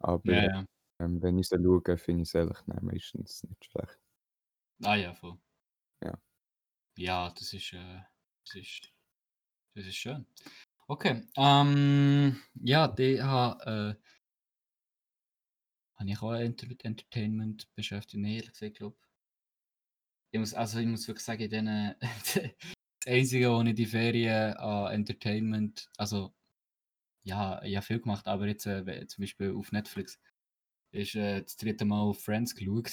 Aber, 0.00 0.42
Ja, 0.42 0.66
ähm, 1.00 1.22
wenn 1.22 1.38
ich 1.38 1.48
sie 1.48 1.56
schaue, 1.62 1.98
finde 1.98 2.22
ich 2.24 2.30
es 2.30 2.36
eigentlich 2.36 2.60
dann 2.66 2.84
meistens 2.86 3.44
nicht 3.44 3.64
schlecht. 3.66 4.00
Ah 4.84 4.96
ja, 4.96 5.14
voll. 5.14 5.38
Ja. 6.00 6.16
Ja, 6.98 7.30
das 7.30 7.52
ist, 7.54 7.72
äh, 7.72 8.00
das 8.44 8.54
ist, 8.56 8.92
das 9.74 9.86
ist 9.86 9.96
schön. 9.96 10.26
Okay. 10.88 11.22
Ähm, 11.36 12.40
ja, 12.54 12.86
die 12.88 13.20
habe, 13.22 13.96
äh, 13.98 14.02
habe 15.98 16.10
ich 16.10 16.22
auch 16.22 16.32
Enter 16.32 16.68
Entertainment 16.84 17.68
beschäftigt. 17.74 18.22
Nee, 18.22 18.36
ehrlich 18.36 18.52
gesagt, 18.52 18.76
glaube 18.76 18.96
Ich 20.32 20.38
muss, 20.38 20.54
also 20.54 20.78
ich 20.78 20.86
muss 20.86 21.08
wirklich 21.08 21.24
sagen, 21.24 21.42
in 21.42 21.50
denen, 21.50 21.94
das 22.00 22.50
Einzige, 23.06 23.50
wo 23.50 23.62
ich 23.62 23.74
die 23.74 23.86
Ferien 23.86 24.54
an 24.54 24.92
Entertainment, 24.92 25.88
also 25.96 26.34
ja, 27.24 27.62
ich 27.64 27.76
habe 27.76 27.86
viel 27.86 28.00
gemacht, 28.00 28.26
aber 28.28 28.46
jetzt 28.46 28.66
äh, 28.66 29.06
zum 29.08 29.22
Beispiel 29.22 29.54
auf 29.54 29.72
Netflix, 29.72 30.20
ist 30.92 31.14
äh, 31.16 31.42
das 31.42 31.56
dritte 31.56 31.84
Mal 31.84 32.14
Friends 32.14 32.54
geschaut. 32.54 32.92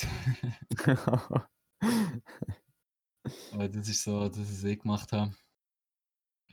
Aber 3.51 3.69
das 3.69 3.87
ist 3.89 4.03
so, 4.03 4.27
dass 4.29 4.37
ich 4.37 4.63
es 4.63 4.79
gemacht 4.81 5.11
habe. 5.11 5.35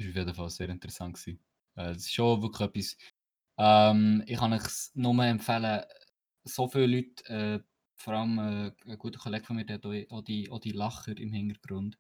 Das 0.01 0.07
war 0.07 0.11
auf 0.11 0.17
jeden 0.17 0.35
Fall 0.35 0.51
sehr 0.51 0.69
interessant. 0.71 1.17
Gewesen. 1.17 1.41
Äh, 1.77 1.93
das 1.93 1.99
ist 1.99 2.15
schon 2.15 2.43
wirklich 2.43 2.69
etwas. 2.69 2.97
Ähm, 3.59 4.23
ich 4.27 4.39
kann 4.39 4.53
euch 4.53 4.63
nur 4.95 5.25
empfehlen, 5.25 5.83
so 6.45 6.69
viele 6.69 6.87
Leute, 6.87 7.25
äh, 7.27 7.61
vor 7.97 8.15
allem 8.15 8.39
äh, 8.39 8.73
ein 8.91 8.99
guter 8.99 9.19
Kollege 9.19 9.45
von 9.45 9.57
mir, 9.57 9.67
der 9.67 9.77
hat 9.77 9.85
auch 10.11 10.23
die, 10.23 10.51
auch 10.51 10.61
die 10.61 10.73
Lacher 10.73 11.17
im 11.19 11.33
Hintergrund. 11.33 11.99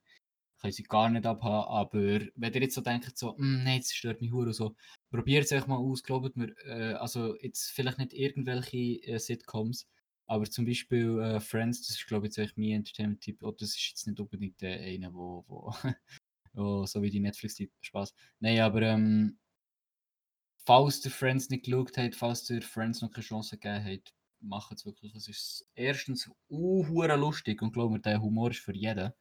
Können 0.61 0.73
sie 0.73 0.83
gar 0.85 1.11
nicht 1.11 1.27
abhaben, 1.27 1.69
aber 1.69 2.21
wenn 2.37 2.55
ihr 2.55 2.63
jetzt 2.63 2.75
so 2.75 2.81
denkt, 2.83 3.19
so, 3.19 3.37
hm, 3.37 3.65
nein, 3.65 3.81
das 3.81 3.93
stört 3.93 4.21
mich 4.21 4.33
hure 4.33 4.53
so, 4.55 4.77
probiert 5.11 5.45
es 5.45 5.53
euch 5.53 5.67
mal 5.67 5.77
aus, 5.77 6.03
glaubt 6.03 6.37
mir, 6.37 6.55
äh, 6.67 6.95
also 6.95 7.37
jetzt 7.41 7.71
vielleicht 7.71 7.99
nicht 7.99 8.13
irgendwelche 8.15 9.03
äh, 9.05 9.19
Sitcoms, 9.19 9.87
aber 10.27 10.45
zum 10.51 10.67
Beispiel 10.67 11.19
äh, 11.21 11.41
Friends, 11.41 11.87
das 11.87 11.97
ist 11.97 12.07
glaube 12.07 12.29
ich 12.29 12.37
jetzt 12.37 12.57
mein 12.59 12.73
Entertainment-Tipp, 12.73 13.43
oh, 13.43 13.53
das 13.53 13.71
ist 13.71 13.89
jetzt 13.89 14.07
nicht 14.07 14.21
unbedingt 14.21 14.61
der 14.61 14.81
eine, 14.81 15.13
wo, 15.15 15.45
wo, 15.49 15.73
wo 16.53 16.87
so 16.87 17.03
wie 17.03 17.11
die 17.11 17.21
Netflix-Tipp, 17.21 17.73
Spaß. 17.81 18.15
Nein, 18.41 18.61
aber 18.61 18.83
ähm, 18.83 19.39
falls 20.65 21.01
der 21.01 21.11
Friends 21.11 21.51
nicht 21.51 21.65
geschaut 21.65 21.97
hat, 21.97 22.15
falls 22.15 22.45
der 22.45 22.63
Friends 22.63 23.03
noch 23.03 23.11
keine 23.11 23.25
Chance 23.25 23.59
gegeben 23.59 23.85
hat, 23.85 24.15
macht 24.41 24.73
es 24.73 24.87
wirklich. 24.87 25.15
Es 25.15 25.29
ist 25.29 25.67
erstens 25.75 26.31
uh, 26.49 26.85
lustig 27.05 27.63
und 27.63 27.73
glaube 27.73 27.95
mir, 27.95 28.01
der 28.01 28.23
Humor 28.23 28.51
ist 28.51 28.61
für 28.61 28.75
jeden. 28.75 29.13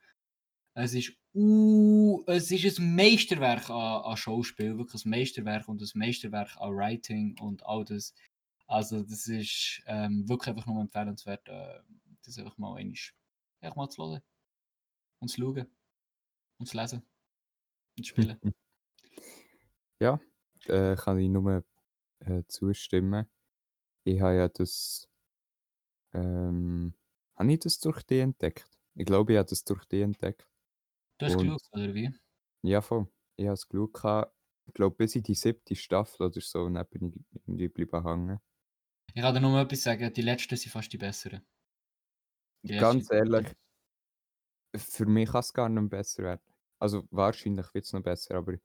Es 0.75 0.93
ist, 0.93 1.13
uh, 1.33 2.23
es 2.27 2.51
ist 2.51 2.79
ein 2.79 2.95
Meisterwerk 2.95 3.69
an, 3.69 4.03
an 4.03 4.17
Schauspiel, 4.17 4.77
wirklich 4.77 5.05
ein 5.05 5.09
Meisterwerk 5.09 5.67
und 5.67 5.81
ein 5.81 5.89
Meisterwerk 5.95 6.55
an 6.57 6.75
Writing 6.75 7.37
und 7.39 7.65
all 7.65 7.83
das. 7.85 8.13
Also 8.67 9.03
das 9.03 9.27
ist 9.27 9.81
ähm, 9.87 10.29
wirklich 10.29 10.55
einfach 10.55 10.67
nur 10.67 10.81
empfehlenswert, 10.81 11.47
äh, 11.49 11.79
das 12.23 12.37
einfach 12.37 12.57
mal 12.57 12.75
einmal, 12.75 12.95
einfach 13.61 13.89
zu 13.89 14.03
hören 14.03 14.21
und 15.19 15.29
zu 15.29 15.41
schauen 15.41 15.65
und 16.59 16.67
zu 16.67 16.77
lesen 16.77 17.08
spielen. 18.05 18.39
Ja, 20.01 20.19
äh, 20.67 20.95
kann 20.95 21.19
ich 21.19 21.29
nur 21.29 21.63
äh, 22.21 22.43
zustimmen. 22.47 23.29
Ich 24.05 24.21
habe 24.21 24.35
ja 24.37 24.49
das, 24.49 25.09
ähm, 26.13 26.93
habe 27.37 27.53
ich 27.53 27.59
das 27.59 27.79
durch 27.79 28.03
die 28.03 28.19
entdeckt? 28.19 28.69
Ich 28.95 29.05
glaube, 29.05 29.33
ich 29.33 29.37
habe 29.39 29.49
das 29.49 29.63
durch 29.63 29.85
die 29.85 30.01
entdeckt. 30.01 30.47
Du 31.19 31.25
hast 31.27 31.37
geschaut, 31.37 31.61
oder 31.71 31.93
wie? 31.93 32.09
Ja, 32.63 32.81
voll. 32.81 33.07
Ich 33.35 33.45
habe 33.45 33.53
es 33.55 33.67
geschaut. 33.67 34.31
Ich 34.65 34.73
glaube, 34.73 34.95
bis 34.95 35.15
in 35.15 35.23
die 35.23 35.33
siebte 35.35 35.75
Staffel 35.75 36.27
oder 36.27 36.41
so, 36.41 36.63
und 36.63 36.75
dann 36.75 36.87
bin 36.87 37.09
ich 37.09 37.21
irgendwie 37.33 37.63
geblieben 37.65 38.03
hängen. 38.05 38.39
Ich 39.13 39.21
kann 39.21 39.35
dir 39.35 39.39
nur 39.41 39.59
etwas 39.61 39.83
sagen, 39.83 40.11
die 40.11 40.23
letzten 40.23 40.55
sind 40.57 40.71
fast 40.71 40.91
die 40.91 40.97
besseren. 40.97 41.45
Die 42.63 42.77
Ganz 42.77 43.11
ehrlich, 43.11 43.53
für 44.75 45.05
mich 45.05 45.29
kann 45.29 45.39
es 45.41 45.53
gar 45.53 45.69
nicht 45.69 45.89
besser 45.91 46.23
werden. 46.23 46.41
Also 46.79 47.07
wahrscheinlich 47.11 47.73
wird 47.73 47.85
es 47.85 47.93
noch 47.93 48.03
besser, 48.03 48.35
aber 48.35 48.55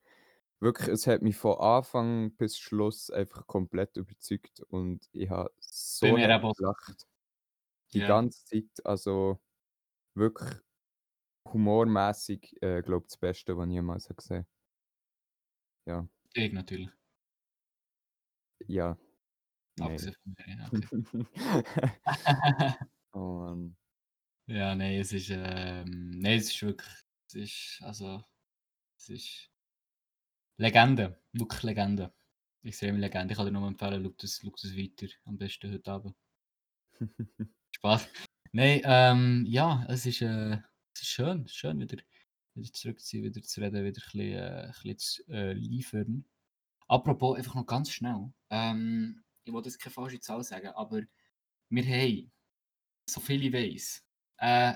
wirklich, 0.60 0.88
es 0.88 1.06
hat 1.06 1.22
mich 1.22 1.36
von 1.36 1.58
Anfang 1.58 2.34
bis 2.36 2.58
Schluss 2.58 3.10
einfach 3.10 3.46
komplett 3.46 3.96
überzeugt 3.96 4.60
und 4.68 5.08
ich 5.12 5.30
habe 5.30 5.52
so 5.60 6.14
gelacht. 6.14 7.06
Die 7.92 8.00
ja. 8.00 8.08
ganze 8.08 8.44
Zeit, 8.44 8.84
also 8.84 9.40
wirklich 10.14 10.54
humormäßig, 11.52 12.62
äh, 12.62 12.82
glaube 12.82 13.06
das 13.06 13.16
Beste, 13.16 13.56
was 13.56 13.66
ich 13.66 13.72
jemals 13.74 14.08
gesehen 14.08 14.46
Ja. 15.86 16.08
Ich 16.34 16.52
natürlich. 16.52 16.90
Ja. 18.66 18.96
Abgesehen 19.80 20.14
von 20.22 20.34
mir, 20.38 20.56
ja, 20.56 20.68
okay. 20.72 21.26
oh 23.12 23.18
Mann. 23.18 23.76
Ja, 24.46 24.74
nein, 24.74 25.00
es 25.00 25.12
ist, 25.12 25.30
ähm, 25.30 26.10
nein, 26.10 26.38
es 26.38 26.50
ist 26.50 26.62
wirklich, 26.62 27.03
es 27.34 27.50
ist, 27.50 27.82
also, 27.82 28.24
es 28.96 29.08
ist 29.08 29.50
Legende, 30.56 31.20
wirklich 31.32 31.62
Legende. 31.62 32.12
Extreme 32.62 32.98
Legende. 32.98 33.32
Ich 33.32 33.36
kann 33.36 33.46
dir 33.46 33.52
nur 33.52 33.66
empfehlen, 33.66 34.04
schau 34.04 34.14
das, 34.16 34.40
schau 34.42 34.50
das 34.50 34.76
weiter, 34.76 35.06
am 35.24 35.36
besten 35.36 35.72
heute 35.72 35.90
Abend. 35.90 36.16
Spaß. 37.72 38.08
Nein, 38.52 38.80
ähm, 38.84 39.44
ja, 39.48 39.84
es 39.88 40.06
ist, 40.06 40.22
äh, 40.22 40.58
es 40.94 41.02
ist 41.02 41.08
schön, 41.08 41.46
schön 41.48 41.80
wieder, 41.80 41.98
wieder 42.54 42.72
zurück 42.72 43.00
zu 43.00 43.16
sein, 43.16 43.24
wieder 43.24 43.42
zu 43.42 43.60
reden, 43.60 43.84
wieder 43.84 44.00
ein 44.00 44.72
bisschen, 44.72 44.92
äh, 44.92 44.96
zu 44.96 45.28
äh, 45.28 45.52
liefern. 45.52 46.24
Apropos, 46.86 47.36
einfach 47.36 47.56
noch 47.56 47.66
ganz 47.66 47.90
schnell. 47.90 48.32
Ähm, 48.50 49.24
ich 49.44 49.52
wollte 49.52 49.68
jetzt 49.68 49.78
keine 49.78 49.92
falsche 49.92 50.20
Zahl 50.20 50.42
sagen, 50.44 50.68
aber 50.68 51.02
wir 51.68 51.84
haben, 51.84 52.32
so 53.10 53.20
viel 53.20 53.44
ich 53.44 53.52
weiß, 53.52 54.04
äh, 54.38 54.74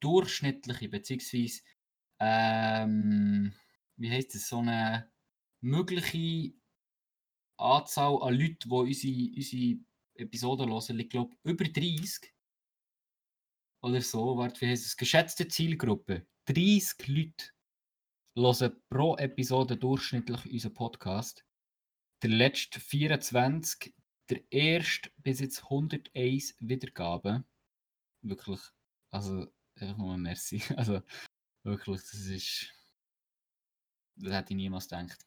durchschnittliche, 0.00 0.88
beziehungsweise, 0.88 1.62
ähm, 2.20 3.54
wie 3.96 4.10
heißt 4.10 4.34
das, 4.34 4.48
so 4.48 4.58
eine 4.58 5.10
mögliche 5.60 6.54
Anzahl 7.56 8.22
an 8.22 8.34
Leuten, 8.34 8.68
die 8.68 8.74
unsere, 8.74 9.36
unsere 9.36 9.80
Episoden 10.14 10.70
hören, 10.70 11.00
ich 11.00 11.08
glaube 11.10 11.36
über 11.42 11.64
30 11.64 12.34
oder 13.82 14.00
so, 14.00 14.36
warte, 14.36 14.60
wie 14.60 14.68
heißt 14.68 14.86
es, 14.86 14.96
geschätzte 14.96 15.48
Zielgruppe, 15.48 16.26
30 16.46 17.08
Leute 17.08 17.52
hören 18.36 18.72
pro 18.88 19.16
Episode 19.16 19.76
durchschnittlich 19.76 20.46
unseren 20.50 20.74
Podcast. 20.74 21.44
Der 22.22 22.30
letzte 22.30 22.80
24, 22.80 23.94
der 24.30 24.42
erste 24.52 25.10
bis 25.18 25.40
jetzt 25.40 25.64
101 25.64 26.56
Wiedergaben. 26.60 27.44
Wirklich, 28.22 28.60
also 29.10 29.46
einfach 29.82 30.04
ein 30.04 30.22
Merci. 30.22 30.62
Also 30.76 31.02
wirklich, 31.64 32.00
das 32.00 32.14
ist, 32.14 32.74
das 34.16 34.32
hätte 34.32 34.52
ich 34.52 34.56
niemals 34.56 34.88
gedacht. 34.88 35.26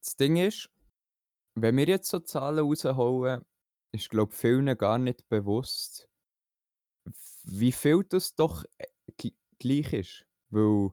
Das 0.00 0.16
Ding 0.16 0.36
ist, 0.36 0.70
wenn 1.54 1.76
wir 1.76 1.86
jetzt 1.86 2.08
so 2.08 2.20
Zahlen 2.20 2.64
rausholen, 2.64 3.44
ist, 3.92 4.08
glaube 4.08 4.32
ich, 4.32 4.38
vielen 4.38 4.78
gar 4.78 4.98
nicht 4.98 5.28
bewusst, 5.28 6.08
wie 7.44 7.72
viel 7.72 8.04
das 8.04 8.34
doch 8.34 8.64
äh, 8.78 9.30
gleich 9.58 9.92
ist. 9.92 10.26
Weil 10.50 10.90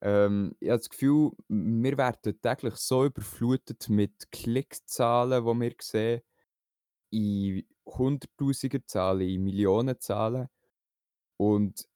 ähm, 0.00 0.54
ich 0.60 0.68
habe 0.68 0.78
das 0.78 0.90
Gefühl, 0.90 1.32
wir 1.48 1.98
werden 1.98 2.40
täglich 2.40 2.76
so 2.76 3.04
überflutet 3.04 3.88
mit 3.88 4.30
Klickzahlen, 4.30 5.44
die 5.44 5.60
wir 5.60 5.74
sehen, 5.80 6.22
in 7.10 7.66
Hunderttausender 7.86 8.86
Zahlen, 8.86 9.28
in 9.28 9.44
Millionen 9.44 9.98
Zahlen. 9.98 10.48
Und 11.38 11.88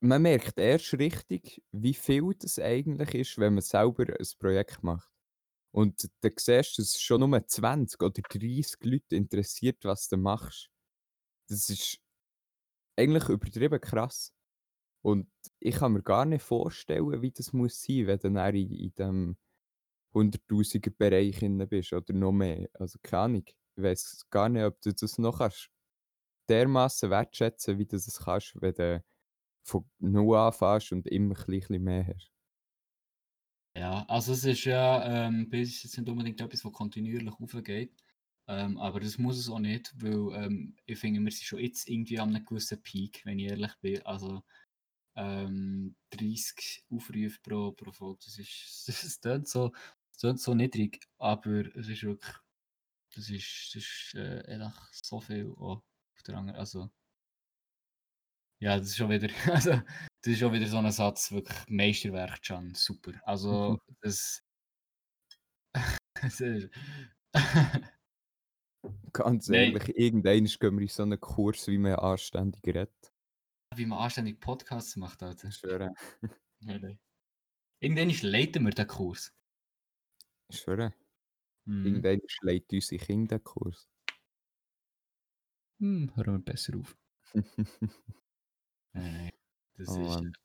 man 0.00 0.22
merkt 0.22 0.58
erst 0.58 0.94
richtig, 0.94 1.62
wie 1.72 1.94
viel 1.94 2.34
das 2.38 2.58
eigentlich 2.58 3.14
ist, 3.14 3.38
wenn 3.38 3.54
man 3.54 3.62
selber 3.62 4.04
ein 4.04 4.26
Projekt 4.38 4.82
macht. 4.82 5.10
Und 5.72 6.08
dann 6.20 6.32
siehst 6.36 6.78
du, 6.78 6.82
dass 6.82 7.00
schon 7.00 7.20
nur 7.20 7.46
20 7.46 8.02
oder 8.02 8.22
30 8.22 8.76
Leute 8.84 9.16
interessiert, 9.16 9.84
was 9.84 10.08
du 10.08 10.16
machst. 10.16 10.70
Das 11.48 11.68
ist 11.68 11.98
eigentlich 12.96 13.28
übertrieben 13.28 13.80
krass. 13.80 14.32
Und 15.02 15.28
ich 15.60 15.76
kann 15.76 15.92
mir 15.92 16.02
gar 16.02 16.24
nicht 16.24 16.42
vorstellen, 16.42 17.22
wie 17.22 17.30
das 17.30 17.52
muss 17.52 17.82
sein, 17.82 18.06
wenn 18.06 18.18
du 18.18 18.32
dann 18.32 18.54
in, 18.54 18.72
in 18.72 18.94
dem 18.94 19.36
100.000er 20.14 20.92
Bereich 20.96 21.40
bist 21.68 21.92
oder 21.92 22.12
noch 22.14 22.32
mehr. 22.32 22.68
Also 22.74 22.98
keine 23.02 23.22
Ahnung. 23.24 23.44
Ich 23.76 23.82
weiß 23.82 24.26
gar 24.30 24.48
nicht, 24.48 24.64
ob 24.64 24.80
du 24.82 24.92
das 24.92 25.18
noch 25.18 25.38
kannst 25.38 25.70
dermaßen 26.48 27.10
wertschätzen, 27.10 27.78
wie 27.78 27.86
du 27.86 27.96
das 27.96 28.20
kannst, 28.24 28.54
wenn 28.60 28.74
du 28.74 29.04
von 29.64 29.84
null 30.00 30.36
anfängst 30.38 30.92
und 30.92 31.06
immer 31.08 31.36
ein 31.38 31.46
bisschen 31.46 31.82
mehr 31.82 32.06
hast. 32.06 32.32
Ja, 33.76 34.04
also 34.08 34.32
es 34.32 34.44
ist 34.44 34.64
ja, 34.64 35.26
ähm, 35.28 35.48
bis 35.50 35.82
jetzt 35.82 35.96
nicht 35.98 36.08
unbedingt 36.08 36.40
etwas, 36.40 36.64
was 36.64 36.72
kontinuierlich 36.72 37.34
aufgeht. 37.38 38.02
Ähm, 38.48 38.78
aber 38.78 38.98
das 39.00 39.18
muss 39.18 39.38
es 39.38 39.48
auch 39.50 39.58
nicht, 39.58 39.92
weil 40.02 40.34
ähm, 40.44 40.76
ich 40.86 40.98
finde, 40.98 41.20
wir 41.20 41.30
sind 41.30 41.44
schon 41.44 41.60
jetzt 41.60 41.88
irgendwie 41.88 42.18
an 42.18 42.34
einem 42.34 42.44
gewissen 42.46 42.82
Peak, 42.82 43.22
wenn 43.24 43.38
ich 43.38 43.50
ehrlich 43.50 43.72
bin. 43.80 44.02
Also 44.06 44.42
ähm, 45.16 45.96
30 46.10 46.84
Aufrufe 46.90 47.38
pro, 47.42 47.72
pro 47.72 47.92
Folge, 47.92 48.20
das 48.24 48.38
ist, 48.38 48.88
das 49.24 49.50
so, 49.50 49.72
das 50.22 50.42
so 50.42 50.54
niedrig, 50.54 51.00
aber 51.18 51.66
es 51.76 51.88
ist 51.88 52.02
wirklich, 52.04 52.36
das 53.14 53.30
ist, 53.30 53.72
das 53.74 53.82
ist 53.84 54.14
äh, 54.16 54.70
so 54.92 55.20
viel 55.20 55.52
auch 55.58 55.82
der 56.28 56.38
anderen, 56.38 56.58
also 56.58 56.90
ja, 58.60 58.76
das 58.76 58.88
ist 58.88 58.96
schon 58.96 59.10
wieder, 59.10 59.28
also 59.54 59.70
das 59.70 60.32
ist 60.32 60.38
schon 60.38 60.52
wieder 60.52 60.66
so 60.66 60.78
ein 60.78 60.90
Satz, 60.90 61.30
wirklich 61.32 61.58
Meisterwerk, 61.68 62.42
Can, 62.42 62.74
super. 62.74 63.12
Also 63.24 63.72
mhm. 63.72 63.96
das, 64.00 64.42
das 66.14 66.40
ist 66.40 66.70
Ganz 69.12 69.48
ehrlich, 69.48 69.88
irgendwann 69.96 70.44
gehen 70.44 70.76
wir 70.76 70.82
in 70.82 70.88
so 70.88 71.02
einen 71.02 71.20
Kurs, 71.20 71.66
wie 71.66 71.78
man 71.78 71.94
anständig 71.94 72.64
redet. 72.66 73.12
wie 73.74 73.86
man 73.86 73.98
anständig 73.98 74.40
Podcasts 74.40 74.96
macht, 74.96 75.22
Alter. 75.22 75.50
Schwöre. 75.50 75.94
Nein. 76.60 76.98
Irgendwann 77.80 78.10
leiten 78.30 78.64
wir 78.64 78.72
den 78.72 78.86
Kurs. 78.86 79.34
Schwöre. 80.50 80.94
Mhm. 81.66 81.86
Irgendwann 81.86 82.20
schlägt 82.26 82.72
unsere 82.72 83.04
Kinder 83.04 83.38
den 83.38 83.44
Kurs. 83.44 83.88
Hm, 85.80 86.12
hören 86.14 86.34
wir 86.34 86.38
besser 86.44 86.76
auf. 86.78 86.96
Nein, 88.92 89.12
nein. 89.14 89.30
Das 89.76 89.88
Oh 89.88 89.96
ist. 89.96 90.22
Mann. 90.22 90.36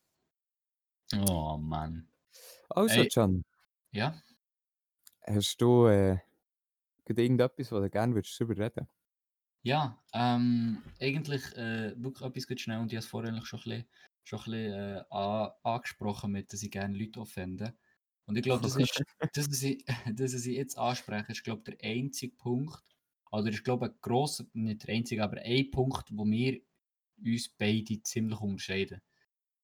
Oh 1.15 1.57
Mann. 1.57 2.07
Also, 2.69 3.05
Ey. 3.05 3.07
Can, 3.07 3.43
Ja? 3.91 4.21
hast 5.27 5.59
du 5.61 5.87
äh, 5.87 6.19
irgendetwas, 7.07 7.71
wo 7.71 7.79
du 7.79 7.89
gerne 7.89 8.15
würdest 8.15 8.39
darüber 8.41 8.57
reden 8.65 8.87
Ja, 9.65 10.03
ähm, 10.13 10.83
eigentlich 10.99 11.43
äh, 11.55 11.93
wirklich 12.01 12.27
etwas 12.27 12.47
gut 12.47 12.59
schnell 12.59 12.79
und 12.79 12.91
ich 12.91 12.97
habe 12.97 12.99
es 12.99 13.05
vorher 13.07 13.45
schon 13.45 13.59
ein 13.59 13.63
bisschen, 13.63 13.85
schon 14.23 14.39
ein 14.39 14.43
bisschen 14.45 14.73
äh, 14.73 15.03
an, 15.09 15.51
angesprochen, 15.63 16.31
mit, 16.31 16.51
dass 16.51 16.63
ich 16.63 16.71
gerne 16.71 16.97
Leute 16.97 17.21
offende. 17.21 17.73
Und 18.25 18.35
ich 18.37 18.43
glaube, 18.43 18.61
das 18.61 18.75
ist, 18.75 19.01
das, 19.33 19.49
was 19.49 19.63
ich, 19.63 19.85
das, 20.13 20.33
was 20.33 20.45
ich 20.45 20.55
jetzt 20.57 20.77
anspreche, 20.77 21.31
ist, 21.31 21.43
glaube 21.45 21.63
der 21.63 21.77
einzige 21.81 22.35
Punkt, 22.35 22.83
oder 23.33 23.49
ich 23.49 23.63
glaube, 23.63 23.87
ein 23.87 23.97
grosser, 23.99 24.45
nicht 24.53 24.87
der 24.87 24.93
einzige, 24.93 25.23
aber 25.23 25.41
ein 25.41 25.71
Punkt, 25.71 26.05
wo 26.11 26.23
wir 26.25 26.61
uns 27.17 27.49
beide 27.49 28.01
ziemlich 28.03 28.39
unterscheiden. 28.39 29.01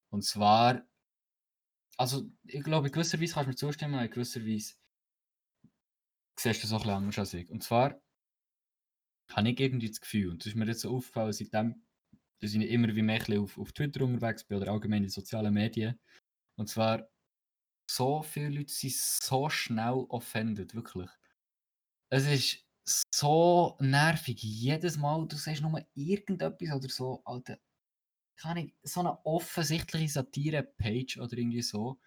Und 0.10 0.24
zwar, 0.24 0.88
also 1.96 2.32
ich 2.46 2.64
glaube, 2.64 2.88
in 2.88 2.94
gewisser 2.94 3.22
Weise 3.22 3.34
kannst 3.34 3.46
du 3.46 3.50
mir 3.50 3.56
zustimmen, 3.56 4.04
in 4.04 4.10
gewisser 4.10 4.44
Weise 4.44 4.74
siehst 6.40 6.64
du 6.64 6.68
das 6.68 6.74
auch 6.74 6.78
ein 6.78 6.82
bisschen 6.82 6.96
anders 6.96 7.20
als 7.20 7.34
ich. 7.36 7.50
Und 7.52 7.64
zwar 7.64 8.02
habe 9.30 9.50
ich 9.50 9.60
irgendwie 9.60 9.90
das 9.90 10.02
Gefühl, 10.02 10.32
und 10.32 10.40
das 10.40 10.48
ist 10.48 10.56
mir 10.56 10.66
jetzt 10.66 10.82
so 10.82 10.96
aufgefallen, 10.96 11.34
seitdem 11.34 11.84
dass 12.42 12.54
ich 12.54 12.70
immer 12.72 12.96
wie 12.96 13.02
mehr 13.02 13.22
auf, 13.40 13.58
auf 13.58 13.74
Twitter 13.74 14.04
unterwegs 14.04 14.46
bin 14.46 14.58
oder 14.58 14.72
allgemein 14.72 15.04
in 15.04 15.10
sozialen 15.10 15.54
Medien. 15.54 16.00
Und 16.56 16.70
zwar, 16.70 17.08
so 17.92 18.24
viele 18.24 18.50
Leute 18.50 18.72
sind 18.72 18.94
so 18.94 19.50
schnell 19.50 20.06
offended, 20.08 20.74
wirklich. 20.74 21.10
Es 22.10 22.26
ist 22.26 22.69
so 22.86 23.78
nervig. 23.80 24.42
Jedes 24.42 24.98
Mal, 24.98 25.28
du 25.28 25.36
siehst 25.36 25.62
nur 25.62 25.82
irgendetwas 25.94 26.72
oder 26.76 26.90
so, 26.90 27.22
Alter, 27.26 27.58
kann 28.38 28.58
ich, 28.58 28.74
so 28.84 29.02
eine 29.02 29.26
offensichtliche 29.26 30.14
Satire-Page 30.14 31.20
oder 31.20 31.38
irgendwie 31.38 31.62
so, 31.62 32.00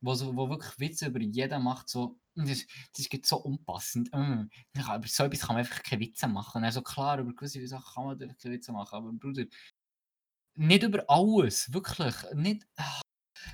wo, 0.00 0.14
so, 0.14 0.36
wo 0.36 0.48
wirklich 0.50 0.78
Witze 0.78 1.06
über 1.06 1.20
jeden 1.20 1.62
macht, 1.62 1.88
so, 1.88 2.18
das, 2.34 2.66
das 2.96 3.06
ist 3.06 3.26
so 3.26 3.38
unpassend. 3.38 4.10
Mm, 4.12 4.48
Über 4.76 5.02
so 5.06 5.24
etwas 5.24 5.40
kann 5.40 5.56
man 5.56 5.64
einfach 5.64 5.82
keine 5.82 6.02
Witze 6.02 6.28
machen. 6.28 6.64
Also 6.64 6.82
klar, 6.82 7.18
über 7.18 7.34
gewisse 7.34 7.66
Sachen 7.66 7.94
kann 7.94 8.04
man 8.06 8.36
keine 8.36 8.54
Witze 8.54 8.72
machen, 8.72 8.94
aber 8.94 9.12
Bruder, 9.12 9.44
nicht 10.54 10.82
über 10.82 11.04
alles, 11.08 11.72
wirklich. 11.72 12.14
Nicht, 12.34 12.66
ah, 12.76 13.00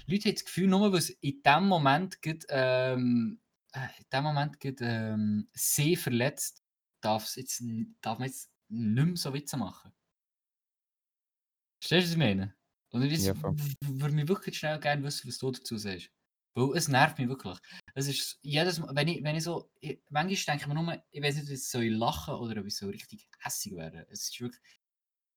Leute 0.07 0.29
haben 0.29 0.35
das 0.35 0.45
Gefühl, 0.45 0.69
nur 0.69 0.93
weil 0.93 0.99
es 0.99 1.11
in 1.11 1.43
dem 1.43 1.69
Moment 1.69 2.21
geht, 2.23 2.47
ähm, 2.49 3.41
äh, 3.41 3.44
in 3.75 4.05
dem 4.13 4.25
Moment 4.25 4.61
geht, 4.61 4.81
ähm, 4.83 5.49
sie 5.53 5.97
verletzt, 5.97 6.63
darf, 7.01 7.37
jetzt, 7.37 7.63
darf 8.01 8.19
man 8.19 8.29
jetzt 8.29 8.53
nicht 8.69 9.05
mehr 9.07 9.17
so 9.17 9.33
Witze 9.35 9.57
machen. 9.57 9.93
Verstehst 11.81 12.07
du, 12.07 12.09
was 12.09 12.13
ich 12.13 12.19
meine? 12.19 12.55
Und 12.91 13.03
ich 13.03 13.13
Ja, 13.17 13.35
würde 13.85 14.15
mich 14.15 14.29
wirklich 14.29 14.59
schnell 14.59 14.79
gerne 14.81 15.03
wissen, 15.03 15.29
was 15.29 15.39
du 15.39 15.51
dazu 15.51 15.77
sagst. 15.77 16.11
Weil 16.57 16.77
es 16.77 16.87
nervt 16.89 17.19
mich 17.19 17.29
wirklich. 17.29 17.59
Es 17.95 18.07
ist 18.07 18.39
jedes 18.43 18.79
Mal, 18.79 18.95
wenn 18.95 19.09
ich, 19.09 19.23
wenn 19.25 19.35
ich 19.35 19.43
so, 19.43 19.73
ich, 19.81 20.01
manchmal 20.09 20.37
denke 20.59 20.63
ich 20.63 20.67
mir 20.69 20.75
nur, 20.83 21.05
ich 21.11 21.23
weiß 21.23 21.35
nicht, 21.37 21.45
ob 21.47 21.51
ich 21.51 21.69
soll 21.69 21.87
lachen 21.89 22.35
oder 22.35 22.61
ob 22.61 22.67
ich 22.67 22.77
so 22.77 22.87
richtig 22.89 23.29
hässig 23.41 23.75
werde. 23.75 24.07
Es 24.09 24.29
ist 24.31 24.41
wirklich, 24.41 24.63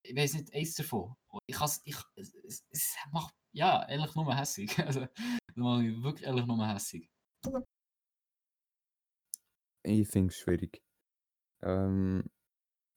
ich 0.03 0.15
weiß 0.15 0.35
nicht, 0.35 0.53
eins 0.53 0.75
davon. 0.75 1.15
Ich 1.47 1.55
kann's, 1.57 1.81
ich, 1.85 1.97
es, 2.15 2.33
es- 2.35 2.65
es 2.69 2.95
macht, 3.11 3.35
ja, 3.53 3.87
ehrlich 3.89 4.15
nur 4.15 4.35
hässig. 4.37 4.77
Also, 4.79 5.01
das 5.47 5.55
macht 5.57 5.81
mich 5.83 6.03
wirklich 6.03 6.25
ehrlich 6.27 6.45
nur 6.45 6.67
hässig. 6.67 7.09
Ich 9.83 10.07
finde 10.07 10.31
es 10.31 10.37
schwierig. 10.37 10.81
Ähm, 11.61 12.29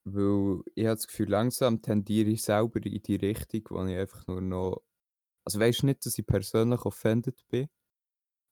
weil 0.05 0.63
ich 0.75 0.87
habe 0.87 0.97
das 0.97 1.07
Gefühl, 1.07 1.29
langsam 1.31 1.83
tendiere 1.83 2.31
ich 2.31 2.43
selber 2.43 2.85
in 2.85 3.03
die 3.03 3.17
Richtung, 3.17 3.63
wo 3.71 3.85
ich 3.85 3.97
einfach 3.97 4.27
nur 4.27 4.41
noch. 4.41 4.83
Also 5.45 5.61
weißt 5.61 5.85
nicht, 5.85 6.05
dass 6.05 6.19
ich 6.19 6.27
persönlich 6.27 6.81
offended 6.83 7.47
bin. 7.49 7.69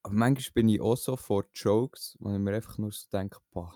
Aber 0.03 0.15
manchmal 0.15 0.53
bin 0.55 0.69
ich 0.69 0.81
auch 0.81 0.97
so 0.97 1.17
vor 1.17 1.47
Jokes, 1.53 2.17
wo 2.21 2.33
ich 2.33 2.39
mir 2.39 2.55
einfach 2.55 2.79
nur 2.79 2.93
so 2.93 3.07
denke, 3.13 3.39
boah, 3.51 3.75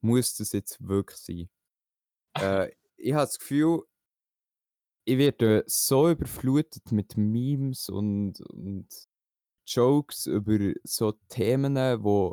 muss 0.00 0.36
das 0.36 0.52
jetzt 0.52 0.86
wirklich 0.86 1.18
sein? 1.18 1.48
äh, 2.68 2.72
ich 2.96 3.12
habe 3.12 3.26
das 3.26 3.38
Gefühl, 3.38 3.82
ich 5.04 5.18
werde 5.18 5.64
so 5.66 6.10
überflutet 6.10 6.90
mit 6.90 7.16
Memes 7.16 7.88
und, 7.88 8.40
und 8.40 8.88
Jokes 9.66 10.26
über 10.26 10.72
so 10.84 11.12
Themen, 11.28 11.74
die 11.74 12.32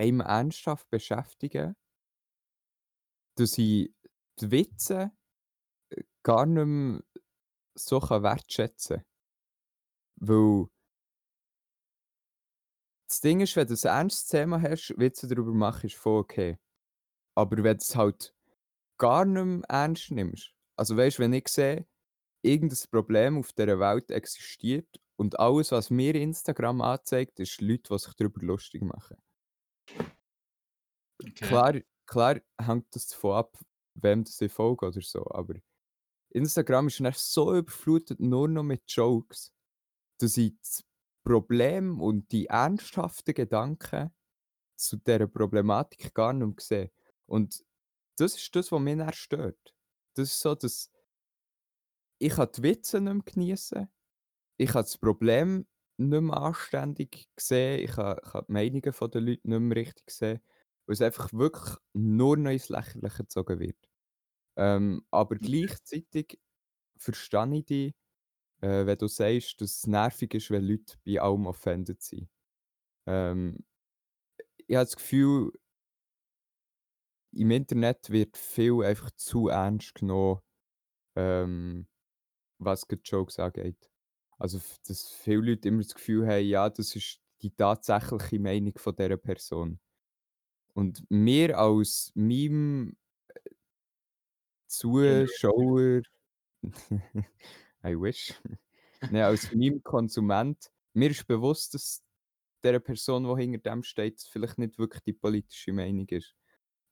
einem 0.00 0.20
ernsthaft 0.20 0.88
beschäftigen, 0.90 1.76
dass 3.36 3.58
ich 3.58 3.94
die 4.40 4.50
Witze 4.50 5.12
äh, 5.90 6.02
gar 6.22 6.46
nicht 6.46 6.66
mehr 6.66 7.02
so 7.74 8.00
wertschätzen 8.00 8.96
kann. 8.98 9.06
Weil 10.16 10.66
das 13.08 13.20
Ding 13.20 13.40
ist, 13.40 13.56
wenn 13.56 13.66
du 13.66 13.74
ein 13.74 13.96
ernstes 13.98 14.26
Thema 14.26 14.60
hast, 14.62 14.94
Witze 14.96 15.26
darüber 15.26 15.52
machen, 15.52 15.86
ist 15.86 15.96
voll 15.96 16.20
okay. 16.20 16.58
Aber 17.34 17.56
wenn 17.56 17.76
du 17.76 17.82
es 17.82 17.96
halt 17.96 18.34
gar 18.98 19.24
nicht 19.24 19.44
mehr 19.44 19.68
ernst 19.68 20.10
nimmst, 20.10 20.54
also 20.76 20.96
weißt 20.96 21.18
du, 21.18 21.22
wenn 21.22 21.32
ich 21.32 21.48
sehe, 21.48 21.86
irgendein 22.42 22.78
Problem 22.90 23.38
auf 23.38 23.52
dieser 23.52 23.78
Welt 23.80 24.10
existiert 24.10 24.88
und 25.16 25.38
alles, 25.38 25.72
was 25.72 25.90
mir 25.90 26.14
Instagram 26.14 26.80
anzeigt, 26.80 27.40
ist 27.40 27.60
Leute, 27.60 27.92
die 27.92 27.98
sich 27.98 28.14
darüber 28.14 28.42
lustig 28.42 28.82
machen. 28.82 29.16
Okay. 31.26 31.62
Klar, 31.62 31.80
klar 32.06 32.40
hängt 32.60 32.94
das 32.94 33.08
davon 33.08 33.36
ab, 33.36 33.58
wem 33.94 34.24
das 34.24 34.40
ich 34.40 34.52
folge 34.52 34.86
oder 34.86 35.00
so, 35.00 35.26
aber 35.30 35.54
Instagram 36.30 36.88
ist 36.88 37.00
dann 37.00 37.12
so 37.16 37.56
überflutet 37.56 38.20
nur 38.20 38.48
noch 38.48 38.64
mit 38.64 38.82
Jokes, 38.88 39.52
dass 40.18 40.36
ich 40.36 40.54
das 40.60 40.84
Problem 41.24 42.00
und 42.00 42.32
die 42.32 42.46
ernsthaften 42.46 43.34
Gedanken 43.34 44.12
zu 44.76 44.98
dieser 44.98 45.28
Problematik 45.28 46.14
gar 46.14 46.32
nicht 46.32 46.46
mehr 46.46 46.56
sehe. 46.60 46.92
Und 47.26 47.64
das 48.18 48.36
ist 48.36 48.56
das, 48.56 48.72
was 48.72 48.80
mich 48.80 48.98
dann 48.98 49.12
stört. 49.14 49.74
Das 50.16 50.30
ist 50.30 50.40
so, 50.40 50.54
dass 50.54 50.90
ich 52.18 52.34
kann 52.34 52.48
die 52.56 52.62
Witze 52.62 53.00
nicht 53.00 53.12
mehr 53.14 53.22
geniessen 53.24 53.88
ich 54.58 54.70
kann 54.70 54.82
das 54.84 54.98
Problem 54.98 55.66
nicht 55.98 56.22
mehr 56.22 56.36
anständig 56.36 57.28
sehen, 57.38 57.80
ich 57.84 57.92
kann 57.92 58.18
die 58.48 58.52
Meinungen 58.52 58.82
der 58.82 59.20
Leute 59.22 59.48
nicht 59.48 59.60
mehr 59.60 59.76
richtig 59.76 60.10
sehen, 60.10 60.40
weil 60.90 60.94
es 60.94 61.02
einfach 61.02 61.32
wirklich 61.32 61.76
nur 61.94 62.36
noch 62.36 62.50
ins 62.50 62.68
Lächerliche 62.68 63.18
gezogen 63.22 63.60
wird. 63.60 63.76
Ähm, 64.56 65.04
aber 65.10 65.36
gleichzeitig 65.36 66.40
verstehe 66.98 67.56
ich 67.58 67.66
dich, 67.66 67.94
äh, 68.62 68.86
wenn 68.86 68.98
du 68.98 69.08
sagst, 69.08 69.60
dass 69.60 69.78
es 69.78 69.86
nervig 69.88 70.34
ist, 70.34 70.50
wenn 70.50 70.64
Leute 70.64 70.96
bei 71.06 71.20
allem 71.20 71.46
offended 71.46 72.02
sind. 72.02 72.28
Ähm, 73.06 73.58
ich 74.66 74.76
habe 74.76 74.84
das 74.84 74.96
Gefühl, 74.96 75.52
im 77.32 77.50
Internet 77.50 78.10
wird 78.10 78.36
viel 78.36 78.82
einfach 78.82 79.10
zu 79.12 79.48
ernst 79.48 79.94
genommen, 79.94 80.40
ähm, 81.16 81.88
was 82.58 82.82
die 82.86 82.96
Jokes 83.04 83.38
angeht. 83.38 83.90
Also, 84.38 84.60
dass 84.86 85.08
viele 85.12 85.52
Leute 85.52 85.68
immer 85.68 85.82
das 85.82 85.94
Gefühl 85.94 86.26
haben, 86.28 86.44
ja, 86.46 86.70
das 86.70 86.96
ist 86.96 87.20
die 87.42 87.50
tatsächliche 87.52 88.40
Meinung 88.40 88.74
von 88.78 88.96
dieser 88.96 89.18
Person. 89.18 89.80
Und 90.74 91.04
wir 91.08 91.58
als 91.58 92.12
Meme 92.14 92.94
Zuschauer, 94.68 96.02
I 97.84 97.94
wish, 97.96 98.32
Nein, 99.10 99.22
als 99.22 99.52
Meme-Konsument, 99.52 100.70
mir 100.92 101.10
ist 101.10 101.26
bewusst, 101.26 101.74
dass 101.74 102.02
der 102.62 102.78
Person, 102.80 103.24
die 103.24 103.42
hinter 103.42 103.70
dem 103.70 103.82
steht, 103.82 104.20
vielleicht 104.30 104.58
nicht 104.58 104.78
wirklich 104.78 105.02
die 105.02 105.14
politische 105.14 105.72
Meinung 105.72 106.06
ist. 106.08 106.34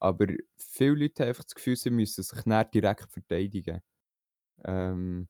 Aber 0.01 0.27
viele 0.57 0.95
Leute 0.95 1.23
haben 1.23 1.29
einfach 1.29 1.45
das 1.45 1.55
Gefühl, 1.55 1.77
sie 1.77 1.91
müssen 1.91 2.23
sich 2.23 2.47
nicht 2.47 2.75
direkt 2.75 3.12
verteidigen. 3.12 3.83
Ähm, 4.64 5.29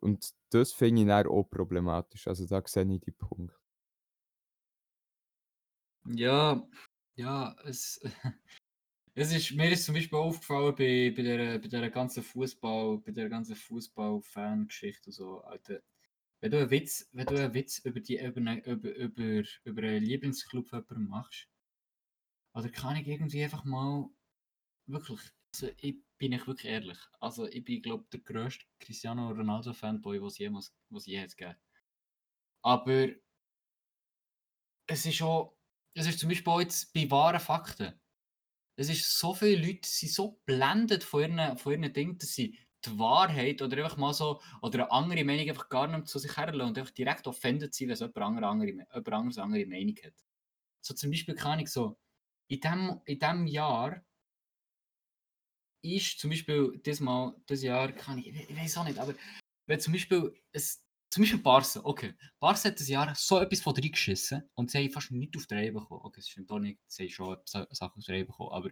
und 0.00 0.30
das 0.50 0.72
finde 0.72 1.02
ich 1.02 1.08
dann 1.08 1.26
auch 1.26 1.44
problematisch. 1.44 2.26
Also 2.26 2.46
da 2.46 2.62
sehe 2.66 2.90
ich 2.92 3.00
die 3.00 3.12
Punkt. 3.12 3.54
Ja, 6.04 6.66
ja, 7.20 7.54
es, 7.64 8.00
es 9.14 9.32
ist, 9.32 9.52
mir 9.52 9.70
ist 9.70 9.84
zum 9.84 9.94
Beispiel 9.94 10.18
aufgefallen 10.18 10.74
bei, 10.74 11.12
bei, 11.14 11.22
der, 11.22 11.58
bei 11.58 11.68
der 11.68 11.90
ganzen 11.90 12.22
Fußball, 12.22 12.98
bei 12.98 13.12
der 13.12 13.28
ganzen 13.28 13.56
Fußball-Fan-Geschichte 13.56 15.10
und 15.10 15.12
so, 15.12 15.40
Alter. 15.42 15.82
Wenn 16.40 16.52
du 16.52 16.58
einen 16.58 16.70
Witz, 16.70 17.08
wenn 17.12 17.26
du 17.26 17.36
einen 17.36 17.52
Witz 17.52 17.80
über, 17.80 18.00
die, 18.00 18.18
über, 18.18 18.40
über, 18.66 18.94
über, 18.96 19.48
über 19.64 19.82
einen 19.82 20.04
Lieblingsclub 20.04 20.72
machst, 20.96 21.48
oder 22.54 22.70
kann 22.70 22.96
ich 22.96 23.06
irgendwie 23.06 23.44
einfach 23.44 23.64
mal 23.64 24.08
wirklich, 24.86 25.20
also 25.54 25.68
ich 25.76 25.96
bin 26.18 26.32
ich 26.32 26.46
wirklich 26.46 26.72
ehrlich. 26.72 26.98
Also 27.20 27.46
ich 27.46 27.64
bin, 27.64 27.82
glaube 27.82 28.06
der 28.12 28.20
grösste 28.20 28.64
Cristiano 28.78 29.30
Ronaldo-Fanboy, 29.30 30.20
was 30.22 30.38
jemals 30.38 30.74
was 30.88 31.06
je 31.06 31.20
hat. 31.20 31.58
Aber 32.62 33.08
es 34.86 35.06
ist 35.06 35.22
auch, 35.22 35.59
es 35.94 36.06
ist 36.06 36.18
zum 36.18 36.28
Beispiel 36.28 36.52
auch 36.52 36.60
jetzt 36.60 36.92
bei 36.92 37.10
wahren 37.10 37.40
Fakten. 37.40 38.00
Es 38.76 38.88
ist 38.88 39.18
so 39.18 39.34
viele 39.34 39.66
Leute 39.66 39.88
sind 39.88 40.12
so 40.12 40.40
blendet 40.46 41.04
von 41.04 41.22
ihren, 41.22 41.58
von 41.58 41.72
ihren 41.72 41.92
Dingen, 41.92 42.18
dass 42.18 42.32
sie 42.32 42.58
die 42.84 42.98
Wahrheit 42.98 43.60
oder 43.60 43.84
einfach 43.84 43.98
mal 43.98 44.14
so 44.14 44.40
oder 44.62 44.84
eine 44.84 44.90
andere 44.90 45.24
Meinung 45.24 45.48
einfach 45.48 45.68
gar 45.68 45.86
nicht 45.86 46.08
zu 46.08 46.18
sich 46.18 46.36
herlassen 46.36 46.70
und 46.70 46.78
einfach 46.78 46.94
direkt 46.94 47.26
offended 47.26 47.74
sind, 47.74 47.90
wenn 47.90 47.96
jemand, 47.96 48.16
andere, 48.16 48.46
andere, 48.46 48.70
jemand 48.70 49.08
anderes 49.08 49.38
andere 49.38 49.66
Meinung 49.66 49.96
hat. 50.02 50.14
So 50.80 50.94
zum 50.94 51.10
Beispiel 51.10 51.34
kann 51.34 51.60
ich 51.60 51.68
so, 51.68 51.98
in 52.48 52.60
dem, 52.60 53.00
in 53.04 53.18
dem 53.18 53.46
Jahr 53.46 54.02
ist 55.82 56.18
zum 56.18 56.30
Beispiel 56.30 56.80
das 56.82 57.00
Mal, 57.00 57.34
das 57.46 57.62
Jahr, 57.62 57.92
kann 57.92 58.18
ich, 58.18 58.28
ich 58.28 58.56
weiß 58.56 58.78
auch 58.78 58.84
nicht, 58.84 58.98
aber 58.98 59.14
wenn 59.66 59.80
zum 59.80 59.92
Beispiel, 59.92 60.34
es, 60.52 60.82
zum 61.10 61.22
Beispiel 61.22 61.40
Barca, 61.40 61.80
okay, 61.82 62.14
Barca 62.38 62.64
hat 62.68 62.80
das 62.80 62.88
Jahr 62.88 63.12
so 63.16 63.40
etwas 63.40 63.60
von 63.60 63.74
drei 63.74 63.88
geschissen 63.88 64.48
und 64.54 64.70
sie 64.70 64.78
haben 64.78 64.90
fast 64.90 65.10
nicht 65.10 65.36
auf 65.36 65.46
die 65.46 65.54
Reihe 65.54 65.72
bekommen. 65.72 66.02
Okay, 66.04 66.20
es 66.20 66.28
stimmt 66.28 66.50
auch 66.50 66.60
nicht, 66.60 66.80
sie 66.86 67.04
haben 67.04 67.10
schon 67.10 67.36
Sachen 67.44 67.98
auf 67.98 68.04
die 68.04 68.12
Reihe 68.12 68.24
bekommen, 68.24 68.52
aber 68.52 68.70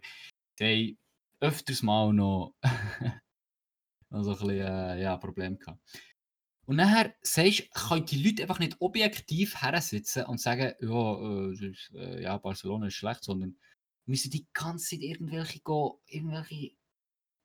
sie 0.57 0.65
haben 0.65 0.99
öfters 1.41 1.83
mal 1.83 2.13
noch 2.13 2.55
also 4.11 4.31
ein 4.33 4.39
bisschen, 4.39 4.61
äh, 4.61 5.03
ja, 5.03 5.17
Problem 5.17 5.59
gehabt. 5.59 5.81
Und 6.67 6.77
nachher 6.77 7.15
sagst, 7.23 7.73
können 7.73 8.05
die 8.05 8.23
Leute 8.23 8.43
einfach 8.43 8.59
nicht 8.59 8.77
objektiv 8.81 9.61
hersitzen 9.63 10.25
und 10.27 10.41
sagen, 10.41 10.75
ja, 10.81 11.51
äh, 11.51 11.75
äh, 11.95 12.23
ja 12.23 12.37
Barcelona 12.37 12.89
ist 12.89 12.95
schlecht, 12.95 13.25
sondern 13.25 13.57
müssen 14.07 14.31
die 14.31 14.47
ganze 14.53 14.91
Zeit 14.91 15.01
irgendwelche, 15.01 15.61
go, 15.61 16.03
irgendwelche 16.07 16.73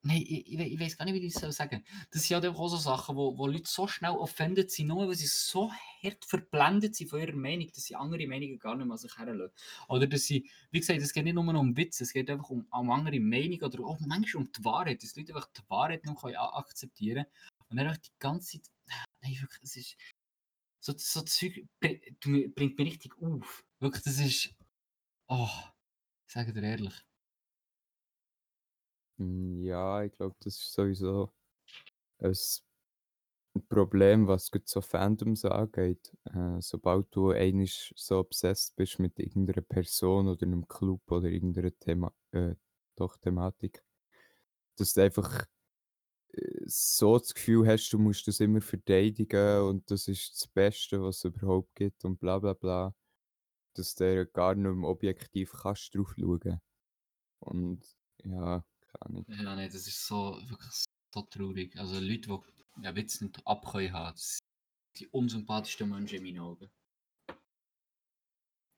Nein, 0.06 0.18
ich, 0.18 0.52
ich, 0.52 0.60
ich 0.60 0.80
weiß 0.80 0.98
gar 0.98 1.06
nicht, 1.06 1.14
wie 1.14 1.26
ich 1.26 1.34
das 1.34 1.56
sagen 1.56 1.82
soll. 1.86 2.08
Das 2.12 2.24
sind 2.24 2.36
halt 2.36 2.46
auch 2.54 2.68
so 2.68 2.76
Sachen, 2.76 3.16
wo, 3.16 3.38
wo 3.38 3.48
Leute 3.48 3.70
so 3.70 3.88
schnell 3.88 4.12
offended 4.12 4.70
sind, 4.70 4.88
nur 4.88 5.08
weil 5.08 5.16
sie 5.16 5.28
so 5.28 5.72
hart 5.72 6.26
verblendet 6.26 6.96
sind 6.96 7.10
von 7.10 7.22
ihrer 7.22 7.36
Meinung, 7.36 7.70
dass 7.74 7.86
sie 7.86 7.96
andere 7.96 8.28
Meinungen 8.28 8.60
gar 8.60 8.76
nicht 8.76 8.86
mehr 8.86 8.98
sich 8.98 9.18
herlassen. 9.18 9.54
Oder 9.88 10.08
dass 10.08 10.24
sie, 10.26 10.50
wie 10.72 10.82
gesagt, 10.82 11.02
es 11.02 11.14
geht 11.14 11.24
nicht 11.24 11.36
nur 11.36 11.48
um 11.56 11.78
Witze, 11.78 12.04
es 12.04 12.12
geht 12.12 12.30
einfach 12.30 12.50
um, 12.50 12.68
um 12.70 12.92
andere 12.92 13.18
Meinungen 13.22 13.64
oder 13.64 13.82
auch 13.86 14.00
manchmal 14.02 14.44
um 14.44 14.52
die 14.52 14.66
Wahrheit, 14.66 15.02
dass 15.02 15.16
Leute 15.16 15.34
einfach 15.34 15.50
die 15.54 15.62
Wahrheit 15.70 16.06
noch 16.06 16.22
akzeptieren 16.26 17.24
können. 17.24 17.68
Und 17.70 17.78
dann 17.78 17.88
einfach 17.88 18.02
die 18.02 18.12
ganze 18.20 18.62
Zeit, 18.62 18.72
nein, 19.22 19.38
wirklich, 19.40 19.64
es 19.64 19.76
ist, 19.78 19.98
so, 20.82 20.94
so 20.98 21.22
Zeug 21.22 21.66
bringt 21.80 22.78
mich 22.78 22.80
richtig 22.80 23.14
auf. 23.22 23.64
Wirklich, 23.80 24.04
das 24.04 24.20
ist, 24.20 24.54
oh, 25.30 25.48
ich 26.28 26.34
sage 26.34 26.52
dir 26.52 26.64
ehrlich. 26.64 27.06
Hm, 29.24 29.64
ja, 29.64 30.04
ich 30.04 30.12
glaube, 30.14 30.36
das 30.40 30.56
ist 30.58 30.74
sowieso 30.74 31.32
ein 32.20 32.34
Problem, 33.70 34.28
was 34.28 34.50
so 34.66 34.82
Fandoms 34.82 35.46
angeht. 35.46 36.12
Äh, 36.26 36.60
sobald 36.62 37.08
du 37.16 37.32
einmal 37.32 37.68
so 37.68 38.20
obsessed 38.20 38.76
bist 38.76 39.00
mit 39.00 39.20
irgendeiner 39.20 39.62
Person 39.62 40.28
oder 40.28 40.44
einem 40.46 40.68
Club 40.68 41.02
oder 41.12 41.30
irgendeiner 41.30 41.72
Thema 41.80 42.12
äh, 42.32 42.56
doch 42.96 43.18
Thematik, 43.18 43.84
dass 44.78 44.94
du 44.94 45.04
einfach, 45.04 45.46
äh, 46.34 46.62
so 46.66 47.18
das 47.20 47.34
Gefühl 47.36 47.68
hast, 47.68 47.92
du 47.94 48.00
musst 48.00 48.28
das 48.28 48.40
immer 48.42 48.62
verteidigen 48.62 49.62
und 49.64 49.90
das 49.92 50.08
ist 50.08 50.34
das 50.42 50.48
Beste, 50.50 51.02
was 51.04 51.18
es 51.20 51.26
überhaupt 51.26 51.76
gibt 51.76 52.06
und 52.06 52.20
bla 52.20 52.40
bla 52.40 52.54
bla, 52.54 52.96
dass 53.76 53.96
du 53.96 54.26
gar 54.28 54.56
nicht 54.56 54.66
mehr 54.76 54.90
objektiv 54.90 55.54
kannst 55.54 55.96
drauf 55.96 56.16
schauen. 56.20 56.62
Und 57.42 57.84
ja 58.26 58.64
keine 59.00 59.10
Ahnung. 59.10 59.26
Ja, 59.28 59.56
nein, 59.56 59.70
das 59.72 59.88
ist 59.88 60.06
so 60.06 60.40
wirklich 60.48 60.86
so 61.14 61.22
traurig. 61.24 61.76
Also 61.78 62.00
Leute, 62.00 62.40
die 62.78 62.84
ja, 62.84 62.96
Witz 62.96 63.22
nicht 63.22 63.46
abkönnen 63.46 63.94
haben, 63.94 64.16
das 64.16 64.38
sind 64.38 65.00
die 65.00 65.08
unsympathischsten 65.08 65.90
Menschen 65.90 66.18
in 66.18 66.24
meinen 66.24 66.40
Augen. 66.40 66.70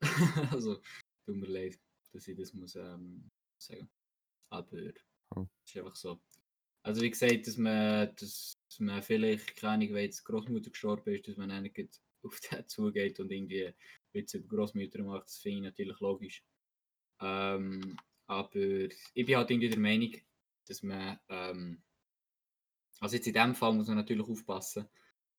also, 0.51 0.82
tut 1.25 1.36
mir 1.36 1.47
leid, 1.47 1.80
dass 2.12 2.28
ich 2.28 2.38
das 2.38 2.54
muss 2.54 2.75
ähm, 2.75 3.30
sagen. 3.58 3.89
Aber 4.49 4.78
oh. 5.36 5.47
es 5.63 5.71
ist 5.71 5.78
einfach 5.78 5.95
so. 5.95 6.19
Also 6.84 7.01
wie 7.01 7.10
gesagt, 7.10 7.47
dass 7.47 7.58
man, 7.58 8.15
dass 8.15 8.54
man 8.78 9.01
vielleicht, 9.01 9.56
keine 9.56 9.73
Ahnung, 9.73 9.93
wenn 9.93 10.04
jetzt 10.04 10.23
Großmutter 10.23 10.69
gestorben 10.69 11.15
ist, 11.15 11.28
dass 11.28 11.36
man 11.36 11.49
dann 11.49 11.65
auf 12.21 12.39
den 12.39 12.67
zugeht 12.67 13.19
und 13.19 13.32
irgendwie 13.32 13.73
Witze 14.13 14.38
über 14.38 14.56
Großmütter 14.56 15.04
macht, 15.04 15.25
das 15.25 15.38
finde 15.38 15.58
ich 15.58 15.63
natürlich 15.63 15.99
logisch. 15.99 16.43
Ähm, 17.21 17.97
aber 18.28 18.56
ich 18.56 19.26
bin 19.26 19.36
halt 19.36 19.52
irgendwie 19.52 19.70
der 19.70 19.80
Meinung, 19.80 20.14
dass 20.68 20.84
man, 20.84 21.20
ähm, 21.30 21.82
also 23.00 23.16
jetzt 23.16 23.28
in 23.28 23.34
dem 23.34 23.56
Fall 23.56 23.74
muss 23.74 23.88
man 23.88 23.98
natürlich 23.98 24.28
aufpassen. 24.28 24.88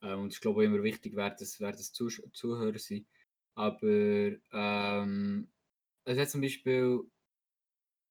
Äh, 0.00 0.14
und 0.14 0.32
ich 0.32 0.40
glaube 0.40 0.64
immer 0.64 0.82
wichtig 0.82 1.16
wäre, 1.16 1.34
dass, 1.38 1.60
wär 1.60 1.72
das 1.72 1.92
Zuh 1.92 2.10
Zuhörer 2.32 2.78
sind. 2.78 3.06
Aber 3.54 4.32
ähm, 4.52 5.48
es 6.04 6.18
hat 6.18 6.30
zum 6.30 6.42
Beispiel, 6.42 7.00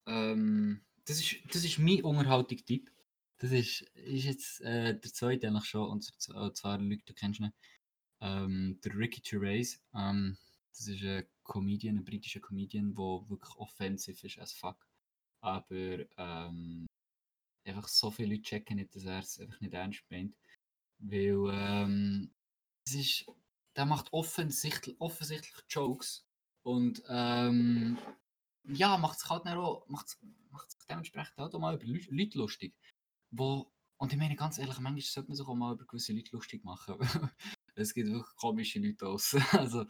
ähm, 0.07 0.81
das, 1.05 1.19
ist, 1.19 1.35
das 1.53 1.63
ist 1.63 1.79
mein 1.79 2.03
Unterhaltungstipp. 2.03 2.91
Das 3.37 3.51
ist, 3.51 3.81
ist 3.93 4.25
jetzt 4.25 4.61
äh, 4.61 4.99
der 4.99 5.13
zweite 5.13 5.47
eigentlich 5.47 5.65
schon, 5.65 5.89
und 5.89 6.03
zwar 6.03 6.79
Leute, 6.79 7.03
du 7.05 7.13
kennst 7.13 7.39
ihn, 7.39 7.51
ähm, 8.21 8.79
der 8.83 8.97
Ricky 8.97 9.21
Gervais. 9.21 9.81
Ähm, 9.93 10.37
das 10.77 10.87
ist 10.87 11.03
ein 11.03 11.25
Comedian, 11.43 11.97
ein 11.97 12.03
britischer 12.03 12.41
Comedian, 12.41 12.93
der 12.95 13.29
wirklich 13.29 13.55
offensiv 13.55 14.23
ist 14.23 14.39
as 14.39 14.51
fuck. 14.51 14.87
Aber 15.41 16.05
ähm, 16.17 16.85
einfach 17.65 17.87
so 17.87 18.11
viele 18.11 18.35
Leute 18.35 18.43
checken 18.43 18.77
nicht, 18.77 18.95
dass 18.95 19.05
er 19.05 19.19
es 19.19 19.39
einfach 19.39 19.61
nicht 19.61 19.73
ernst 19.73 20.03
meint. 20.09 20.35
Weil 20.99 21.49
ähm, 21.51 22.33
es 22.85 22.95
ist, 22.95 23.25
der 23.75 23.85
macht 23.85 24.11
offensichtlich, 24.11 24.95
offensichtlich 24.99 25.55
Jokes 25.69 26.25
und 26.63 27.03
ähm, 27.09 27.97
ja, 28.63 28.97
macht 28.97 29.19
sich 29.19 29.29
halt 29.29 29.45
auch, 29.47 29.87
macht, 29.87 30.17
macht 30.51 30.71
sich 30.71 30.79
dementsprechend 30.89 31.39
auch 31.39 31.59
mal 31.59 31.75
über 31.75 31.85
Leute 31.85 32.37
lustig. 32.37 32.75
Wo, 33.31 33.71
und 33.97 34.11
ich 34.11 34.19
meine 34.19 34.35
ganz 34.35 34.57
ehrlich, 34.57 34.79
manchmal 34.79 35.01
sollte 35.01 35.29
man 35.29 35.37
sich 35.37 35.47
auch 35.47 35.55
mal 35.55 35.73
über 35.73 35.85
gewisse 35.85 36.13
Leute 36.13 36.31
lustig 36.31 36.63
machen. 36.63 36.95
es 37.75 37.93
gibt 37.93 38.09
wirklich 38.09 38.35
komische 38.35 38.79
Leute 38.79 39.07
aus. 39.07 39.35
also 39.51 39.85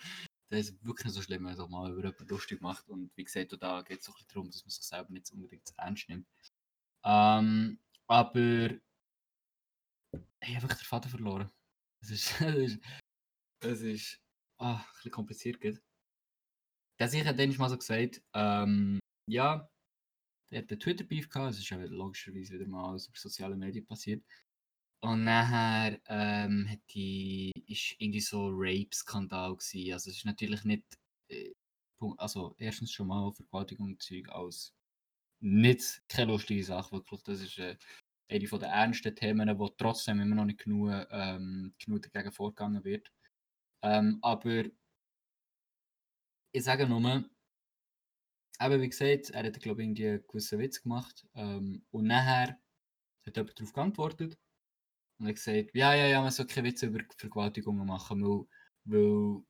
das 0.50 0.70
ist 0.70 0.86
wirklich 0.86 1.06
nicht 1.06 1.16
so 1.16 1.22
schlimm, 1.22 1.46
wenn 1.46 1.58
man 1.58 1.72
mal 1.72 1.92
über 1.92 2.04
jemanden 2.04 2.28
lustig 2.28 2.62
macht. 2.62 2.88
Und 2.90 3.12
wie 3.16 3.24
gesagt, 3.24 3.56
da 3.60 3.82
geht 3.82 4.02
es 4.02 4.10
auch 4.10 4.20
darum, 4.28 4.50
dass 4.50 4.64
man 4.64 4.70
sich 4.70 4.84
selber 4.84 5.12
nicht 5.12 5.32
unbedingt 5.32 5.74
ernst 5.78 6.08
nimmt. 6.10 6.28
Ähm, 7.04 7.80
aber 8.08 8.70
ich 10.42 10.56
habe 10.56 10.64
wirklich 10.64 10.80
den 10.80 10.86
Vater 10.86 11.10
verloren. 11.10 11.50
Das 12.02 12.12
ist, 12.12 12.34
das 12.40 12.56
ist, 12.56 12.80
das 13.60 13.82
ist 13.82 14.22
oh, 14.60 14.66
ein 14.66 14.86
bisschen 14.94 15.12
kompliziert. 15.12 15.60
Geht. 15.60 15.82
Der 17.00 17.08
sich 17.10 17.26
hat 17.26 17.40
dann 17.40 17.56
mal 17.58 17.70
so 17.70 17.78
gesagt, 17.78 18.22
ähm, 18.34 19.00
ja, 19.28 19.70
er 20.52 20.62
hat 20.62 20.72
einen 20.72 20.80
Twitter-Beef 20.80 21.30
gehabt, 21.30 21.50
das 21.50 21.58
ist 21.58 21.70
ja 21.70 21.78
logischerweise 21.78 22.54
wieder 22.54 22.68
mal 22.68 22.92
über 22.92 23.18
soziale 23.18 23.58
Medien 23.58 23.86
passiert. 23.86 24.24
Und 25.06 25.24
nachher 25.24 26.00
ähm, 26.08 26.68
hat 26.68 26.80
die, 26.96 27.52
ist 27.68 27.96
irgendwie 28.00 28.22
so 28.22 28.50
Rape-Skandal 28.52 29.56
gewesen. 29.56 29.94
Also 29.94 30.10
es 30.10 30.18
ist 30.18 30.26
natürlich 30.26 30.64
nicht, 30.64 30.84
äh, 31.30 31.54
also 32.18 32.56
erstens 32.58 32.92
schon 32.92 33.08
mal 33.10 33.32
Vergewaltigung 33.32 33.86
und 33.90 34.02
Zeug 34.02 34.28
als 34.30 34.74
nicht 35.42 36.02
keine 36.08 36.32
lustige 36.32 36.64
Sache, 36.64 36.92
wirklich. 36.94 37.22
Das 37.22 37.40
ist 37.40 37.60
äh, 37.60 37.78
eine 38.32 38.48
der 38.48 38.70
ernsten 38.70 39.16
Themen, 39.16 39.60
wo 39.60 39.70
trotzdem 39.70 40.22
immer 40.22 40.34
noch 40.34 40.46
nicht 40.46 40.64
genug, 40.64 40.90
ähm, 41.12 41.76
genug 41.78 42.12
dagegen 42.12 42.32
vorgegangen 42.34 42.84
wird. 42.84 43.12
Ähm, 43.84 44.18
aber 44.24 44.64
ich 46.52 46.64
sage 46.64 46.88
nur, 46.88 47.00
eben 48.60 48.82
wie 48.82 48.90
gesagt, 48.90 49.30
er 49.30 49.44
hat 49.44 49.60
glaube 49.60 49.84
ich 49.84 49.88
irgendwie 49.88 50.08
einen 50.08 50.28
gewissen 50.28 50.58
Witz 50.58 50.82
gemacht 50.82 51.28
ähm, 51.36 51.86
und 51.92 52.08
nachher 52.08 52.60
hat 53.28 53.38
jemand 53.38 53.60
darauf 53.60 53.74
geantwortet 53.74 54.40
und 55.20 55.28
er 55.28 55.34
gesagt, 55.34 55.72
ja, 55.74 55.94
ja, 55.94 56.08
ja, 56.08 56.22
man 56.22 56.32
soll 56.32 56.48
keine 56.48 56.68
Witze 56.68 56.88
über 56.88 57.00
Vergewaltigungen 57.18 57.86
machen, 57.86 58.24
weil, 58.24 58.46
weil, 58.86 59.44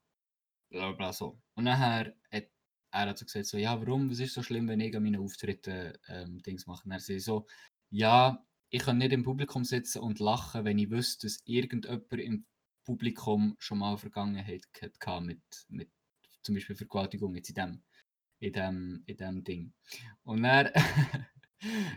bla 0.70 0.92
bla 0.92 1.14
so. 1.14 1.42
Und 1.56 1.66
nachher 1.66 2.16
hat 2.32 2.50
er 2.96 3.10
hat 3.10 3.18
so 3.18 3.26
gesagt, 3.26 3.46
so, 3.46 3.58
ja, 3.58 3.80
warum, 3.80 4.10
was 4.10 4.20
ist 4.20 4.34
so 4.34 4.42
schlimm, 4.42 4.68
wenn 4.68 4.80
ich 4.80 4.96
an 4.96 5.04
meinen 5.04 5.22
Auftritten 5.22 5.94
ähm, 6.08 6.42
Dings 6.42 6.66
mache? 6.66 6.86
Und 6.86 6.92
er 6.92 7.00
sagt 7.00 7.22
so, 7.22 7.46
ja, 7.90 8.46
ich 8.70 8.82
kann 8.84 8.98
nicht 8.98 9.12
im 9.12 9.24
Publikum 9.24 9.64
sitzen 9.66 10.00
und 10.00 10.20
lachen, 10.20 10.66
wenn 10.66 10.80
ich 10.80 10.90
wüsste, 10.90 11.28
dass 11.28 11.42
irgendjemand 11.46 12.14
im 12.14 12.46
Publikum 12.86 13.56
schon 13.60 13.80
mal 13.80 13.98
Vergangenheit 13.98 14.66
hatte 14.82 15.22
mit, 15.22 15.42
mit 15.68 15.90
zum 16.42 16.56
Beispiel 16.56 16.76
Vergewaltigung 16.76 17.36
jetzt 17.36 17.50
in 17.50 17.56
dem, 17.56 17.84
in 18.40 18.54
dem, 18.54 19.04
in 19.06 19.18
dem 19.18 19.44
Ding. 19.44 19.74
Und 20.24 20.46
er 20.46 20.74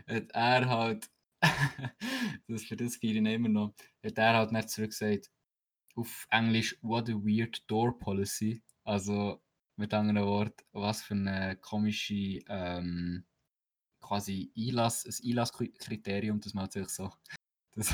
hat 0.07 0.31
er 0.33 0.69
halt 0.69 1.09
das 2.47 2.63
für 2.63 2.75
das 2.75 2.97
feiere 2.97 3.33
immer 3.33 3.49
noch. 3.49 3.73
Hat 4.03 4.17
er 4.17 4.33
halt 4.33 4.51
nicht 4.51 4.69
zurück 4.69 4.91
gesagt, 4.91 5.31
auf 5.95 6.27
Englisch, 6.29 6.77
what 6.81 7.09
a 7.09 7.13
weird 7.13 7.63
door 7.69 7.97
policy. 7.97 8.63
Also 8.83 9.41
mit 9.75 9.93
anderen 9.93 10.25
Worten, 10.25 10.63
was 10.73 11.01
für 11.01 11.13
eine 11.13 11.55
komische, 11.57 12.39
ähm, 12.47 13.25
quasi 14.01 14.51
Einlass, 14.57 15.05
ein 15.05 15.29
Einlasskriterium, 15.29 16.39
dass 16.41 16.53
man 16.53 16.63
halt 16.63 16.73
sich 16.73 16.89
so, 16.89 17.11
dass, 17.75 17.93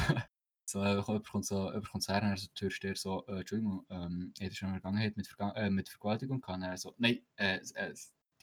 so 0.65 0.83
jemand 0.83 1.45
so, 1.45 1.71
jemand 1.71 2.03
so 2.03 2.13
her 2.13 2.23
und 2.23 2.29
er 2.29 2.37
so, 2.37 2.47
der 2.47 2.53
Türsteher 2.55 2.95
so, 2.95 3.25
äh, 3.27 3.39
Entschuldigung, 3.39 3.85
ähm, 3.89 4.33
hat 4.39 4.49
er 4.49 4.55
schon 4.55 4.69
Vergangenheit 4.71 5.17
mit, 5.17 5.27
Verga 5.27 5.51
äh, 5.53 5.69
mit 5.69 5.89
Vergewaltigung? 5.89 6.43
Und 6.43 6.61
er 6.63 6.77
so, 6.77 6.95
nein, 6.97 7.19
äh, 7.35 7.59
äh, 7.75 7.93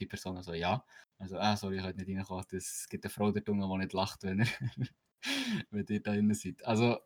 die 0.03 0.07
Person 0.07 0.41
so, 0.43 0.53
ja. 0.53 0.83
Also, 1.19 1.37
ah, 1.37 1.55
sorry, 1.55 1.77
ich 1.77 1.83
heute 1.83 1.97
nicht 1.99 2.17
reinkommen. 2.17 2.45
Es 2.51 2.87
gibt 2.89 3.05
eine 3.05 3.11
Frau 3.11 3.31
der 3.31 3.43
Tunge, 3.43 3.67
die 3.67 3.77
nicht 3.77 3.93
lacht, 3.93 4.23
wenn, 4.23 4.39
er, 4.39 4.47
wenn 5.71 5.85
ihr 5.87 6.01
da 6.01 6.11
drin 6.11 6.33
seid. 6.33 6.63
Also, 6.65 6.99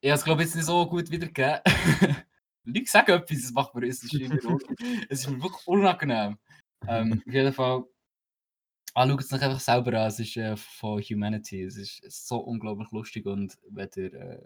ich 0.00 0.10
habe 0.10 0.18
es 0.18 0.24
glaube 0.24 0.42
ich 0.42 0.48
jetzt 0.48 0.56
nicht 0.56 0.66
so 0.66 0.86
gut 0.88 1.10
wiedergegeben. 1.10 1.60
Leute 2.64 2.90
sagen 2.90 3.12
etwas, 3.12 3.42
das 3.42 3.52
macht 3.52 3.74
mir, 3.74 3.86
es 3.88 4.02
ist, 4.02 4.14
es 4.14 5.20
ist 5.20 5.30
mir 5.30 5.42
wirklich 5.42 5.66
unangenehm. 5.66 6.38
Ähm, 6.86 7.22
auf 7.26 7.32
jeden 7.32 7.52
Fall, 7.52 7.84
ah, 8.94 9.08
schaut 9.08 9.20
es 9.20 9.32
euch 9.32 9.42
einfach 9.42 9.60
selber 9.60 10.00
an, 10.00 10.08
es 10.08 10.20
ist 10.20 10.36
äh, 10.36 10.56
von 10.56 11.00
Humanity, 11.00 11.62
es 11.62 11.76
ist 11.76 12.28
so 12.28 12.38
unglaublich 12.38 12.90
lustig 12.92 13.26
und 13.26 13.58
wenn 13.70 13.88
ihr, 13.96 14.12
äh, 14.14 14.40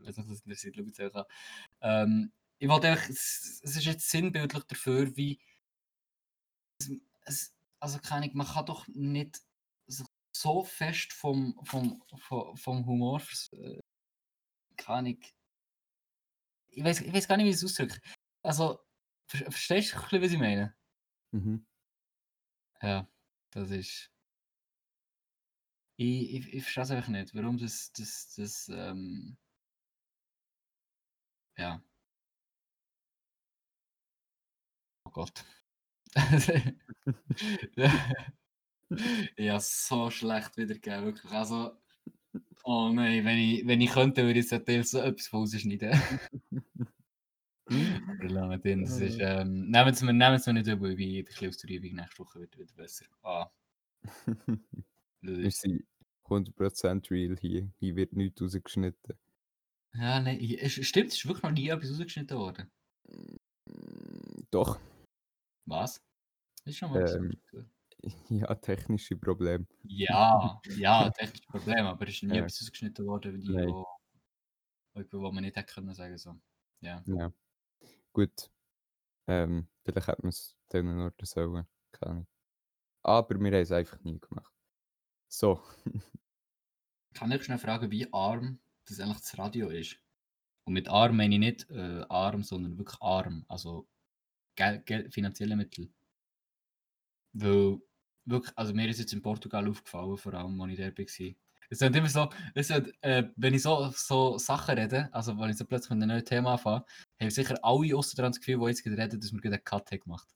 weiß 0.00 0.16
nicht, 0.16 0.28
was 0.28 0.40
interessiert, 0.40 0.76
schaut 0.76 0.88
es 0.88 1.00
euch 1.00 1.14
an. 1.14 1.24
Ähm, 1.82 2.32
ich 2.58 2.68
wollte 2.68 2.88
einfach, 2.88 3.08
es, 3.08 3.60
es 3.62 3.76
ist 3.76 3.84
jetzt 3.84 4.10
sinnbildlich 4.10 4.64
dafür, 4.64 5.14
wie 5.16 5.38
es, 7.24 7.54
also 7.80 7.98
keine 7.98 8.30
man 8.34 8.46
kann 8.46 8.66
doch 8.66 8.86
nicht 8.88 9.40
so 10.32 10.64
fest 10.64 11.12
vom, 11.12 11.58
vom, 11.64 12.02
vom, 12.18 12.56
vom 12.56 12.86
Humor, 12.86 13.22
äh, 13.52 13.80
keine 14.76 14.98
Ahnung, 14.98 15.20
ich 16.68 16.84
weiß, 16.84 17.00
ich 17.00 17.12
weiß 17.12 17.26
gar 17.28 17.36
nicht, 17.36 17.46
wie 17.46 17.50
ich 17.50 17.56
es 17.56 17.64
ausdrücke. 17.64 18.00
Also, 18.42 18.78
ver 19.28 19.50
verstehst 19.50 19.92
du, 19.94 19.96
ein 19.96 20.02
bisschen, 20.02 20.22
was 20.22 20.32
ich 20.32 20.38
meine? 20.38 20.74
Mhm. 21.32 21.66
Ja, 22.82 23.06
das 23.50 23.70
ist. 23.70 24.10
Ich, 25.98 26.34
ich, 26.34 26.54
ich 26.54 26.62
verstehe 26.62 26.84
es 26.84 26.90
einfach 26.90 27.08
nicht, 27.08 27.34
warum 27.34 27.58
das, 27.58 27.90
das, 27.92 28.34
das, 28.36 28.68
ähm, 28.68 29.36
ja. 31.56 31.80
Oh 35.06 35.10
Gott. 35.10 35.44
ja, 39.36 39.60
so 39.60 40.10
schlecht 40.10 40.56
wiedergegeben, 40.56 41.04
wirklich. 41.04 41.32
Also, 41.32 41.76
oh 42.64 42.88
nein, 42.88 43.24
wenn 43.24 43.38
ich, 43.38 43.66
wenn 43.66 43.80
ich 43.80 43.90
könnte, 43.90 44.24
würde 44.24 44.40
ich 44.40 44.50
jetzt 44.50 44.90
so 44.90 44.98
etwas 44.98 45.32
rausschneiden. 45.32 46.00
Aber 47.68 48.28
lassen 48.28 48.50
wir 48.50 48.58
den, 48.58 48.84
das 48.84 49.00
ist, 49.00 49.18
ähm, 49.20 49.70
nehmen 49.70 49.92
Sie 49.92 50.04
mir, 50.04 50.12
nehmen 50.12 50.38
Sie 50.38 50.52
mir 50.52 50.60
nicht 50.60 50.72
übel, 50.72 50.96
wie 50.96 51.24
die 51.24 51.74
Übung 51.74 51.96
nächste 51.96 52.20
Woche 52.20 52.40
wird 52.40 52.56
wieder 52.56 52.72
besser. 52.74 53.06
Ah. 53.22 53.50
Wir 55.20 55.50
sind 55.50 55.84
100% 56.26 57.10
real 57.10 57.36
hier. 57.40 57.68
Hier 57.78 57.96
wird 57.96 58.12
nichts 58.12 58.40
rausgeschnitten. 58.40 59.18
Ja, 59.94 60.20
nein, 60.20 60.38
stimmt, 60.68 61.08
es 61.08 61.16
ist 61.16 61.26
wirklich 61.26 61.42
noch 61.42 61.50
nie 61.50 61.68
etwas 61.68 61.90
rausgeschnitten 61.90 62.38
worden. 62.38 62.70
Doch. 64.50 64.78
Was? 65.64 66.05
Ist 66.66 66.78
schon 66.78 66.90
mal 66.90 67.08
ähm, 67.08 67.32
Ja, 68.28 68.54
technische 68.56 69.16
Probleme. 69.16 69.66
Ja, 69.84 70.60
ja, 70.76 71.10
technische 71.10 71.46
Probleme, 71.48 71.88
aber 71.88 72.06
es 72.08 72.14
ist 72.14 72.22
nie 72.24 72.36
ja. 72.36 72.42
etwas 72.42 72.60
ausgeschnitten 72.60 73.06
worden, 73.06 73.40
die, 73.40 73.52
wo, 73.52 73.86
wo 74.94 75.32
man 75.32 75.44
nicht 75.44 75.56
hätte 75.56 75.72
können 75.72 75.94
sagen 75.94 76.18
so. 76.18 76.36
Ja. 76.80 77.02
ja. 77.06 77.32
Gut. 78.12 78.50
Ähm, 79.28 79.68
vielleicht 79.84 80.08
hätte 80.08 80.22
man 80.22 80.30
es 80.30 80.56
diesen 80.72 81.00
Orten 81.00 81.26
sollen. 81.26 81.66
Keine 81.92 82.10
Ahnung. 82.10 82.26
Aber 83.02 83.38
wir 83.38 83.46
haben 83.46 83.54
es 83.54 83.72
einfach 83.72 84.02
nie 84.02 84.18
gemacht. 84.18 84.52
So. 85.28 85.62
Kann 87.14 87.32
ich 87.32 87.44
schnell 87.44 87.58
fragen, 87.58 87.90
wie 87.90 88.12
arm 88.12 88.58
das 88.86 89.00
eigentlich 89.00 89.20
das 89.20 89.38
Radio 89.38 89.68
ist? 89.68 89.98
Und 90.64 90.74
mit 90.74 90.88
arm 90.88 91.16
meine 91.16 91.34
ich 91.34 91.40
nicht 91.40 91.70
äh, 91.70 92.04
arm, 92.08 92.42
sondern 92.42 92.76
wirklich 92.76 93.00
arm. 93.00 93.44
Also 93.48 93.88
Gel 94.56 94.80
Gel 94.80 95.10
finanzielle 95.10 95.56
Mittel. 95.56 95.92
Weil 97.38 97.78
wirklich, 98.24 98.52
also 98.56 98.74
mir 98.74 98.88
ist 98.88 98.98
jetzt 98.98 99.12
in 99.12 99.22
Portugal 99.22 99.68
aufgefallen, 99.68 100.16
vor 100.16 100.34
allem, 100.34 100.60
als 100.60 100.72
ich 100.72 100.78
da 100.78 100.86
war. 100.86 101.34
Es 101.68 101.78
sind 101.80 101.96
immer 101.96 102.08
so, 102.08 102.28
es 102.54 102.68
sind, 102.68 102.92
äh, 103.02 103.24
wenn 103.36 103.54
ich 103.54 103.62
so, 103.62 103.90
so 103.94 104.38
Sachen 104.38 104.78
rede, 104.78 105.08
also 105.12 105.36
wenn 105.38 105.50
ich 105.50 105.56
so 105.56 105.64
plötzlich 105.64 105.90
mit 105.90 106.02
einem 106.02 106.10
neuen 106.10 106.24
Thema 106.24 106.52
anfange, 106.52 106.84
haben 107.20 107.30
sicher 107.30 107.58
alle 107.62 107.96
außer 107.96 108.22
das 108.22 108.38
Gefühl, 108.38 108.60
die 108.60 108.66
jetzt 108.66 108.86
reden, 108.86 109.20
dass 109.20 109.32
wir 109.32 109.40
gerade 109.40 109.56
einen 109.56 109.64
Cut 109.64 109.90
haben 109.90 110.00
gemacht 110.00 110.28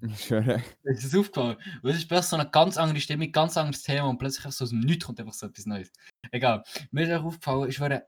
Schön. 0.16 0.62
Es 0.84 1.04
ist 1.04 1.16
aufgefallen. 1.16 1.56
Weil 1.82 1.92
es 1.92 1.98
ist 1.98 2.08
plötzlich 2.08 2.30
so 2.30 2.36
eine 2.36 2.50
ganz 2.50 2.76
andere 2.76 3.00
Stimme, 3.00 3.30
ganz 3.30 3.56
anderes 3.56 3.82
Thema 3.82 4.08
und 4.08 4.18
plötzlich 4.18 4.52
so 4.54 4.64
aus 4.64 4.70
dem 4.70 4.80
Nichts 4.80 5.06
kommt 5.06 5.18
einfach 5.20 5.32
so 5.32 5.46
etwas 5.46 5.66
Neues. 5.66 5.90
Egal. 6.30 6.62
Mir 6.90 7.04
ist 7.04 7.12
auch 7.12 7.24
aufgefallen, 7.24 7.68
ich 7.68 7.80
wäre 7.80 8.06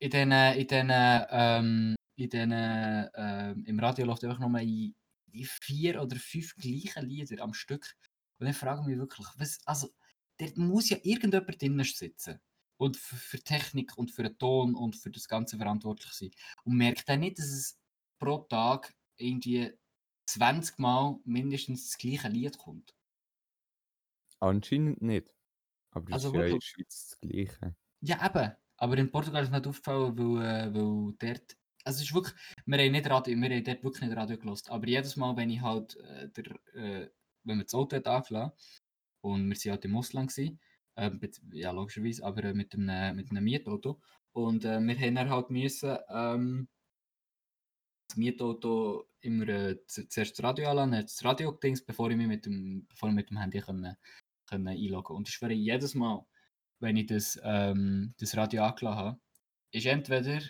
in 0.00 0.10
den, 0.10 0.32
in 0.32 0.66
den, 0.66 0.90
ähm, 0.90 1.94
in 2.16 2.28
den, 2.30 2.52
ähm, 2.52 3.64
im 3.64 3.80
Radio 3.80 4.06
läuft 4.06 4.24
einfach 4.24 4.38
nochmal 4.38 4.62
in, 4.62 4.94
in 5.32 5.44
vier 5.44 6.00
oder 6.02 6.16
fünf 6.16 6.54
gleichen 6.56 7.06
Lieder 7.06 7.42
am 7.42 7.54
Stück. 7.54 7.96
Und 8.38 8.46
dann 8.46 8.54
frage 8.54 8.82
ich 8.82 8.86
mich 8.86 8.98
wirklich, 8.98 9.26
was, 9.36 9.58
also, 9.66 9.88
dort 10.38 10.56
muss 10.56 10.90
ja 10.90 10.98
irgendjemand 11.02 11.60
drinnen 11.60 11.84
sitzen 11.84 12.40
und 12.78 12.96
für, 12.96 13.16
für, 13.16 13.40
Technik 13.40 13.96
und 13.98 14.10
für 14.10 14.22
den 14.22 14.38
Ton 14.38 14.74
und 14.74 14.96
für 14.96 15.10
das 15.10 15.28
Ganze 15.28 15.58
verantwortlich 15.58 16.12
sein. 16.12 16.30
Und 16.64 16.76
merkt 16.76 17.08
dann 17.08 17.20
nicht, 17.20 17.38
dass 17.38 17.46
es 17.46 17.78
pro 18.18 18.38
Tag 18.38 18.94
irgendwie 19.16 19.72
20 20.26 20.78
Mal 20.78 21.18
mindestens 21.24 21.90
das 21.90 21.98
gleiche 21.98 22.28
Lied 22.28 22.56
kommt. 22.56 22.94
Anscheinend 24.38 25.02
nicht. 25.02 25.28
Aber 25.90 26.06
das 26.10 26.24
also 26.24 26.28
ist 26.28 26.34
ja 26.34 26.46
in 26.46 26.52
der 26.52 26.60
Schweiz 26.60 27.08
das 27.08 27.20
Gleiche. 27.20 27.76
Ja, 28.00 28.26
eben. 28.26 28.56
Aber 28.76 28.96
in 28.96 29.10
Portugal 29.10 29.42
ist 29.42 29.50
mir 29.50 29.58
nicht 29.58 29.68
aufgefallen, 29.68 30.18
weil, 30.18 30.70
äh, 30.70 30.74
weil 30.74 31.14
dort. 31.18 31.56
Also 31.84 31.98
es 31.98 32.08
ist 32.08 32.14
wirklich, 32.14 32.34
wir 32.66 32.78
haben, 32.78 32.92
nicht 32.92 33.08
Radio, 33.08 33.36
wir 33.36 33.50
haben 33.50 33.64
dort 33.64 33.84
wirklich 33.84 34.02
nicht 34.02 34.16
Radio 34.16 34.36
gelost. 34.36 34.70
Aber 34.70 34.86
jedes 34.86 35.16
Mal, 35.16 35.36
wenn 35.36 35.50
ich 35.50 35.60
halt, 35.60 35.96
äh, 35.96 36.28
der, 36.28 36.44
äh, 36.74 37.10
wenn 37.44 37.58
wir 37.58 37.64
das 37.64 37.74
Auto 37.74 37.96
hat 37.96 38.06
und 39.22 39.48
wir 39.48 39.56
waren 39.56 39.70
halt 39.72 39.84
im 39.84 39.96
Ausland, 39.96 40.30
gewesen, 40.30 40.60
äh, 40.96 41.10
ja 41.52 41.70
logischerweise, 41.70 42.24
aber 42.24 42.44
äh, 42.44 42.54
mit, 42.54 42.74
einem, 42.74 43.16
mit 43.16 43.30
einem 43.30 43.44
Mietauto. 43.44 44.00
Und 44.32 44.64
äh, 44.64 44.80
wir 44.80 44.98
haben 44.98 45.14
dann 45.14 45.30
halt 45.30 45.50
müssen, 45.50 45.96
ähm, 46.08 46.68
das 48.08 48.16
Mietauto 48.16 49.06
immer 49.20 49.48
äh, 49.48 49.78
zuerst 49.86 50.38
das 50.38 50.42
Radio 50.42 50.68
anlassen, 50.70 50.92
das 50.92 51.24
Radio 51.24 51.52
gedings, 51.52 51.84
bevor 51.84 52.10
ich 52.10 52.16
mit 52.16 52.46
dem, 52.46 52.86
bevor 52.88 53.08
ich 53.08 53.14
mit 53.14 53.30
dem 53.30 53.38
Handy 53.38 53.60
können, 53.60 53.96
können 54.46 54.68
einloggen 54.68 55.16
Und 55.16 55.28
ich 55.28 55.34
schwöre, 55.34 55.52
jedes 55.52 55.94
Mal, 55.94 56.26
wenn 56.80 56.96
ich 56.96 57.06
das, 57.06 57.40
ähm, 57.42 58.14
das 58.18 58.36
Radio 58.36 58.64
angelassen 58.64 58.98
habe, 58.98 59.20
ist 59.72 59.86
entweder 59.86 60.40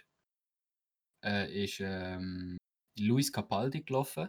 äh, 1.25 1.65
ist, 1.65 1.81
ähm, 1.81 2.59
Luis 2.99 3.33
Capaldi 3.33 3.83
gelaufen. 3.83 4.29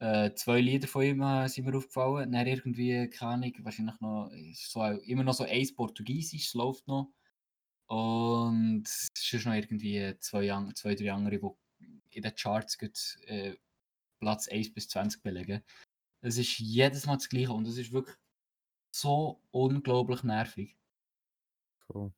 Äh, 0.00 0.32
zwei 0.34 0.60
Lieder 0.60 0.88
von 0.88 1.02
ihm 1.02 1.20
äh, 1.20 1.48
sind 1.48 1.66
mir 1.66 1.76
aufgefallen. 1.76 2.32
Dann 2.32 2.46
irgendwie, 2.46 3.08
keine 3.10 3.32
Ahnung, 3.32 3.52
wahrscheinlich 3.60 4.00
noch, 4.00 4.30
so, 4.54 4.82
immer 4.84 5.24
noch 5.24 5.34
so 5.34 5.44
eins 5.44 5.74
Portugiesisch, 5.74 6.54
läuft 6.54 6.88
noch. 6.88 7.12
Und 7.86 8.84
es 8.86 9.32
ist 9.32 9.46
noch 9.46 9.54
irgendwie 9.54 10.16
zwei, 10.20 10.72
zwei 10.74 10.94
drei 10.94 11.12
andere, 11.12 11.38
die 11.38 11.86
in 12.10 12.22
den 12.22 12.34
Charts 12.34 12.78
geht, 12.78 13.18
äh, 13.26 13.56
Platz 14.20 14.48
1 14.48 14.72
bis 14.72 14.88
20 14.88 15.22
belegen. 15.22 15.62
Es 16.22 16.38
ist 16.38 16.58
jedes 16.58 17.06
Mal 17.06 17.16
das 17.16 17.28
Gleiche 17.28 17.52
und 17.52 17.66
es 17.66 17.78
ist 17.78 17.92
wirklich 17.92 18.16
so 18.94 19.42
unglaublich 19.50 20.22
nervig. 20.22 20.76
Cool. 21.88 22.12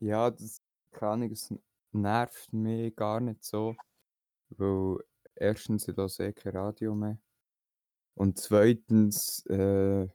Ja, 0.00 0.30
das 0.30 0.60
kann 0.96 1.22
ich, 1.22 1.32
es 1.32 1.54
nervt 1.92 2.52
mich 2.52 2.96
gar 2.96 3.20
nicht 3.20 3.44
so, 3.44 3.76
weil 4.50 4.98
erstens 5.34 5.88
ich 5.88 5.96
höre 5.96 6.20
eh 6.20 6.32
kein 6.32 6.56
Radio 6.56 6.94
mehr 6.94 7.18
und 8.14 8.38
zweitens 8.38 9.44
äh, 9.46 10.08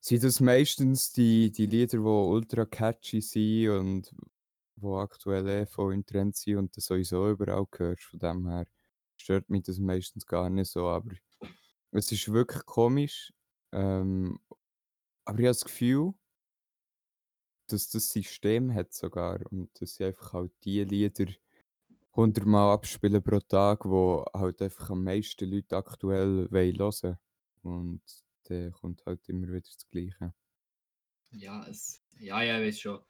sind 0.00 0.24
das 0.24 0.40
meistens 0.40 1.12
die, 1.12 1.52
die 1.52 1.66
Lieder, 1.66 1.98
die 1.98 2.04
ultra 2.04 2.64
catchy 2.64 3.20
sind 3.20 3.68
und 3.70 4.14
wo 4.76 4.98
aktuell 4.98 5.48
eh 5.48 5.66
voll 5.66 5.94
im 5.94 6.04
Trend 6.06 6.36
sind 6.36 6.58
und 6.58 6.76
das 6.76 6.86
sowieso 6.86 7.30
überall 7.30 7.66
hörst. 7.76 8.04
Von 8.04 8.18
dem 8.18 8.48
her 8.48 8.66
stört 9.16 9.48
mich 9.48 9.62
das 9.62 9.78
meistens 9.78 10.26
gar 10.26 10.50
nicht 10.50 10.70
so. 10.70 10.88
Aber 10.88 11.14
es 11.92 12.10
ist 12.10 12.32
wirklich 12.32 12.64
komisch. 12.66 13.32
Ähm, 13.72 14.38
aber 15.24 15.38
ich 15.38 15.44
habe 15.46 15.54
das 15.54 15.64
Gefühl, 15.64 16.14
dass 17.72 17.88
das 17.90 18.10
System 18.10 18.72
hat 18.74 18.92
sogar 18.92 19.40
und 19.50 19.68
dass 19.80 19.96
sie 19.96 20.04
einfach 20.04 20.32
halt 20.32 20.52
die 20.64 20.84
Lieder 20.84 21.32
hundertmal 22.14 22.74
abspielen 22.74 23.22
pro 23.22 23.40
Tag, 23.40 23.84
wo 23.84 24.24
halt 24.34 24.60
einfach 24.62 24.90
am 24.90 25.04
meisten 25.04 25.50
Leute 25.50 25.76
aktuell 25.76 26.48
hören 26.50 26.78
wollen. 26.78 27.18
Und 27.62 28.02
dann 28.44 28.72
kommt 28.72 29.04
halt 29.06 29.28
immer 29.28 29.48
wieder 29.48 29.60
das 29.60 29.88
Gleiche. 29.90 30.34
Ja, 31.30 31.66
es, 31.68 32.02
ja, 32.18 32.42
ja, 32.42 32.60
ich 32.60 32.66
weiß 32.68 32.80
schon. 32.80 33.00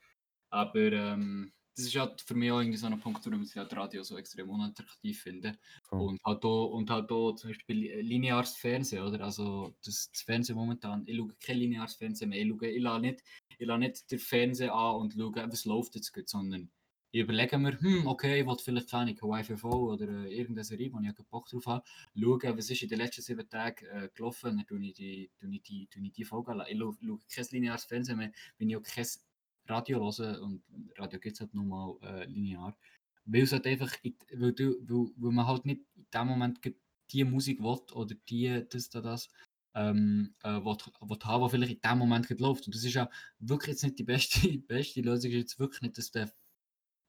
Aber 0.49 0.91
ähm, 0.91 1.51
das 1.75 1.85
ist 1.85 1.95
halt 1.95 2.21
für 2.21 2.35
mich 2.35 2.51
auch 2.51 2.59
irgendwie 2.59 2.77
so 2.77 2.87
ein 2.87 2.99
Punkt, 2.99 3.25
warum 3.25 3.41
ich 3.41 3.55
halt 3.55 3.75
Radio 3.75 4.03
so 4.03 4.17
extrem 4.17 4.49
unattraktiv 4.49 5.21
finde. 5.21 5.57
Voll. 5.83 6.01
Und 6.01 6.23
halt 6.23 6.45
auch, 6.45 6.67
und 6.67 6.89
halt 6.89 7.11
auch 7.11 7.33
zum 7.33 7.49
Beispiel 7.49 7.99
lineares 8.01 8.55
Fernsehen, 8.55 9.03
oder? 9.03 9.23
Also 9.23 9.75
das, 9.83 10.09
das 10.11 10.21
Fernsehen 10.21 10.55
momentan, 10.55 11.03
ich 11.07 11.17
schaue 11.17 11.33
kein 11.43 11.57
lineares 11.57 11.95
Fernsehen 11.95 12.29
mehr, 12.29 12.39
ich, 12.39 12.49
schaue, 12.49 12.67
ich 12.67 12.81
lasse 12.81 13.01
nicht, 13.01 13.23
ich 13.57 13.67
lasse 13.67 13.79
nicht 13.79 14.11
den 14.11 14.19
Fernseher 14.19 14.73
an 14.73 14.95
und 14.97 15.13
schaue, 15.13 15.51
was 15.51 15.65
läuft 15.65 15.95
jetzt 15.95 16.13
gut, 16.13 16.29
sondern 16.29 16.69
ich 17.15 17.21
überlege 17.21 17.59
mir, 17.59 17.79
hm, 17.79 18.07
okay, 18.07 18.41
ich 18.41 18.47
will 18.47 18.57
vielleicht 18.57 18.89
keine 18.89 19.11
YFV 19.11 19.65
oder 19.65 20.25
äh, 20.25 20.35
irgendeine 20.35 20.63
Serie, 20.63 20.91
wo 20.91 20.99
ich 20.99 21.13
Bock 21.29 21.47
drauf 21.47 21.67
habe, 21.67 21.83
schauen, 22.19 22.57
was 22.57 22.71
ist 22.71 22.81
in 22.81 22.89
den 22.89 22.97
letzten 22.97 23.21
sieben 23.21 23.47
Tagen 23.47 23.85
äh, 23.85 24.09
gelaufen, 24.15 24.57
dann 24.57 24.65
tue 24.65 24.83
ich 24.83 24.93
die, 24.95 25.29
tue 25.39 25.53
ich 25.53 25.61
die, 25.61 25.87
tue 25.87 26.03
ich 26.03 26.11
die 26.11 26.23
Folge 26.23 26.53
an. 26.53 26.63
Ich 26.67 26.79
schaue, 26.79 26.97
schaue 27.05 27.19
kein 27.31 27.45
lineares 27.51 27.85
Fernsehen 27.85 28.17
mehr, 28.17 28.31
wenn 28.57 28.69
ich 28.69 28.77
auch 28.77 28.81
kein 28.81 29.05
Radio 29.67 29.99
höre 29.99 30.41
und 30.41 30.63
Radio 30.97 31.19
gibt 31.19 31.35
es 31.35 31.41
halt 31.41 31.53
nur 31.53 31.65
mal 31.65 31.97
äh, 32.01 32.25
linear. 32.25 32.77
Weil 33.25 33.43
es 33.43 33.53
halt 33.53 33.65
einfach, 33.67 33.95
weil, 34.33 34.53
du, 34.53 34.75
weil, 34.81 35.11
weil 35.15 35.31
man 35.31 35.47
halt 35.47 35.65
nicht 35.65 35.81
in 35.95 36.05
dem 36.13 36.27
Moment 36.27 36.59
die 37.11 37.23
Musik 37.23 37.59
will 37.61 37.79
oder 37.93 38.15
die, 38.29 38.65
das, 38.69 38.89
das, 38.89 39.03
das 39.03 39.29
ähm, 39.75 40.35
äh, 40.43 40.49
will, 40.49 40.77
will 41.01 41.19
haben, 41.23 41.43
was 41.43 41.51
vielleicht 41.51 41.73
in 41.73 41.81
dem 41.81 41.97
Moment 41.97 42.29
läuft. 42.39 42.65
Und 42.65 42.75
das 42.75 42.83
ist 42.83 42.93
ja 42.93 43.09
wirklich 43.39 43.73
jetzt 43.73 43.83
nicht 43.83 43.99
die 43.99 44.03
beste, 44.03 44.39
die 44.41 44.57
beste 44.67 45.01
Lösung, 45.01 45.31
ist 45.31 45.37
jetzt 45.37 45.59
wirklich 45.59 45.81
nicht, 45.81 45.97
dass 45.97 46.11
der 46.11 46.31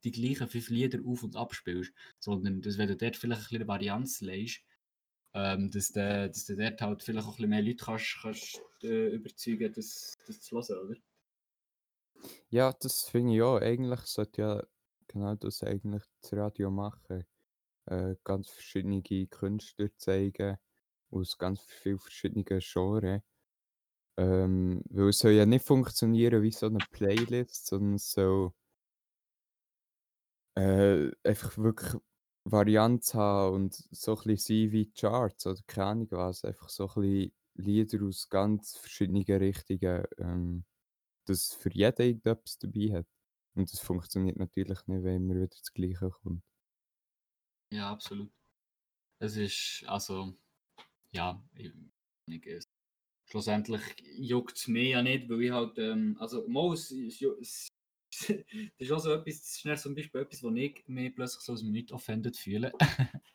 die 0.05 0.13
gleichen 0.13 0.49
fünf 0.49 0.69
Lieder 0.69 1.01
auf- 1.05 1.23
und 1.23 1.35
abspielst, 1.35 1.93
sondern 2.19 2.61
dass 2.61 2.77
wenn 2.77 2.89
du 2.89 2.97
dort 2.97 3.17
vielleicht 3.17 3.43
ein 3.43 3.49
bisschen 3.49 3.69
Varianz 3.69 4.21
legst, 4.21 4.63
ähm, 5.33 5.71
dass, 5.71 5.93
du, 5.93 6.29
dass 6.29 6.45
du 6.45 6.57
dort 6.57 6.81
halt 6.81 7.03
vielleicht 7.03 7.27
auch 7.27 7.33
ein 7.33 7.37
bisschen 7.37 7.51
mehr 7.51 7.63
Leute 7.63 7.85
kannst, 7.85 8.19
kannst 8.21 8.63
äh, 8.83 9.15
überzeugen, 9.15 9.73
das, 9.73 10.15
das 10.27 10.41
zu 10.41 10.57
hören, 10.57 10.91
oder? 10.91 10.97
Ja, 12.51 12.73
das 12.73 13.03
finde 13.09 13.35
ich 13.35 13.43
auch. 13.43 13.61
Eigentlich 13.61 14.01
sollte 14.03 14.43
ja 14.43 14.63
genau 15.09 15.35
das 15.35 15.63
eigentlich 15.63 16.03
das 16.23 16.33
Radio 16.33 16.71
machen. 16.71 17.25
Äh, 17.87 18.17
ganz 18.25 18.51
verschiedene 18.51 19.03
Künstler 19.29 19.91
zeigen 19.97 20.59
aus 21.11 21.39
ganz 21.39 21.63
vielen 21.63 21.99
verschiedenen 21.99 22.45
Genres. 22.47 23.23
Ähm, 24.19 24.83
weil 24.91 25.09
es 25.11 25.21
soll 25.21 25.33
ja 25.33 25.47
nicht 25.47 25.65
funktionieren 25.67 26.43
wie 26.43 26.53
so 26.53 26.67
eine 26.67 26.79
Playlist, 26.93 27.67
sondern 27.67 27.99
soll 27.99 28.53
äh, 30.57 31.11
einfach 31.25 31.57
wirklich 31.59 32.01
Varianz 32.45 33.15
haben 33.15 33.55
und 33.55 33.75
so 33.91 34.17
ein 34.17 34.25
bisschen 34.25 34.71
sein 34.71 34.73
wie 34.73 34.91
Charts 34.93 35.47
oder 35.47 35.61
keine 35.67 35.87
Ahnung 35.91 36.09
was. 36.11 36.45
Einfach 36.45 36.69
so 36.69 36.89
ein 36.89 37.03
bisschen 37.03 37.33
Lieder 37.57 38.05
aus 38.07 38.29
ganz 38.29 38.77
verschiedenen 38.77 39.23
Richtungen, 39.25 40.05
ähm, 40.19 40.65
dass 41.25 41.55
für 41.55 41.71
jeden 41.73 42.01
irgendetwas 42.01 42.59
dabei 42.59 42.93
hat. 42.99 43.07
Und 43.55 43.73
das 43.73 43.81
funktioniert 43.81 44.37
natürlich 44.37 44.87
nicht, 44.87 45.05
wenn 45.05 45.17
immer 45.17 45.35
wieder 45.37 45.49
das 45.49 45.73
Gleiche 45.73 46.11
kommt. 46.11 46.43
Ja, 47.73 47.91
absolut. 47.91 48.31
Es 49.21 49.37
ist, 49.37 49.85
also, 49.87 50.35
ja, 51.13 51.43
ich, 51.55 51.73
ich, 52.29 52.65
schlussendlich 53.27 53.83
juckt 54.19 54.57
es 54.57 54.69
mir 54.69 54.89
ja 54.89 55.03
nicht, 55.03 55.29
weil 55.29 55.43
ich 55.43 55.51
halt, 55.51 55.79
ähm, 55.79 56.17
also, 56.21 56.47
es, 56.73 56.91
es, 56.91 57.21
es, 57.41 57.69
das 58.11 58.29
ist 58.79 58.93
auch 58.93 58.99
so 59.01 59.13
etwas, 59.13 59.41
das 59.41 59.65
ist 59.65 59.83
zum 59.83 59.95
Beispiel 59.95 60.21
etwas, 60.21 60.43
wo 60.43 60.51
ich 60.51 60.85
mich 60.89 61.15
plötzlich 61.15 61.43
so 61.43 61.53
aus 61.55 61.63
Nicht 61.63 61.93
offended 61.93 62.37
fühle. 62.37 62.73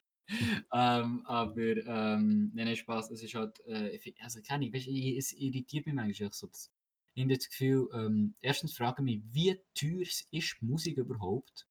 ähm, 0.73 1.25
aber, 1.25 1.57
ähm, 1.57 2.51
nein, 2.53 2.65
nein, 2.65 2.75
Spaß, 2.75 3.11
es 3.11 3.23
ist 3.23 3.35
halt, 3.35 3.59
äh, 3.65 3.99
also, 4.21 4.41
keine 4.41 4.65
Ahnung, 4.67 4.73
es 4.75 5.33
irritiert 5.33 5.85
mich 5.85 5.95
manchmal 5.95 6.31
so, 6.33 6.47
das, 6.47 6.71
ich 7.19 7.25
habe 7.25 7.37
das 7.37 7.49
Gefühl, 7.49 7.89
ähm, 7.93 8.35
erstens 8.39 8.77
frage 8.77 9.01
ich 9.01 9.05
mich, 9.05 9.21
wie 9.33 9.61
teuer 9.73 10.07
ist 10.31 10.61
Musik 10.61 10.97
überhaupt 10.97 11.67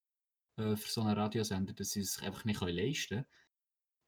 äh, 0.57 0.77
für 0.77 0.91
so 0.91 1.01
einen 1.01 1.17
Radiosender, 1.17 1.73
dass 1.73 1.91
sie 1.93 2.01
es 2.01 2.15
sich 2.15 2.23
einfach 2.23 2.45
nicht 2.45 2.61
leisten 2.61 3.09
können. 3.09 3.27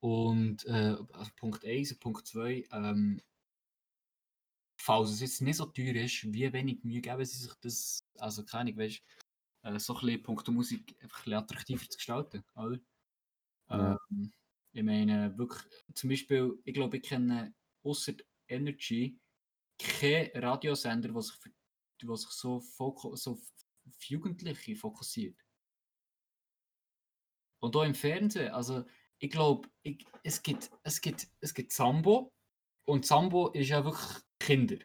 Und 0.01 0.67
äh, 0.67 0.97
also 1.13 1.31
Punkt 1.37 1.65
1 1.65 1.93
und 1.93 2.01
Punkt 2.01 2.27
2, 2.27 2.67
ähm, 2.73 3.23
falls 4.79 5.11
es 5.11 5.21
jetzt 5.21 5.41
nicht 5.41 5.57
so 5.57 5.67
teuer 5.67 5.95
ist, 5.95 6.31
wie 6.31 6.53
wenig 6.53 6.85
Mühe 6.85 7.01
geben 7.01 7.25
sie 7.25 7.39
sich 7.39 7.55
das, 7.63 8.07
also 8.19 8.45
keine 8.45 8.73
Ahnung, 8.73 8.79
weißt, 8.79 9.03
äh, 9.63 9.79
so 9.79 9.95
ein 9.95 10.01
bisschen 10.01 10.23
Punkt 10.23 10.49
Musik 10.49 10.95
einfach 11.01 11.27
ein 11.27 11.33
attraktiver 11.33 11.89
zu 11.89 11.97
gestalten, 11.97 12.45
oder? 12.55 12.79
Ja. 13.71 13.99
Ähm, 14.11 14.33
ich 14.73 14.83
meine, 14.83 15.37
wirklich, 15.39 15.63
zum 15.95 16.11
Beispiel, 16.11 16.59
ich 16.65 16.75
glaube, 16.75 16.99
ich 16.99 17.03
kenne 17.03 17.55
außer 17.83 18.13
Energy 18.47 19.19
keinen 19.83 20.31
Radiosender, 20.35 21.11
der 21.11 21.23
sich, 21.23 21.37
für, 21.37 21.51
der 22.03 22.17
sich 22.17 22.31
so, 22.31 22.61
so 22.61 23.33
auf 23.33 24.03
Jugendliche 24.05 24.77
fokussiert. 24.77 25.39
Und 27.63 27.77
auch 27.77 27.85
im 27.85 27.95
Fernsehen, 27.95 28.53
also 28.53 28.85
ich 29.19 29.31
glaube, 29.31 29.69
es, 30.23 30.43
gibt, 30.43 30.71
es, 30.83 31.01
gibt, 31.01 31.29
es 31.41 31.53
gibt 31.53 31.73
Sambo 31.73 32.33
und 32.87 33.05
Sambo 33.05 33.49
ist 33.51 33.69
ja 33.69 33.85
wirklich 33.85 34.23
Kinder. 34.39 34.79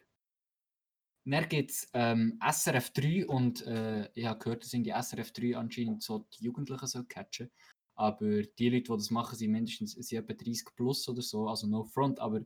Dann 1.27 1.49
gibt 1.49 1.71
es 1.71 1.89
ähm, 1.93 2.39
SRF 2.39 2.91
3 2.91 3.25
und 3.27 3.65
äh, 3.65 4.11
ich 4.13 4.25
habe 4.25 4.39
gehört, 4.39 4.63
dass 4.63 4.71
die 4.71 4.93
SRF 4.93 5.31
3 5.31 5.57
anscheinend 5.57 6.03
so 6.03 6.27
die 6.33 6.43
Jugendlichen 6.43 6.85
so 6.85 7.03
catchen. 7.03 7.49
Aber 7.95 8.43
die 8.43 8.69
Leute, 8.69 8.83
die 8.83 8.89
das 8.89 9.09
machen, 9.09 9.35
sind 9.35 9.51
mindestens 9.51 9.93
sind 9.93 10.19
etwa 10.19 10.33
30 10.33 10.75
plus 10.75 11.07
oder 11.07 11.21
so, 11.21 11.47
also 11.47 11.65
no 11.65 11.85
front. 11.85 12.19
Aber 12.19 12.41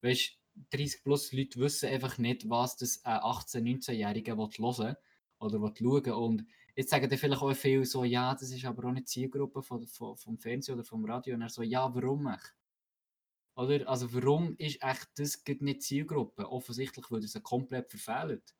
weißt 0.00 0.38
30 0.70 1.02
plus 1.02 1.32
Leute 1.32 1.60
wissen 1.60 1.88
einfach 1.88 2.18
nicht, 2.18 2.48
was 2.48 2.76
das 2.76 3.04
ein 3.04 3.18
18-, 3.18 3.62
19-Jähriger 3.62 4.36
hören 4.36 4.96
oder 5.38 5.72
schauen 5.76 6.12
Und 6.12 6.46
jetzt 6.76 6.90
sagen 6.90 7.08
dann 7.08 7.18
vielleicht 7.18 7.42
auch 7.42 7.54
viele 7.54 7.84
so, 7.84 8.04
ja, 8.04 8.34
das 8.34 8.50
ist 8.50 8.64
aber 8.64 8.88
auch 8.88 8.92
nicht 8.92 9.08
Zielgruppe 9.08 9.62
von, 9.62 9.86
von, 9.86 10.16
vom 10.16 10.38
Fernsehen 10.38 10.74
oder 10.74 10.84
vom 10.84 11.04
Radio. 11.04 11.34
Und 11.34 11.42
er 11.42 11.48
so, 11.48 11.62
ja, 11.62 11.94
warum 11.94 12.26
echt? 12.28 12.54
Oder? 13.54 13.88
Also 13.88 14.12
warum 14.14 14.56
ist 14.56 14.82
echt 14.82 15.08
das 15.16 15.44
nicht 15.60 15.82
Zielgruppe? 15.82 16.50
Offensichtlich, 16.50 17.10
weil 17.10 17.20
das 17.20 17.34
komplett 17.42 17.90
verfehlt. 17.90 18.54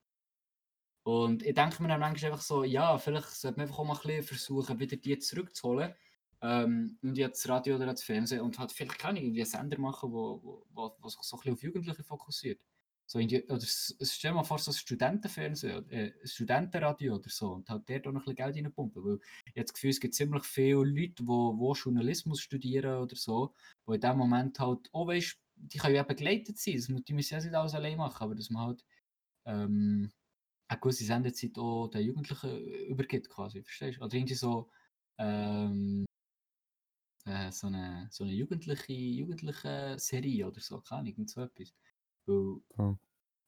Und 1.05 1.43
ich 1.43 1.55
denke 1.55 1.83
mir 1.83 1.89
dann 1.89 2.01
manchmal 2.01 2.33
einfach 2.33 2.45
so, 2.45 2.63
ja, 2.63 2.97
vielleicht 2.99 3.31
sollte 3.31 3.59
man 3.59 3.67
einfach 3.67 3.79
auch 3.79 3.85
mal 3.85 3.95
ein 3.95 4.03
bisschen 4.03 4.23
versuchen, 4.23 4.79
wieder 4.79 4.97
die 4.97 5.19
zurückzuholen. 5.19 5.95
Ähm, 6.43 6.99
und 7.03 7.17
jetzt 7.17 7.49
Radio 7.49 7.77
oder 7.77 7.87
das 7.87 8.03
Fernsehen 8.03 8.41
und 8.41 8.59
halt 8.59 8.73
vielleicht 8.73 8.99
ich 9.01 9.23
irgendwie 9.23 9.45
Sender 9.45 9.79
machen, 9.79 10.13
wo, 10.13 10.65
wo, 10.73 10.97
wo 10.99 11.09
sich 11.09 11.21
so 11.23 11.37
ein 11.37 11.41
bisschen 11.41 11.55
auf 11.55 11.63
Jugendliche 11.63 12.03
fokussiert. 12.03 12.61
So 13.07 13.19
die, 13.19 13.45
oder 13.45 13.61
stell 13.61 14.33
mal 14.33 14.43
vor, 14.43 14.59
so 14.59 14.71
ein 14.71 14.75
Studentenfernsehen, 14.75 15.91
äh, 15.91 16.13
ein 16.21 16.27
Studentenradio 16.27 17.17
oder 17.17 17.29
so 17.29 17.53
und 17.53 17.69
halt 17.69 17.89
dort 17.89 18.07
auch 18.07 18.13
noch 18.13 18.27
ein 18.27 18.35
bisschen 18.35 18.53
Geld 18.53 18.57
reinpumpen. 18.57 19.05
Weil 19.05 19.21
ich 19.45 19.53
habe 19.53 19.65
das 19.65 19.73
Gefühl, 19.75 19.91
es 19.91 20.01
gibt 20.01 20.15
ziemlich 20.15 20.45
viele 20.45 20.85
Leute, 20.85 21.23
die 21.23 21.27
wo 21.27 21.75
Journalismus 21.75 22.41
studieren 22.41 23.03
oder 23.03 23.17
so, 23.17 23.55
die 23.89 23.95
in 23.95 24.01
dem 24.01 24.17
Moment 24.17 24.59
halt, 24.59 24.89
oh 24.93 25.07
weißt 25.07 25.39
die 25.65 25.79
können 25.79 25.95
ja 25.95 26.03
begleitet 26.03 26.59
sein, 26.59 27.05
die 27.07 27.13
müssen 27.13 27.35
ja 27.35 27.41
nicht 27.41 27.55
alles 27.55 27.75
allein 27.75 27.97
machen, 27.97 28.25
aber 28.25 28.35
dass 28.35 28.51
man 28.51 28.67
halt 28.67 28.85
ähm, 29.47 30.11
eine 30.69 30.81
gewisse 30.81 31.05
Sendezeit 31.05 31.57
auch 31.59 31.89
den 31.89 32.03
Jugendlichen 32.03 32.59
übergibt 32.89 33.29
quasi, 33.29 33.63
verstehst 33.63 33.99
du? 33.99 34.05
Oder 34.05 34.15
irgendwie 34.15 34.35
so 34.35 34.71
ähm, 35.19 36.05
äh, 37.25 37.51
so, 37.53 37.67
eine, 37.69 38.09
so 38.11 38.25
eine 38.25 38.33
jugendliche, 38.33 38.93
jugendliche 38.93 39.97
Serie 39.99 40.47
oder 40.49 40.61
so, 40.61 40.81
keine 40.81 41.11
Ahnung, 41.13 41.27
so 41.29 41.43
etwas. 41.43 41.75
Weil 42.27 42.61
Ja. 42.79 42.97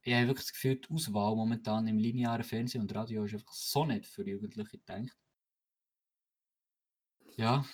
ich 0.03 0.15
habe 0.15 0.29
wirklich 0.29 0.47
das 0.47 0.53
Gefühl, 0.55 0.77
die 0.81 0.91
Auswahl 0.95 1.37
momentan 1.37 1.87
im 1.89 1.99
linearen 1.99 2.45
Fernsehen 2.45 2.83
und 2.83 2.95
Radio 2.95 3.25
ist 3.25 3.35
einfach 3.35 3.53
so 3.53 3.85
nicht 3.87 4.07
für 4.07 4.27
Jugendliche 4.29 4.79
gedacht. 4.79 5.17
Ja. 7.37 7.65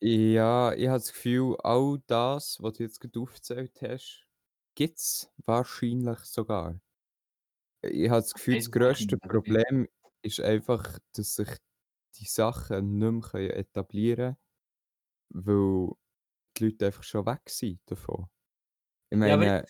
Ja, 0.00 0.72
ich 0.74 0.86
habe 0.88 0.98
das 0.98 1.12
Gefühl, 1.12 1.56
all 1.62 2.00
das, 2.06 2.60
was 2.62 2.74
du 2.74 2.82
jetzt 2.84 3.00
gerade 3.00 3.18
aufgezählt 3.20 3.80
hast, 3.82 4.26
gibt 4.74 4.98
es 4.98 5.32
wahrscheinlich 5.44 6.18
sogar. 6.20 6.80
Ich 7.82 8.08
habe 8.10 8.20
das 8.22 8.34
Gefühl, 8.34 8.56
das 8.56 8.70
grösste 8.70 9.18
Problem 9.18 9.88
ist 10.22 10.40
einfach, 10.40 10.98
dass 11.14 11.34
sich 11.36 11.48
die 12.16 12.24
Sachen 12.26 12.98
nicht 12.98 13.32
mehr 13.34 13.56
etablieren 13.56 14.34
können, 14.34 14.36
weil 15.30 15.90
die 16.56 16.64
Leute 16.64 16.86
einfach 16.86 17.02
schon 17.02 17.26
weg 17.26 17.42
sind 17.48 17.80
davon. 17.86 18.26
Ich 19.10 19.18
Ja, 19.18 19.34
aber 19.34 19.44
meine 19.44 19.64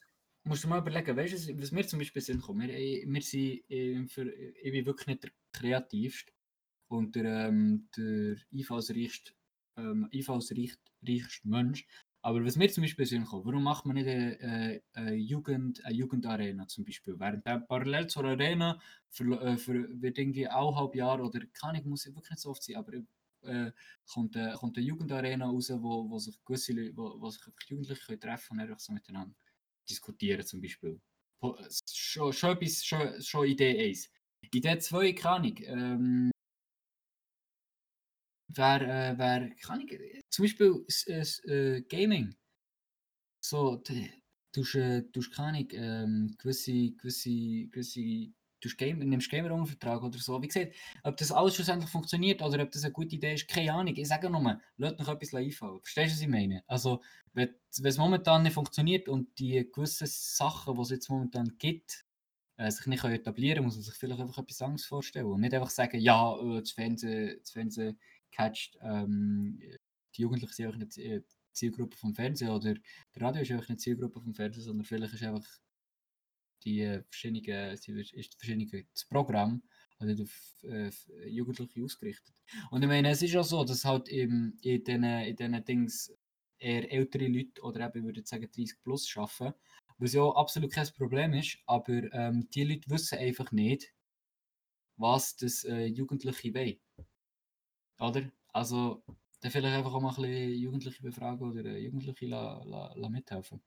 musst 0.48 0.64
du 0.64 0.68
mal 0.68 0.80
überlegen, 0.80 1.16
weißt 1.16 1.48
du, 1.48 1.60
was 1.60 1.72
mir 1.72 1.86
zum 1.86 1.98
Beispiel 1.98 2.22
Sinn 2.22 2.40
kommt? 2.40 2.62
Wir, 2.62 2.74
äh, 2.74 3.04
wir 3.06 3.22
sind, 3.22 3.70
äh, 3.70 4.06
für, 4.06 4.32
ich 4.32 4.72
bin 4.72 4.86
wirklich 4.86 5.06
nicht 5.06 5.24
der 5.24 5.30
kreativste 5.52 6.32
und 6.88 7.14
der, 7.14 7.48
ähm, 7.48 7.88
der 7.96 8.36
einfallsreichste, 8.52 9.32
ähm, 9.76 10.08
einfallsreichste 10.12 10.90
Mensch. 11.44 11.86
Aber 12.22 12.44
was 12.44 12.56
mir 12.56 12.68
zum 12.68 12.82
Beispiel 12.82 13.06
Sinn 13.06 13.24
kommt, 13.24 13.46
warum 13.46 13.62
macht 13.62 13.86
man 13.86 13.94
nicht 13.94 14.08
eine, 14.08 14.38
eine, 14.40 14.82
eine, 14.94 15.14
Jugend, 15.14 15.84
eine 15.84 15.94
Jugendarena 15.94 16.66
zum 16.66 16.84
Beispiel? 16.84 17.14
Während 17.18 17.46
der 17.46 17.60
parallel 17.60 18.08
zur 18.08 18.24
Arena 18.24 18.80
für, 19.10 19.40
äh, 19.40 19.56
für, 19.56 19.88
wird 20.02 20.18
irgendwie 20.18 20.48
auch 20.48 20.76
halb 20.76 20.94
Jahr 20.96 21.22
oder 21.24 21.40
kann 21.52 21.76
ich 21.76 21.84
muss 21.84 22.06
wirklich 22.06 22.30
nicht 22.30 22.40
so 22.40 22.50
oft 22.50 22.62
sein, 22.62 22.76
aber 22.76 22.92
äh, 23.42 23.72
kommt, 24.06 24.36
äh, 24.36 24.52
kommt 24.54 24.76
eine 24.76 24.86
Jugendarena 24.86 25.46
raus, 25.46 25.70
wo, 25.70 26.08
wo 26.10 26.18
sich 26.18 26.42
gewisse 26.44 26.72
Leute, 26.72 26.96
wo, 26.96 27.20
wo 27.20 27.30
sich 27.30 27.42
Jugendliche 27.66 28.02
können 28.06 28.20
treffen 28.20 28.54
und 28.54 28.60
einfach 28.60 28.78
so 28.78 28.92
miteinander 28.92 29.34
diskutieren 29.88 30.44
zum 30.44 30.60
Beispiel. 30.60 31.00
Schon, 31.92 32.32
schon, 32.32 32.56
etwas, 32.56 32.84
schon, 32.84 33.22
schon 33.22 33.46
Idee 33.46 33.88
1. 33.88 34.10
Idee 34.52 34.78
2, 34.78 35.12
keine 35.12 35.34
Ahnung. 35.34 35.56
Ähm, 35.62 36.30
wäre, 38.48 38.84
äh, 38.84 39.18
wär, 39.18 39.50
kann 39.62 39.80
ich, 39.80 40.22
zum 40.30 40.44
Beispiel 40.44 40.84
äh, 41.06 41.22
äh, 41.50 41.82
Gaming. 41.82 42.34
So, 43.40 43.76
du 43.76 43.94
tust, 44.52 44.74
äh, 44.74 45.04
keine 45.34 45.48
Ahnung, 45.48 45.68
ähm, 45.72 46.34
gewisse, 46.38 46.92
gewisse, 46.92 47.68
gewisse 47.68 48.32
du 48.60 48.68
Game, 48.76 48.98
nimmst 48.98 49.30
Gamer 49.30 49.52
unter 49.52 49.66
Vertrag 49.66 50.02
oder 50.02 50.18
so. 50.18 50.40
Wie 50.42 50.48
gesagt, 50.48 50.74
ob 51.02 51.16
das 51.16 51.32
alles 51.32 51.54
schlussendlich 51.54 51.90
funktioniert 51.90 52.42
oder 52.42 52.62
ob 52.62 52.70
das 52.70 52.84
eine 52.84 52.92
gute 52.92 53.16
Idee 53.16 53.34
ist, 53.34 53.48
keine 53.48 53.72
Ahnung. 53.72 53.94
Ich 53.96 54.08
sage 54.08 54.30
nur, 54.30 54.60
lasst 54.76 54.98
noch 54.98 55.08
etwas 55.08 55.34
einfallen. 55.34 55.80
Verstehst 55.80 56.12
du, 56.12 56.16
was 56.16 56.22
ich 56.22 56.28
meine? 56.28 56.62
Also, 56.66 57.02
wenn, 57.32 57.54
es 57.68 57.98
momentan 57.98 58.42
nicht 58.42 58.54
funktioniert 58.54 59.08
und 59.08 59.38
die 59.38 59.68
gewissen 59.72 60.06
Sachen, 60.08 60.74
die 60.74 60.80
es 60.82 60.90
jetzt 60.90 61.08
momentan 61.08 61.56
gibt, 61.58 62.04
äh, 62.56 62.70
sich 62.70 62.86
nicht 62.86 63.04
etablieren 63.04 63.64
muss 63.64 63.76
man 63.76 63.84
sich 63.84 63.94
vielleicht 63.94 64.20
einfach 64.20 64.38
etwas 64.38 64.62
Angst 64.62 64.86
vorstellen. 64.86 65.26
Und 65.26 65.40
nicht 65.40 65.54
einfach 65.54 65.70
sagen, 65.70 66.00
ja, 66.00 66.36
äh, 66.40 66.60
das 66.60 66.72
Fernsehen, 66.72 67.38
das 67.40 67.52
Fernsehen 67.52 67.98
catcht, 68.32 68.76
ähm, 68.82 69.60
die 70.16 70.22
Jugendlichen 70.22 70.52
sind 70.52 70.66
einfach 70.66 70.78
nicht 70.78 70.98
äh, 70.98 71.22
Zielgruppe 71.52 71.96
vom 71.96 72.14
Fernsehen 72.14 72.50
oder 72.50 72.74
der 72.74 73.22
Radio 73.22 73.42
ist 73.42 73.50
einfach 73.50 73.68
nicht 73.68 73.80
Zielgruppe 73.80 74.20
vom 74.20 74.34
Fernsehen, 74.34 74.62
sondern 74.64 74.84
vielleicht 74.84 75.14
ist 75.14 75.22
einfach 75.22 75.46
die 76.64 77.00
verschiedenen, 77.08 77.72
ist 77.72 78.34
verschiedene, 78.38 78.86
das 78.92 79.04
Programm 79.04 79.62
also 79.98 80.22
auf 80.22 80.64
äh, 80.64 80.90
Jugendliche 81.28 81.82
ausgerichtet. 81.82 82.34
Und 82.70 82.82
ich 82.82 82.88
meine, 82.88 83.10
es 83.10 83.22
ist 83.22 83.36
auch 83.36 83.44
so, 83.44 83.64
dass 83.64 83.84
halt 83.84 84.08
im, 84.08 84.56
in 84.62 84.84
diesen 84.84 85.04
in 85.04 85.36
den 85.36 85.64
Dings 85.64 86.12
eher 86.58 86.90
ältere 86.90 87.26
Leute 87.26 87.62
oder 87.62 87.86
eben, 87.86 87.98
ich 87.98 88.04
würde 88.04 88.26
sagen, 88.26 88.48
30 88.50 88.82
plus 88.82 89.16
arbeiten, 89.16 89.54
was 89.98 90.12
ja 90.12 90.22
absolut 90.30 90.72
kein 90.72 90.86
Problem 90.96 91.32
ist, 91.34 91.58
aber 91.66 92.12
ähm, 92.12 92.48
die 92.50 92.64
Leute 92.64 92.88
wissen 92.90 93.18
einfach 93.18 93.50
nicht, 93.52 93.92
was 94.96 95.36
das 95.36 95.64
äh, 95.64 95.86
Jugendliche 95.86 96.54
wollen. 96.54 96.78
Oder? 97.98 98.30
Also, 98.52 99.02
dann 99.40 99.50
vielleicht 99.50 99.76
einfach 99.76 99.94
auch 99.94 100.00
mal 100.00 100.10
ein 100.10 100.22
bisschen 100.22 100.54
Jugendliche 100.54 101.02
befragen 101.02 101.48
oder 101.48 101.64
äh, 101.64 101.78
Jugendliche 101.78 102.26
la, 102.26 102.62
la, 102.64 102.92
la 102.94 103.08
mithelfen. 103.08 103.60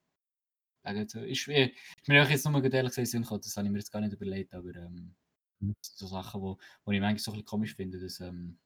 Also, 0.83 1.19
ist, 1.19 1.47
ist 1.47 1.47
mir 1.47 2.27
jetzt 2.29 2.45
nur 2.45 2.63
ehrlich 2.63 2.95
gesagt 2.95 3.45
das 3.45 3.57
habe 3.57 3.67
ich 3.67 3.71
mir 3.71 3.77
jetzt 3.77 3.91
gar 3.91 4.01
nicht 4.01 4.13
überlegt, 4.13 4.53
aber 4.53 4.75
ähm, 4.75 5.15
mhm. 5.59 5.75
so 5.81 6.07
Sachen, 6.07 6.41
wo, 6.41 6.57
wo 6.85 6.91
ich 6.91 6.99
manchmal 6.99 7.19
so 7.19 7.31
ein 7.31 7.35
bisschen 7.35 7.45
komisch 7.45 7.75
finde, 7.75 7.99
dass 7.99 8.19
ähm, 8.19 8.59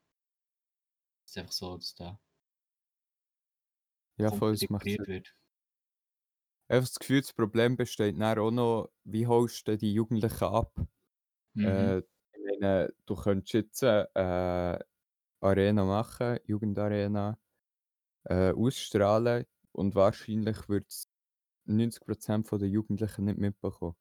ist 1.26 1.38
einfach 1.38 1.52
so, 1.52 1.78
dass 1.78 1.96
da 1.96 2.20
ja, 4.18 4.32
voll, 4.32 4.54
es 4.54 4.70
macht 4.70 4.86
wird. 4.86 5.36
Einfach 6.68 6.88
das 6.88 7.00
Gefühl, 7.00 7.22
das 7.22 7.34
Problem 7.34 7.76
besteht 7.76 8.20
dann 8.20 8.40
auch 8.40 8.52
noch, 8.52 8.90
wie 9.04 9.28
holst 9.28 9.68
du 9.68 9.78
die 9.78 9.94
Jugendlichen 9.94 10.44
ab? 10.44 10.74
Mhm. 11.54 11.66
Äh, 11.66 11.98
ich 12.00 12.60
meine, 12.60 12.94
du 13.06 13.16
könntest 13.16 13.54
jetzt 13.54 13.84
äh, 13.84 14.80
Arena 15.42 15.84
machen, 15.84 16.40
Jugendarena, 16.46 17.38
äh, 18.24 18.52
ausstrahlen 18.52 19.46
und 19.74 19.96
wahrscheinlich 19.96 20.68
wird 20.70 20.88
es 20.88 21.05
90% 21.68 22.50
der 22.52 22.70
Jugendlichen 22.70 23.26
nicht 23.26 23.38
mitbekommen. 23.40 23.96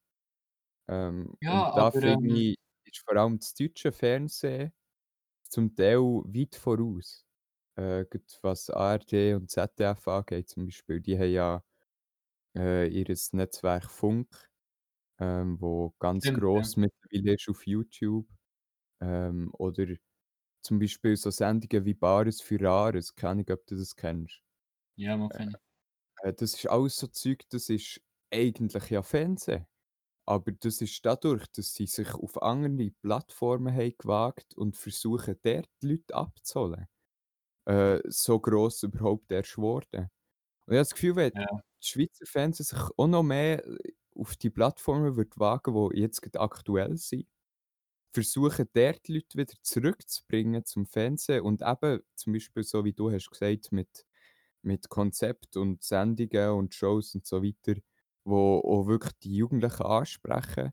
Ähm, 0.87 1.35
Ja, 1.41 1.63
und 1.63 1.75
da 1.75 1.91
aber, 1.91 1.91
finde 1.91 2.27
ähm 2.27 2.39
ich, 2.39 2.57
ist 2.85 2.99
vor 3.05 3.17
allem 3.17 3.39
das 3.39 3.53
deutsche 3.55 3.91
Fernsehen 3.91 4.73
zum 5.49 5.75
Teil 5.75 5.99
weit 5.99 6.55
voraus. 6.55 7.25
Äh, 7.77 8.05
was 8.43 8.69
ARD 8.71 9.35
und 9.35 9.51
ZDF 9.51 10.07
angeht 10.09 10.49
zum 10.49 10.65
Beispiel. 10.65 11.01
Die 11.01 11.17
haben 11.19 11.31
ja 11.31 11.63
äh, 12.57 12.87
ihr 12.89 13.05
Netzwerk 13.33 13.85
Funk, 13.91 14.29
ähm, 15.19 15.61
wo 15.61 15.93
ganz 15.99 16.31
Stimmt, 16.31 16.51
ja. 16.51 16.65
gross 16.65 16.77
mittlerweile 16.77 17.35
ist 17.35 17.49
auf 17.49 17.65
YouTube. 17.67 18.27
Ähm, 19.01 19.51
oder 19.53 19.87
zum 20.63 20.79
Beispiel 20.79 21.15
so 21.17 21.31
Sendungen 21.31 21.85
wie 21.85 21.93
Bares 21.95 22.41
für 22.41 22.61
Rares. 22.61 23.15
Keine 23.15 23.31
Ahnung, 23.33 23.45
ob 23.51 23.67
du 23.67 23.75
das 23.77 23.95
kennst. 23.95 24.41
Ja, 24.97 25.15
mal 25.17 25.31
kenne 25.31 25.51
Äh, 25.51 25.57
das 26.23 26.53
ist 26.55 26.67
alles 26.67 26.97
so 26.97 27.07
Zeug, 27.07 27.43
das 27.49 27.69
ist 27.69 28.01
eigentlich 28.33 28.89
ja 28.89 29.01
Fernsehen. 29.03 29.67
Aber 30.27 30.51
das 30.53 30.81
ist 30.81 31.05
dadurch, 31.05 31.47
dass 31.53 31.73
sie 31.75 31.87
sich 31.87 32.13
auf 32.15 32.41
andere 32.43 32.91
Plattformen 32.91 33.73
haben 33.75 33.95
gewagt 33.97 34.55
und 34.55 34.77
versuchen, 34.77 35.37
dort 35.43 35.69
die 35.83 35.87
Leute 35.89 36.15
abzuholen, 36.15 36.87
äh, 37.65 37.99
so 38.07 38.39
gross 38.39 38.83
überhaupt 38.83 39.31
erst 39.31 39.55
geworden. 39.55 40.09
Und 40.67 40.73
ich 40.73 40.77
habe 40.77 40.77
das 40.79 40.91
Gefühl, 40.95 41.15
wenn 41.17 41.31
Ja. 41.33 41.65
das 41.81 41.89
Schweizer 41.89 42.25
Fernsehen 42.27 42.65
sich 42.65 42.79
auch 42.97 43.07
noch 43.07 43.23
mehr 43.23 43.65
äh, 43.67 43.77
auf 44.15 44.35
die 44.37 44.49
Plattformen 44.51 45.15
wird 45.17 45.39
wagen, 45.39 45.73
die 45.93 46.01
jetzt 46.01 46.21
aktuell 46.39 46.97
sind, 46.97 47.27
versuchen, 48.13 48.67
dort 48.73 49.07
die 49.07 49.13
Leute 49.15 49.37
wieder 49.37 49.53
zurückzubringen 49.61 50.65
zum 50.65 50.85
Fernsehen 50.85 51.41
und 51.43 51.61
eben 51.61 52.01
zum 52.15 52.33
Beispiel 52.33 52.63
so, 52.63 52.85
wie 52.85 52.93
du 52.93 53.11
hast 53.11 53.29
gesagt, 53.29 53.71
mit 53.71 54.05
mit 54.65 54.89
Konzept 54.89 55.57
und 55.57 55.83
Sendungen 55.83 56.51
und 56.51 56.73
Shows 56.75 57.15
und 57.15 57.25
so 57.25 57.43
weiter, 57.43 57.79
wo 58.25 58.59
auch 58.59 58.87
wirklich 58.87 59.13
die 59.23 59.35
Jugendlichen 59.35 59.83
ansprechen, 59.83 60.71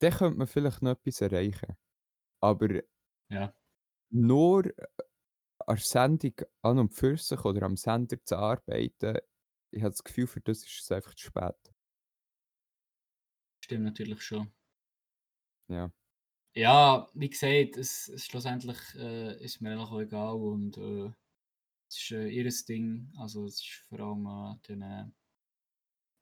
dann 0.00 0.12
könnte 0.12 0.38
man 0.38 0.46
vielleicht 0.46 0.82
noch 0.82 0.92
etwas 0.92 1.20
erreichen. 1.20 1.76
Aber 2.40 2.68
Ja. 3.28 3.54
nur 4.10 4.66
äh, 4.66 4.70
an 5.66 5.76
der 5.76 5.84
Sendung 5.84 6.34
an 6.62 6.78
und 6.80 6.94
für 6.94 7.16
sich 7.18 7.44
oder 7.44 7.64
am 7.64 7.76
Sender 7.76 8.22
zu 8.24 8.36
arbeiten, 8.38 9.18
ich 9.72 9.82
habe 9.82 9.92
das 9.92 10.04
Gefühl, 10.04 10.26
für 10.28 10.40
das 10.40 10.58
ist 10.60 10.82
es 10.82 10.92
einfach 10.92 11.14
zu 11.14 11.26
spät. 11.26 11.56
Stimmt 13.58 13.82
natürlich 13.82 14.22
schon. 14.22 14.52
Ja. 15.68 15.90
Ja, 16.56 17.08
wie 17.14 17.30
gesagt, 17.30 17.76
es, 17.76 18.08
es 18.08 18.26
schlussendlich 18.26 18.78
äh, 18.96 19.42
ist 19.42 19.60
mir 19.60 19.78
auch 19.80 19.98
egal 20.00 20.34
und 20.36 20.76
äh, 20.78 21.10
ist 22.04 22.12
äh, 22.12 22.28
ihr 22.28 22.48
Ding. 22.68 23.12
Also 23.18 23.46
es 23.46 23.60
ist 23.60 23.86
vor 23.88 24.00
allem 24.00 24.26
an 24.26 24.60
den, 24.68 24.82
äh, 24.82 25.06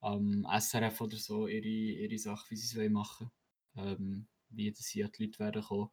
am 0.01 0.47
SRF 0.61 1.01
oder 1.01 1.17
so 1.17 1.47
ihre, 1.47 1.67
ihre 1.67 2.19
Sache, 2.19 2.51
wie 2.51 2.57
sie 2.57 2.79
es 2.79 2.91
machen 2.91 3.31
wollen. 3.75 3.97
Ähm, 4.01 4.29
wie 4.51 4.71
das 4.71 4.87
hier 4.87 5.09
die 5.09 5.25
Leute 5.25 5.39
werden 5.39 5.63
kommen. 5.63 5.91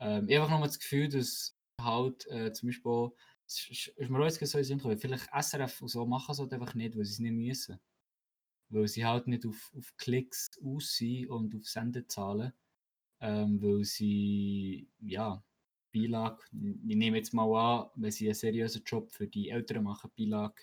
Ähm, 0.00 0.28
ich 0.28 0.36
habe 0.36 0.44
einfach 0.44 0.58
nur 0.58 0.66
das 0.66 0.78
Gefühl, 0.78 1.08
dass 1.08 1.56
halt 1.80 2.26
äh, 2.28 2.52
zum 2.52 2.68
Beispiel, 2.68 3.10
es 3.46 3.68
ist, 3.68 3.88
ist 3.88 4.10
mir 4.10 4.18
auch 4.18 4.24
jetzt 4.24 4.46
so 4.46 4.58
in 4.58 4.64
Sinn 4.64 4.78
gekommen, 4.78 4.98
vielleicht 4.98 5.28
SRF 5.32 5.82
und 5.82 5.88
so 5.88 6.06
machen 6.06 6.34
sie 6.34 6.42
halt 6.42 6.52
einfach 6.52 6.74
nicht, 6.74 6.96
weil 6.96 7.04
sie 7.04 7.12
es 7.12 7.18
nicht 7.18 7.32
müssen. 7.32 7.78
Weil 8.70 8.88
sie 8.88 9.04
halt 9.04 9.26
nicht 9.26 9.44
auf, 9.46 9.72
auf 9.76 9.96
Klicks 9.96 10.50
aus 10.64 10.94
sind 10.96 11.28
und 11.28 11.54
auf 11.54 11.66
Sendezahlen. 11.66 12.52
Ähm, 13.20 13.60
weil 13.60 13.84
sie, 13.84 14.88
ja, 15.00 15.44
Beilage, 15.92 16.42
ich 16.52 16.96
nehme 16.96 17.16
jetzt 17.18 17.34
mal 17.34 17.52
an, 17.54 17.90
wenn 17.96 18.10
sie 18.10 18.26
einen 18.26 18.34
seriösen 18.34 18.82
Job 18.84 19.10
für 19.12 19.26
die 19.26 19.50
Eltern 19.50 19.84
machen, 19.84 20.10
Beilage 20.16 20.62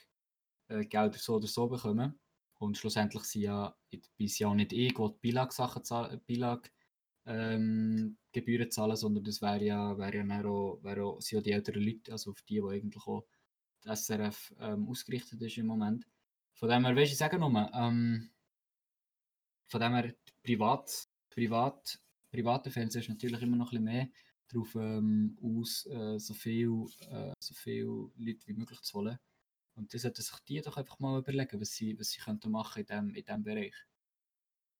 äh, 0.69 0.85
Gelder 0.85 1.17
so 1.17 1.35
oder 1.35 1.47
so 1.47 1.67
bekommen. 1.67 2.19
Und 2.59 2.77
schlussendlich 2.77 3.23
sind 3.23 3.43
ja, 3.43 3.75
bis 4.17 4.39
ja 4.39 4.53
nicht 4.53 4.73
ich, 4.73 4.93
die 4.93 5.31
Beilage-Sachen 5.31 5.83
zahlen, 5.83 6.21
Beilage, 6.27 6.69
ähm, 7.25 8.17
Gebühren 8.31 8.71
zahlen, 8.71 8.95
sondern 8.95 9.23
das 9.23 9.41
wäre 9.41 9.63
ja, 9.63 9.97
wär 9.97 10.15
ja 10.15 10.45
auch, 10.45 10.79
wär 10.81 11.03
auch, 11.03 11.21
sind 11.21 11.37
ja 11.37 11.41
die 11.41 11.51
älteren 11.51 11.83
Leute, 11.83 12.11
also 12.11 12.31
auf 12.31 12.41
die, 12.43 12.55
die 12.55 12.61
eigentlich 12.61 13.05
auch 13.05 13.25
das 13.81 14.05
SRF 14.05 14.55
ähm, 14.59 14.87
ausgerichtet 14.87 15.41
ist 15.41 15.57
im 15.57 15.67
Moment. 15.67 16.05
Von 16.53 16.69
dem 16.69 16.85
her, 16.85 16.95
weißt 16.95 17.09
du, 17.09 17.13
ich 17.13 17.17
sage 17.17 17.37
nur, 17.37 17.69
ähm, 17.73 18.31
von 19.67 19.81
dem 19.81 19.93
her, 19.93 20.13
privat, 20.41 21.07
privat, 21.29 21.99
private 22.31 22.71
Fernsehen 22.71 23.01
ist 23.01 23.09
natürlich 23.09 23.41
immer 23.41 23.57
noch 23.57 23.71
ein 23.71 23.83
bisschen 23.83 23.83
mehr 23.83 24.09
darauf 24.47 24.75
ähm, 24.75 25.37
aus, 25.41 25.85
äh, 25.87 26.19
so, 26.19 26.33
viel, 26.33 26.85
äh, 27.09 27.33
so 27.39 27.53
viele 27.53 28.09
Leute 28.17 28.47
wie 28.47 28.53
möglich 28.53 28.81
zu 28.81 28.99
holen. 28.99 29.19
Und 29.75 29.93
das 29.93 30.01
sollten 30.01 30.21
sich 30.21 30.39
die 30.47 30.61
doch 30.61 30.77
einfach 30.77 30.99
mal 30.99 31.19
überlegen, 31.19 31.61
was 31.61 31.71
sie, 31.71 31.97
was 31.99 32.09
sie 32.09 32.19
könnten 32.19 32.51
machen 32.51 32.79
in 32.79 32.85
diesem 32.85 33.15
in 33.15 33.25
dem 33.25 33.43
Bereich. 33.43 33.75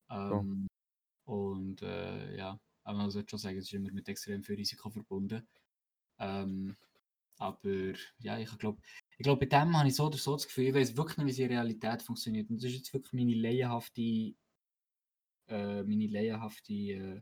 Ähm, 0.10 0.68
oh. 1.26 1.52
Und 1.54 1.82
äh, 1.82 2.36
ja, 2.38 2.60
aber 2.84 2.98
man 2.98 3.12
sollte 3.12 3.32
schon 3.32 3.40
sagen, 3.40 3.58
es 3.58 3.66
ist 3.66 3.74
immer 3.74 3.92
mit 3.92 4.08
extrem 4.10 4.44
viel 4.44 4.56
Risiko 4.56 4.90
verbunden. 4.90 5.48
Ähm, 6.20 6.76
aber 7.38 7.94
ja, 8.20 8.40
ich 8.40 8.58
glaube, 8.58 8.82
ich 9.18 9.24
glaube, 9.24 9.46
bei 9.46 9.60
dem 9.60 9.78
habe 9.78 9.90
ich 9.90 9.96
so 9.96 10.08
oder 10.08 10.18
so 10.18 10.34
das 10.34 10.48
Gefühl, 10.48 10.66
ich 10.66 10.74
weiß 10.74 10.98
wirklich 10.98 11.18
nicht, 11.18 11.28
wie 11.28 11.42
die 11.42 11.54
Realität 11.54 12.02
funktioniert. 12.02 12.50
Und 12.50 12.58
das 12.58 12.72
ist 12.72 12.78
jetzt 12.78 12.94
wirklich 12.94 13.14
meine 13.14 13.36
laienhafte, 13.36 14.02
äh, 15.48 15.84
meine 15.84 16.08
laienhafte 16.08 16.74
äh, 16.74 17.22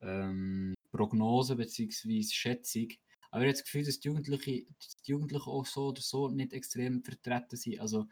ähm, 0.00 0.74
Prognose 0.90 1.56
bzw. 1.56 2.22
Schätzung. 2.22 2.88
Aber 3.30 3.42
ich 3.42 3.48
habe 3.48 3.52
das 3.52 3.64
Gefühl, 3.64 3.84
dass 3.84 4.00
die 4.00 4.08
Jugendlichen, 4.08 4.74
dass 4.78 4.96
die 5.02 5.10
Jugendlichen 5.10 5.50
auch 5.50 5.66
so 5.66 5.88
oder 5.88 6.00
so 6.00 6.28
nicht 6.28 6.52
extrem 6.52 7.02
vertreten 7.02 7.56
sind. 7.56 7.80
Also 7.80 8.06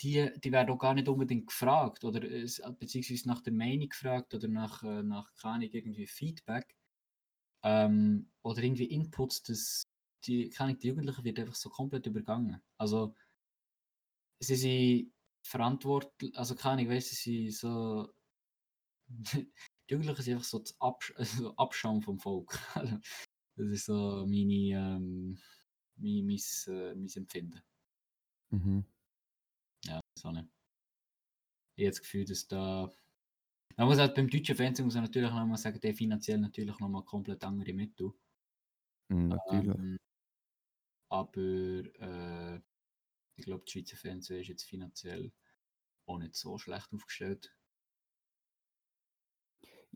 die, 0.00 0.30
die 0.42 0.52
werden 0.52 0.70
auch 0.70 0.78
gar 0.78 0.94
nicht 0.94 1.08
unbedingt 1.08 1.46
gefragt 1.46 2.04
oder 2.04 2.20
beziehungsweise 2.20 3.28
nach 3.28 3.42
der 3.42 3.52
Meinung 3.52 3.88
gefragt 3.88 4.34
oder 4.34 4.48
nach, 4.48 4.82
äh, 4.82 5.02
nach 5.02 5.32
keine 5.34 5.66
irgendwie 5.66 6.06
Feedback 6.06 6.74
ähm, 7.62 8.30
oder 8.42 8.62
irgendwie 8.62 8.86
Inputs, 8.86 9.42
dass 9.42 9.84
die, 10.24 10.48
keine 10.50 10.76
die 10.76 10.88
Jugendlichen 10.88 11.24
wird 11.24 11.38
einfach 11.38 11.54
so 11.54 11.70
komplett 11.70 12.06
übergangen. 12.06 12.60
Also 12.78 13.14
sie 14.40 14.56
sind 14.56 15.12
verantwortlich, 15.42 16.36
also 16.36 16.54
keine 16.54 16.88
weißt 16.88 17.12
du, 17.12 17.16
sie 17.16 17.50
sind 17.50 17.60
so 17.60 18.12
die 19.88 19.94
Jugendlichen 19.94 20.22
sind 20.22 20.34
einfach 20.34 20.46
so 20.46 20.58
das 20.58 20.80
Absch 20.80 21.12
also 21.16 21.56
Abschaum 21.56 22.02
vom 22.02 22.18
Volk. 22.18 22.58
Also, 22.74 22.98
Das 23.56 23.68
ist 23.68 23.86
so 23.86 24.26
meine, 24.26 24.52
ähm, 24.52 25.38
mein, 25.96 26.26
mein, 26.26 26.38
äh, 26.66 26.94
mein 26.94 27.08
Empfinden. 27.08 27.62
Mhm. 28.50 28.84
Ja, 29.84 30.00
so 30.18 30.32
nicht. 30.32 30.48
Ich 31.76 31.84
habe 31.84 31.90
das 31.90 32.00
Gefühl, 32.00 32.24
dass 32.24 32.48
da. 32.48 32.92
Man 33.76 33.88
muss 33.88 33.98
halt 33.98 34.14
beim 34.14 34.30
deutschen 34.30 34.56
Fernsehen 34.56 34.84
muss 34.84 34.94
man 34.94 35.04
natürlich 35.04 35.30
nochmal 35.30 35.58
sagen, 35.58 35.80
der 35.80 35.94
finanziell 35.94 36.38
natürlich 36.38 36.78
nochmal 36.78 37.04
komplett 37.04 37.42
andere 37.44 37.72
Mittel. 37.72 38.12
Mhm, 39.08 39.28
natürlich. 39.28 39.74
Ähm, 39.76 39.96
aber 41.08 41.40
äh, 41.40 42.60
ich 43.36 43.44
glaube, 43.44 43.64
das 43.64 43.72
Schweizer 43.72 43.96
Fernsehen 43.96 44.40
ist 44.40 44.48
jetzt 44.48 44.64
finanziell 44.64 45.32
auch 46.06 46.18
nicht 46.18 46.36
so 46.36 46.58
schlecht 46.58 46.92
aufgestellt. 46.92 47.54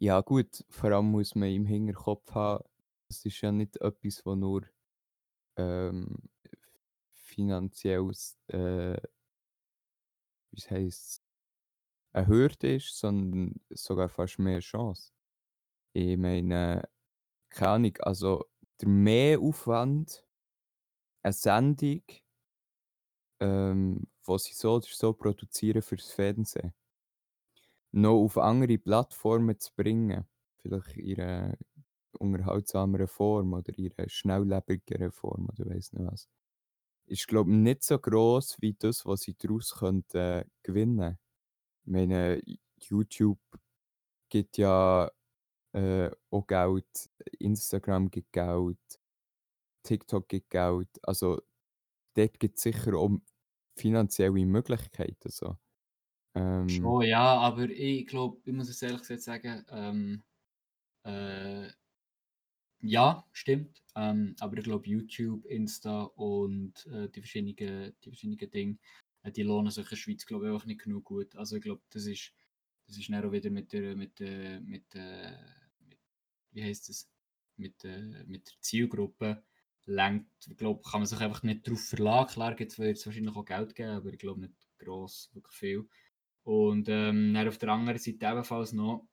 Ja, 0.01 0.21
gut, 0.21 0.65
vor 0.71 0.93
allem 0.93 1.11
muss 1.11 1.35
man 1.35 1.49
im 1.51 1.67
Hinterkopf 1.67 2.33
haben, 2.35 2.65
es 3.09 3.25
ist 3.25 3.41
ja 3.41 3.51
nicht 3.53 3.77
etwas, 3.81 4.25
wo 4.25 4.35
nur 4.37 4.63
ähm, 5.57 6.17
finanzielles, 7.15 8.39
äh, 8.49 8.97
wie 10.53 10.61
heisst 10.71 11.23
eine 12.13 12.27
Hürde 12.29 12.77
ist, 12.77 12.99
sondern 12.99 13.61
sogar 13.71 14.09
fast 14.09 14.39
mehr 14.39 14.61
Chance. 14.61 15.13
Ich 15.95 16.17
meine, 16.19 16.89
keine 17.51 17.71
Ahnung, 17.73 17.97
also 18.01 18.47
der 18.81 18.89
Mehraufwand, 18.89 20.27
eine 21.23 21.33
Sendung, 21.33 22.03
ähm, 23.41 24.07
die 24.27 24.39
sie 24.39 24.55
so 24.55 24.75
oder 24.77 24.87
so 24.89 25.13
produzieren 25.13 25.83
fürs 25.83 26.11
Fernsehen, 26.13 26.73
noch 27.93 28.23
auf 28.25 28.39
andere 28.39 28.79
Plattformen 28.79 29.59
zu 29.59 29.73
bringen, 29.77 30.27
vielleicht 30.63 30.97
in 30.97 31.21
einer 31.21 31.57
unterhaltsameren 32.19 33.09
Form 33.09 33.53
oder 33.55 33.77
in 33.79 33.93
einer 33.97 34.09
schnelllebigeren 34.09 35.13
Form 35.13 35.49
oder 35.51 35.71
weiss 35.71 35.93
nicht 35.93 36.07
was, 36.07 36.29
ist, 37.07 37.29
glaube 37.29 37.51
ich, 37.51 37.57
nicht 37.57 37.83
so 37.85 37.99
gross 37.99 38.57
wie 38.61 38.75
das, 38.75 39.07
was 39.07 39.23
sie 39.23 39.37
daraus 39.39 39.75
könnten, 39.79 40.17
äh, 40.19 40.45
gewinnen 40.63 41.19
Ich 41.85 41.93
meine, 41.93 42.43
YouTube 42.79 43.41
gibt 44.31 44.59
ja 44.59 45.11
äh, 45.73 46.11
auch 46.31 46.47
Geld, 46.47 47.11
Instagram 47.39 48.11
gibt 48.11 48.33
Geld, 48.33 48.79
TikTok 49.83 50.29
gibt 50.29 50.51
Geld. 50.51 50.89
Also 51.03 51.41
dort 52.15 52.41
gibt 52.41 52.59
es 52.59 52.63
sicher 52.65 52.95
auch 52.97 53.11
finanzielle 53.77 54.47
Möglichkeiten. 54.47 55.31
So. 55.31 55.57
Ähm, 56.35 56.69
Schon, 56.69 57.03
ja, 57.03 57.37
aber 57.39 57.69
ich 57.71 58.07
glaube, 58.07 58.41
ich 58.45 58.53
muss 58.53 58.69
es 58.69 58.83
ehrlich 58.83 59.01
gesagt 59.01 59.23
sagen, 59.23 59.65
ähm, 59.71 60.23
äh, 61.05 61.71
ja, 62.81 63.25
stimmt. 63.33 63.83
Ähm, 63.97 64.37
aber 64.41 64.59
ich 64.59 64.65
glaube, 64.65 64.89
YouTube, 64.89 65.45
Insta 65.47 66.03
und 66.03 66.87
äh, 66.87 67.09
die, 67.09 67.21
verschiedenen, 67.21 67.57
die 68.05 68.11
verschiedenen 68.11 68.51
Dinge, 68.51 68.79
äh, 69.23 69.33
die 69.33 69.43
lohnen 69.43 69.71
sich 69.71 69.85
in 69.85 69.91
der 69.91 69.97
Schweiz, 69.97 70.27
glaube 70.27 70.47
ich, 70.47 70.53
einfach 70.53 70.67
nicht 70.67 70.83
genug 70.83 71.05
gut. 71.05 71.35
Also 71.37 71.57
ich 71.57 71.63
glaube, 71.63 71.83
das 71.91 72.07
ist, 72.07 72.33
das 72.87 72.97
ist 72.99 73.09
dann 73.11 73.25
auch 73.25 73.33
wieder 73.33 73.51
mit 73.51 73.73
der, 73.73 73.97
mit 73.97 74.21
der, 74.21 74.61
mit 74.61 74.95
der, 74.95 75.39
mit, 75.81 75.99
wie 76.53 76.63
heißt 76.63 76.89
es, 76.91 77.11
mit, 77.57 77.83
der, 77.83 78.25
mit 78.27 78.49
der 78.49 78.61
Zielgruppe 78.61 79.43
lenkt. 79.87 80.47
Ich 80.49 80.57
glaube, 80.57 80.83
kann 80.89 81.01
man 81.01 81.07
sich 81.07 81.21
einfach 81.21 81.43
nicht 81.43 81.67
darauf 81.67 81.81
verlagen. 81.81 82.31
Klar 82.31 82.59
wird 82.59 82.79
es 82.79 83.07
wahrscheinlich 83.07 83.35
auch 83.35 83.45
Geld 83.45 83.75
geben, 83.75 83.91
aber 83.91 84.13
ich 84.13 84.19
glaube 84.19 84.41
nicht 84.41 84.55
gross, 84.79 85.31
wirklich 85.33 85.57
viel. 85.57 85.89
Und 86.49 86.89
ähm, 86.89 87.35
dann 87.35 87.47
auf 87.47 87.59
der 87.59 87.69
anderen 87.69 87.99
Seite 87.99 88.25
ebenfalls 88.25 88.73
noch 88.73 89.07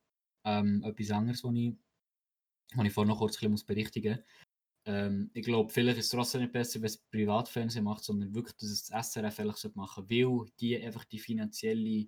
ähm, 0.45 0.81
etwas 0.85 1.11
anderes, 1.11 1.43
was 1.43 1.53
ich, 1.53 1.75
ich 2.81 2.93
vorhin 2.93 3.09
noch 3.09 3.17
kurz 3.17 3.43
ein 3.43 3.53
berichtigen 3.67 4.15
muss. 4.15 4.25
Ähm, 4.85 5.31
ich 5.33 5.43
glaube, 5.43 5.69
vielleicht 5.69 5.97
ist 5.97 6.05
es 6.05 6.11
trotzdem 6.11 6.43
nicht 6.43 6.53
besser, 6.53 6.79
wenn 6.79 6.85
es 6.85 6.97
Privatfernsehen 6.97 7.83
macht, 7.83 8.05
sondern 8.05 8.33
wirklich, 8.33 8.55
dass 8.55 8.69
es 8.69 8.85
das 8.85 9.11
SRF 9.11 9.35
vielleicht 9.35 9.75
machen 9.75 10.07
sollte, 10.07 10.29
weil 10.29 10.45
die 10.61 10.81
einfach 10.81 11.03
die 11.03 11.19
finanzielle, 11.19 12.07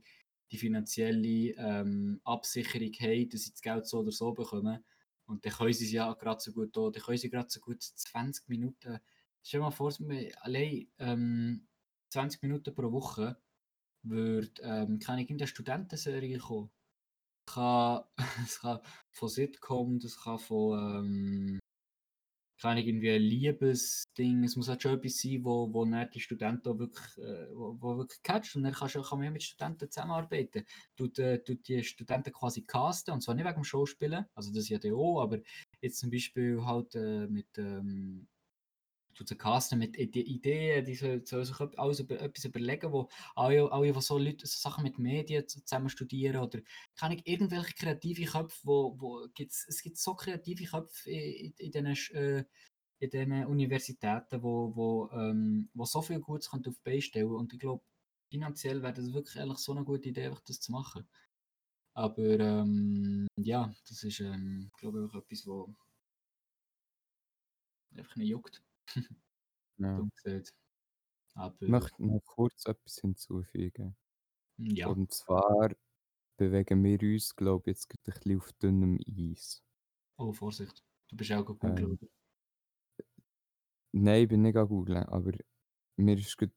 die 0.49 0.57
finanzielle 0.57 1.53
ähm, 1.57 2.21
Absicherung 2.23 2.93
haben, 2.93 3.27
dass 3.27 3.41
sie 3.41 3.51
das 3.51 3.61
Geld 3.61 3.85
so 3.85 3.99
oder 3.99 4.13
so 4.13 4.31
bekommen. 4.31 4.81
Und 5.25 5.45
dann 5.45 5.51
können 5.51 5.73
sie 5.73 5.87
es 5.87 5.91
ja 5.91 6.13
gerade 6.13 6.39
so 6.39 6.53
gut 6.53 6.69
da, 6.77 6.89
dann 6.89 7.03
können 7.03 7.17
sie 7.17 7.29
gerade 7.29 7.49
so 7.49 7.59
gut 7.59 7.83
20 7.83 8.47
Minuten, 8.47 8.97
stell 9.43 9.59
dir 9.59 9.65
mal 9.65 9.71
vor, 9.71 9.91
allein 10.39 10.87
ähm, 10.99 11.67
20 12.11 12.43
Minuten 12.43 12.73
pro 12.73 12.89
Woche 12.93 13.35
würde 14.09 14.51
ähm, 14.61 14.99
keine 14.99 15.21
irgendeine 15.21 15.47
Studentenserie 15.47 16.37
kommen. 16.39 16.69
Es 17.47 17.53
kann, 17.53 18.03
kann 18.61 18.79
von 19.11 19.29
Sitcom, 19.29 19.99
das 19.99 20.21
kann 20.21 20.39
von 20.39 20.79
ähm, 20.79 21.59
keine 22.59 22.83
irgendwie 22.83 23.11
ein 23.11 23.21
Liebesding, 23.21 24.43
es 24.43 24.55
muss 24.55 24.67
halt 24.67 24.81
schon 24.81 24.95
etwas 24.95 25.19
sein, 25.19 25.43
wo, 25.43 25.71
wo 25.71 25.85
dann 25.85 26.09
die 26.09 26.19
Studenten 26.19 26.79
wirklich, 26.79 27.17
äh, 27.17 27.47
wirklich 27.53 28.21
catcht 28.23 28.55
und 28.55 28.63
dann 28.63 28.73
kannst 28.73 28.95
kann 28.95 29.19
man 29.19 29.25
ja 29.25 29.31
mit 29.31 29.43
Studenten 29.43 29.91
zusammenarbeiten. 29.91 30.65
Tut, 30.95 31.19
äh, 31.19 31.43
tut 31.43 31.67
die 31.67 31.83
Studenten 31.83 32.33
quasi 32.33 32.63
casten 32.63 33.13
und 33.13 33.21
zwar 33.21 33.35
nicht 33.35 33.45
wegen 33.45 33.55
dem 33.55 33.63
Schauspielen, 33.63 34.25
also 34.33 34.51
das 34.51 34.69
ja 34.69 34.79
auch, 34.93 35.21
aber 35.21 35.39
jetzt 35.81 35.99
zum 35.99 36.09
Beispiel 36.09 36.65
halt 36.65 36.95
äh, 36.95 37.27
mit 37.27 37.57
ähm, 37.57 38.27
sie 39.25 39.35
casten 39.35 39.79
mit 39.79 39.97
Ideen, 39.97 40.85
die 40.85 40.95
sollen 40.95 41.25
sich 41.25 41.59
alles 41.77 41.99
über, 41.99 42.19
etwas 42.19 42.45
überlegen, 42.45 42.91
wo 42.91 43.09
alle, 43.35 43.71
alle 43.71 44.01
so 44.01 44.17
Leute 44.17 44.45
so 44.45 44.57
Sachen 44.57 44.83
mit 44.83 44.99
Medien 44.99 45.47
zusammen 45.47 45.89
studieren 45.89 46.41
oder 46.43 46.59
kann 46.95 47.11
ich 47.11 47.25
irgendwelche 47.25 47.73
kreative 47.73 48.25
Köpfe, 48.25 48.59
wo, 48.63 48.95
wo 48.99 49.27
gibt's, 49.33 49.65
es 49.67 49.81
gibt 49.81 49.97
so 49.97 50.15
kreative 50.15 50.65
Köpfe 50.65 51.09
in, 51.09 51.53
in, 51.57 51.71
in 52.99 53.09
diesen 53.09 53.31
äh, 53.31 53.45
Universitäten, 53.45 54.41
wo, 54.43 54.75
wo, 54.75 55.09
ähm, 55.11 55.69
wo 55.73 55.85
so 55.85 56.01
viel 56.01 56.19
Gutes 56.19 56.51
auf 56.51 56.61
die 56.61 56.71
Beine 56.83 57.01
stellen 57.01 57.31
und 57.31 57.53
ich 57.53 57.59
glaube, 57.59 57.83
finanziell 58.29 58.81
wäre 58.81 58.93
das 58.93 59.13
wirklich 59.13 59.37
ehrlich 59.37 59.57
so 59.57 59.73
eine 59.73 59.83
gute 59.83 60.09
Idee, 60.09 60.25
einfach 60.25 60.41
das 60.41 60.59
zu 60.59 60.71
machen. 60.71 61.07
Aber 61.93 62.39
ähm, 62.39 63.27
ja, 63.37 63.73
das 63.87 64.03
ist, 64.03 64.19
ähm, 64.19 64.69
glaube 64.77 64.99
ich, 64.99 65.09
auch 65.09 65.17
etwas, 65.17 65.47
was 65.47 65.67
einfach 67.97 68.15
nicht 68.17 68.29
juckt. 68.29 68.61
ja. 69.77 70.01
Dumm 70.01 70.11
gesagt. 70.15 70.53
Aber 71.35 71.57
Ich 71.65 71.69
möchte 71.69 72.03
noch 72.03 72.21
kurz 72.25 72.65
etwas 72.65 72.97
hinzufügen. 72.97 73.95
ja, 74.57 74.87
Und 74.87 75.13
zwar 75.13 75.71
bewegen 76.37 76.83
wir 76.83 77.01
uns, 77.01 77.35
glaube 77.35 77.71
ich, 77.71 77.77
jetzt 77.77 77.91
ein 77.91 77.99
bisschen 78.05 78.37
auf 78.39 78.53
dünnem 78.53 78.99
Eis. 79.07 79.63
oh 80.17 80.31
Vorsicht, 80.31 80.83
du 81.09 81.15
bist 81.17 81.31
auch 81.31 81.43
gut 81.45 81.59
Google, 81.59 81.85
Ähm, 81.85 81.93
oder? 81.93 82.07
nein, 83.91 84.23
ich 84.23 84.27
bin 84.29 84.41
nicht 84.43 84.55
an 84.57 84.67
googeln, 84.69 85.03
aber 85.03 85.31
mir 85.97 86.17
ist 86.17 86.37
gerade 86.37 86.53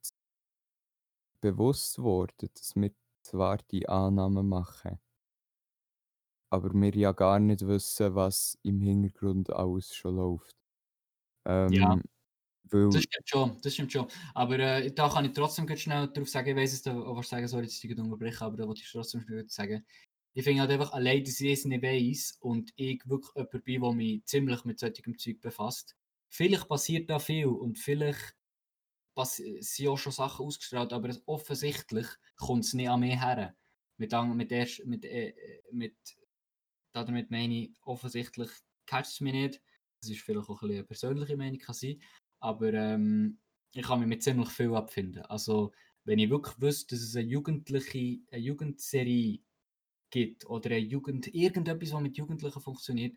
bewusst 1.42 1.98
worden, 1.98 2.48
dass 2.54 2.74
wir 2.76 2.94
zwar 3.22 3.58
die 3.58 3.86
Annahmen 3.90 4.48
machen, 4.48 5.00
aber 6.50 6.72
wir 6.74 6.94
ja 6.94 7.12
gar 7.12 7.38
nicht 7.38 7.66
wissen, 7.66 8.14
was 8.14 8.58
im 8.62 8.80
Hintergrund 8.80 9.50
alles 9.50 9.94
schon 9.94 10.16
läuft. 10.16 10.56
Ja, 11.66 11.86
Ähm, 11.86 12.04
weil, 12.64 12.88
das 12.90 13.02
stimmt 13.02 13.28
schon, 13.28 13.60
das 13.62 13.74
stimmt 13.74 13.92
schon. 13.92 14.06
Aber 14.34 14.58
äh, 14.58 14.92
da 14.92 15.08
kann 15.08 15.24
ich 15.24 15.32
trotzdem 15.32 15.66
ganz 15.66 15.80
schnell 15.80 16.08
darauf 16.08 16.28
sagen, 16.28 16.50
ich 16.50 16.56
weiß 16.56 16.72
es, 16.72 16.86
was 16.86 17.28
sagen, 17.28 17.42
dass 17.42 17.54
ich 17.54 17.80
dich 17.80 17.98
unterbreche, 17.98 18.44
aber 18.44 18.56
da 18.56 18.66
wollte 18.66 18.82
ich 18.82 18.90
trotzdem 18.90 19.22
schnell 19.22 19.48
sagen. 19.48 19.84
Ich 20.32 20.44
finde 20.44 20.60
halt 20.60 20.70
einfach 20.70 20.92
allein, 20.92 21.24
dass 21.24 21.40
ich 21.40 21.52
es 21.52 21.64
nicht 21.64 21.82
weiss 21.82 22.36
und 22.40 22.70
ich 22.76 23.02
wirklich 23.08 23.32
jemand 23.34 23.64
bin, 23.64 23.80
der 23.80 23.92
mich 23.92 24.24
ziemlich 24.26 24.64
mit 24.64 24.78
solchem 24.78 25.18
Zeug 25.18 25.40
befasst. 25.40 25.96
Vielleicht 26.28 26.68
passiert 26.68 27.10
da 27.10 27.18
viel 27.18 27.46
und 27.46 27.78
vielleicht 27.78 28.36
sind 29.16 29.88
auch 29.88 29.98
schon 29.98 30.12
Sachen 30.12 30.46
ausgestrahlt, 30.46 30.92
aber 30.92 31.14
offensichtlich 31.26 32.06
kommt 32.36 32.64
es 32.64 32.74
nicht 32.74 32.88
an 32.88 33.00
mich 33.00 33.20
her. 33.20 33.54
Mit, 33.96 34.12
mit, 34.12 34.52
erst, 34.52 34.86
mit, 34.86 35.04
äh, 35.04 35.34
mit, 35.72 35.96
damit 36.92 37.30
meine 37.30 37.54
ich, 37.54 37.70
offensichtlich 37.82 38.50
catcht 38.86 39.10
es 39.10 39.20
mich 39.20 39.32
nicht. 39.32 39.62
Das 40.00 40.10
ist 40.10 40.22
vielleicht 40.22 40.48
auch 40.48 40.62
ein 40.62 40.68
bisschen 40.68 40.76
eine 40.76 40.84
persönliche 40.84 41.36
Meinung 41.36 41.58
kann 41.58 41.74
sein, 41.74 42.00
aber 42.40 42.72
ähm, 42.74 43.38
ich 43.72 43.82
kann 43.82 44.00
mich 44.00 44.08
mit 44.08 44.22
ziemlich 44.22 44.48
viel 44.48 44.74
abfinden. 44.74 45.22
Also 45.26 45.72
wenn 46.04 46.18
ich 46.18 46.30
wirklich 46.30 46.60
wüsste, 46.60 46.94
dass 46.94 47.04
es 47.04 47.16
eine 47.16 47.28
jugendliche, 47.28 48.20
eine 48.30 48.42
Jugendserie 48.42 49.40
gibt 50.10 50.46
oder 50.46 50.70
eine 50.70 50.78
Jugend, 50.78 51.32
irgendetwas, 51.34 51.92
was 51.92 52.02
mit 52.02 52.16
Jugendlichen 52.16 52.60
funktioniert, 52.60 53.16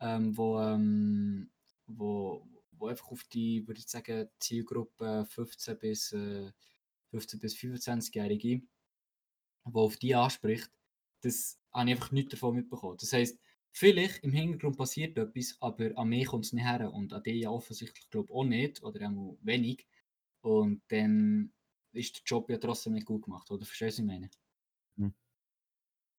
ähm, 0.00 0.36
wo, 0.36 0.58
ähm, 0.60 1.50
wo, 1.86 2.46
wo 2.72 2.86
einfach 2.86 3.10
auf 3.10 3.24
die, 3.24 3.66
würde 3.66 3.80
ich 3.80 3.88
sagen, 3.88 4.28
Zielgruppe 4.38 5.26
15 5.28 5.78
bis, 5.78 6.12
äh, 6.12 6.50
15 7.10 7.40
bis 7.40 7.56
25-Jährige, 7.56 8.62
wo 9.64 9.82
auf 9.82 9.96
die 9.96 10.14
anspricht, 10.14 10.70
das 11.20 11.58
habe 11.72 11.90
ich 11.90 11.96
einfach 11.96 12.12
nichts 12.12 12.30
davon 12.32 12.54
mitbekommen. 12.56 12.96
Das 12.98 13.12
heisst, 13.12 13.38
vielleicht 13.72 14.22
im 14.24 14.32
Hintergrund 14.32 14.76
passiert 14.76 15.18
etwas, 15.18 15.56
aber 15.60 15.96
an 15.96 16.08
mir 16.08 16.26
kommt 16.26 16.46
es 16.46 16.52
nicht 16.52 16.64
her 16.64 16.92
und 16.92 17.12
an 17.12 17.22
die 17.22 17.40
ja 17.40 17.50
offensichtlich 17.50 18.08
glaube 18.10 18.32
auch 18.32 18.44
nicht 18.44 18.82
oder 18.82 19.08
auch 19.08 19.38
wenig. 19.42 19.86
Und 20.42 20.82
dann 20.88 21.52
ist 21.92 22.16
der 22.16 22.22
Job 22.24 22.50
ja 22.50 22.58
trotzdem 22.58 22.94
nicht 22.94 23.06
gut 23.06 23.24
gemacht, 23.24 23.50
oder 23.50 23.64
verstehst 23.64 23.98
du, 23.98 24.02
was 24.02 24.06
ich 24.06 24.20
meine? 24.20 24.30
Hm. 24.96 25.14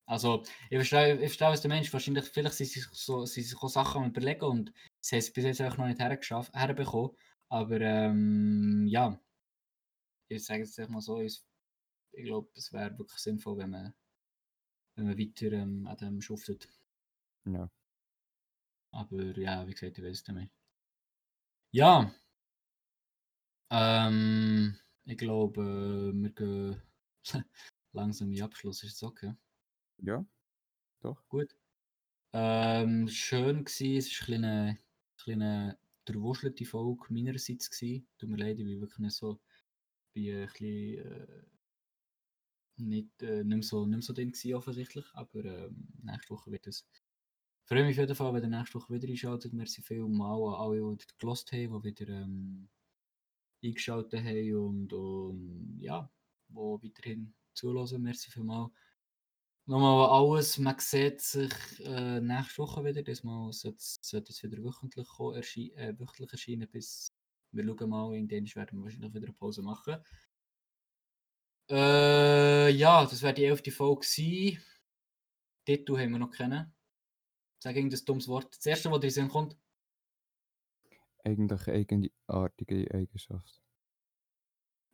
Also, 0.05 0.43
ich 0.69 0.77
verstehe, 0.77 1.13
ich 1.15 1.19
verstehe, 1.19 1.47
was 1.49 1.61
du 1.61 1.67
meinst. 1.69 1.93
Wahrscheinlich, 1.93 2.25
vielleicht 2.25 2.55
sind 2.55 2.69
sich 2.69 2.85
so, 2.91 3.25
sind 3.25 3.43
sich 3.43 3.57
auch 3.57 3.69
Sachen 3.69 4.05
überlegen 4.05 4.45
und 4.45 4.73
sie 4.99 5.15
haben 5.15 5.19
es 5.19 5.33
bis 5.33 5.45
jetzt 5.45 5.61
einfach 5.61 5.77
noch 5.77 5.87
nicht 5.87 5.99
hergeschafft, 5.99 6.53
herbekommen. 6.53 7.11
Aber 7.49 7.79
ähm, 7.81 8.85
ja, 8.87 9.19
ich 10.27 10.45
sage 10.45 10.63
es 10.63 10.77
mal 10.89 11.01
so, 11.01 11.19
ich, 11.21 11.41
ich 12.13 12.25
glaube, 12.25 12.49
es 12.55 12.71
wäre 12.73 12.97
wirklich 12.97 13.19
sinnvoll, 13.19 13.57
wenn 13.57 13.69
man, 13.69 13.93
wenn 14.95 15.05
man 15.07 15.17
weiter 15.17 15.51
ähm, 15.53 15.87
an 15.87 15.97
dem 15.97 16.21
schuftet. 16.21 16.69
Ja. 17.45 17.69
Aber 18.91 19.37
ja, 19.37 19.67
wie 19.67 19.71
gesagt, 19.73 19.97
ich 19.97 20.03
weiß 20.03 20.21
es 20.21 20.27
nicht 20.27 20.35
mehr. 20.35 20.49
Ja. 21.71 22.13
Ähm, 23.69 24.75
ich 25.05 25.17
glaube, 25.17 26.11
wir 26.13 26.29
gehen 26.31 26.81
langsam 27.93 28.31
in 28.31 28.41
Abschluss. 28.41 28.83
Ist 28.83 28.95
es 28.95 29.03
okay? 29.03 29.33
Ja, 29.99 30.25
doch. 31.01 31.25
Gut. 31.29 31.55
Ähm, 32.33 33.07
schön 33.07 33.65
war, 33.65 33.97
es 33.97 34.27
war 34.27 34.35
eine 34.35 34.79
kleine 35.17 35.77
durchwuschelte 36.05 36.65
Folge 36.65 37.05
meinerseits. 37.13 37.69
Gewesen. 37.69 38.07
Tut 38.17 38.29
mir 38.29 38.37
leid, 38.37 38.59
ich 38.59 38.65
bin 38.65 38.81
wirklich 38.81 38.99
nicht 38.99 39.15
so, 39.15 39.39
bin 40.13 40.35
ein 40.35 40.47
bisschen, 40.47 40.97
äh, 41.05 41.43
nicht, 42.77 43.23
äh, 43.23 43.43
nicht, 43.43 43.47
mehr 43.47 43.63
so, 43.63 43.85
nicht 43.85 43.97
mehr 43.97 44.01
so 44.01 44.13
drin 44.13 44.31
gewesen, 44.31 44.55
offensichtlich, 44.55 45.05
aber 45.13 45.45
ähm, 45.45 45.87
nächste 46.03 46.31
Woche 46.31 46.51
wird 46.51 46.67
es. 46.67 46.85
Freue 47.71 47.85
mich 47.85 47.95
auf 47.95 48.01
jeden 48.01 48.15
Fall, 48.15 48.33
wenn 48.33 48.43
ihr 48.43 48.49
nächste 48.49 48.77
Woche 48.77 48.93
wieder 48.93 49.07
einschaltet. 49.07 49.53
Merci 49.53 49.81
viel 49.81 50.05
mal 50.05 50.35
an 50.35 50.55
alle, 50.55 50.97
die 50.97 51.05
gelost 51.17 51.53
haben, 51.53 51.81
die 51.81 52.01
wieder 52.01 52.13
ähm, 52.15 52.67
eingeschaltet 53.63 54.25
haben 54.25 54.55
und, 54.57 54.91
und 54.91 55.77
ja, 55.79 56.11
die 56.49 56.53
weiterhin 56.53 57.33
zulassen. 57.53 58.01
Merci 58.01 58.29
vielmals. 58.29 58.73
Nochmal 59.67 60.09
alles, 60.09 60.57
man 60.57 60.77
sieht 60.79 61.21
sich 61.21 61.53
äh, 61.85 62.19
nächste 62.19 62.57
Woche 62.57 62.83
wieder. 62.83 63.03
Diesmal 63.03 63.53
sollte 63.53 63.77
es 63.77 64.43
wieder 64.43 64.61
wöchentlich, 64.61 65.07
erschien, 65.33 65.73
äh, 65.77 65.97
wöchentlich 65.97 66.33
erscheinen, 66.33 66.69
bis 66.69 67.13
wir 67.53 67.63
schauen 67.63 67.89
mal, 67.89 68.13
in 68.17 68.27
dem 68.27 68.53
werden 68.53 68.79
wir 68.79 68.83
wahrscheinlich 68.83 69.13
wieder 69.13 69.27
eine 69.27 69.33
Pause 69.33 69.61
machen. 69.61 69.95
Äh, 71.69 72.69
ja, 72.71 73.05
das 73.05 73.21
wäre 73.21 73.33
die 73.33 73.45
elfte 73.45 73.71
Folge. 73.71 74.05
Titel 75.65 75.97
haben 75.97 76.11
wir 76.11 76.19
noch 76.19 76.31
kennen. 76.31 76.73
Sag 77.63 77.75
irgendein 77.75 78.03
dummes 78.05 78.27
Wort. 78.27 78.57
Das 78.57 78.65
erste, 78.65 78.89
was 78.89 78.99
dir 79.01 79.07
in 79.07 79.13
Sinn 79.13 79.27
kommt. 79.29 79.55
Eigentlich 81.23 81.67
eigenartige 81.67 82.91
Eigenschaft. 82.91 83.61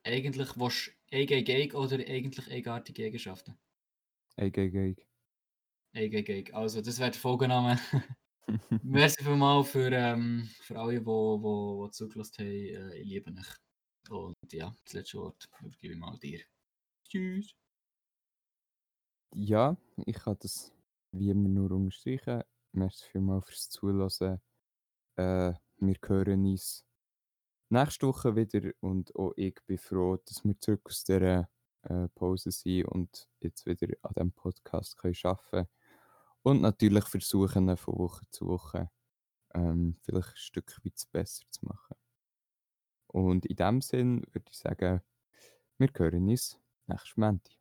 Eigentlich 0.04 0.50
was 0.58 0.92
eig, 1.12 1.32
eig, 1.32 1.50
eig 1.50 1.74
oder 1.74 1.96
eigentlich 1.98 2.52
eigenartige 2.52 3.06
Eigenschaften? 3.06 3.58
Eig, 4.36 4.58
eig, 4.58 4.76
eig. 4.76 5.08
Eig, 5.94 6.14
eig, 6.14 6.30
eig. 6.30 6.54
Also, 6.54 6.82
das 6.82 7.00
wäre 7.00 7.12
der 7.12 7.20
Folgenname. 7.20 7.80
Merci 8.84 9.24
vielmals 9.24 9.70
für, 9.70 9.90
ähm, 9.92 10.50
für 10.62 10.78
alle, 10.78 11.00
die, 11.00 11.06
die, 11.06 11.86
die 11.86 11.92
zugelassen 11.92 12.38
haben. 12.40 12.50
Äh, 12.50 12.98
ich 12.98 13.08
liebe 13.08 13.32
euch. 13.32 14.12
Und 14.12 14.54
ja, 14.54 14.76
das 14.84 14.94
letzte 14.94 15.20
Wort 15.20 15.50
übergebe 15.62 15.94
ich 15.94 16.00
mal 16.00 16.18
dir. 16.18 16.42
Tschüss. 17.08 17.56
Ja, 19.34 19.78
ich 20.06 20.18
kann 20.18 20.38
das 20.40 20.74
wie 21.14 21.30
immer 21.30 21.50
nur 21.50 21.72
unterstreichen. 21.72 22.44
Merci 22.78 23.10
vielmals 23.10 23.48
fürs 23.48 23.70
Zuhören. 23.70 24.40
Äh, 25.16 25.54
wir 25.80 25.96
hören 26.06 26.46
uns 26.46 26.86
nächste 27.70 28.06
Woche 28.06 28.36
wieder 28.36 28.72
und 28.82 29.16
auch 29.16 29.34
ich 29.36 29.60
bin 29.66 29.80
froh, 29.80 30.18
dass 30.18 30.46
wir 30.46 30.60
zurück 30.60 30.84
aus 30.86 31.04
dieser 31.04 31.50
äh, 31.82 32.08
Pause 32.10 32.52
sind 32.52 32.86
und 32.86 33.28
jetzt 33.40 33.66
wieder 33.66 33.88
an 34.04 34.14
diesem 34.16 34.32
Podcast 34.32 34.96
können 34.96 35.16
arbeiten 35.24 35.50
können. 35.50 35.68
Und 36.44 36.62
natürlich 36.62 37.06
versuchen, 37.06 37.76
von 37.78 37.98
Woche 37.98 38.26
zu 38.30 38.46
Woche 38.46 38.92
ähm, 39.56 39.98
vielleicht 40.04 40.30
ein 40.30 40.38
Stück 40.38 40.78
weit 40.86 41.02
besser 41.12 41.46
zu 41.50 41.66
machen. 41.66 41.96
Und 43.08 43.48
in 43.48 43.56
dem 43.56 43.82
Sinn 43.82 44.22
würde 44.34 44.52
ich 44.52 44.58
sagen, 44.58 45.02
wir 45.80 45.90
hören 45.96 46.30
uns 46.30 46.60
nächstes 46.86 47.18
Montag. 47.18 47.57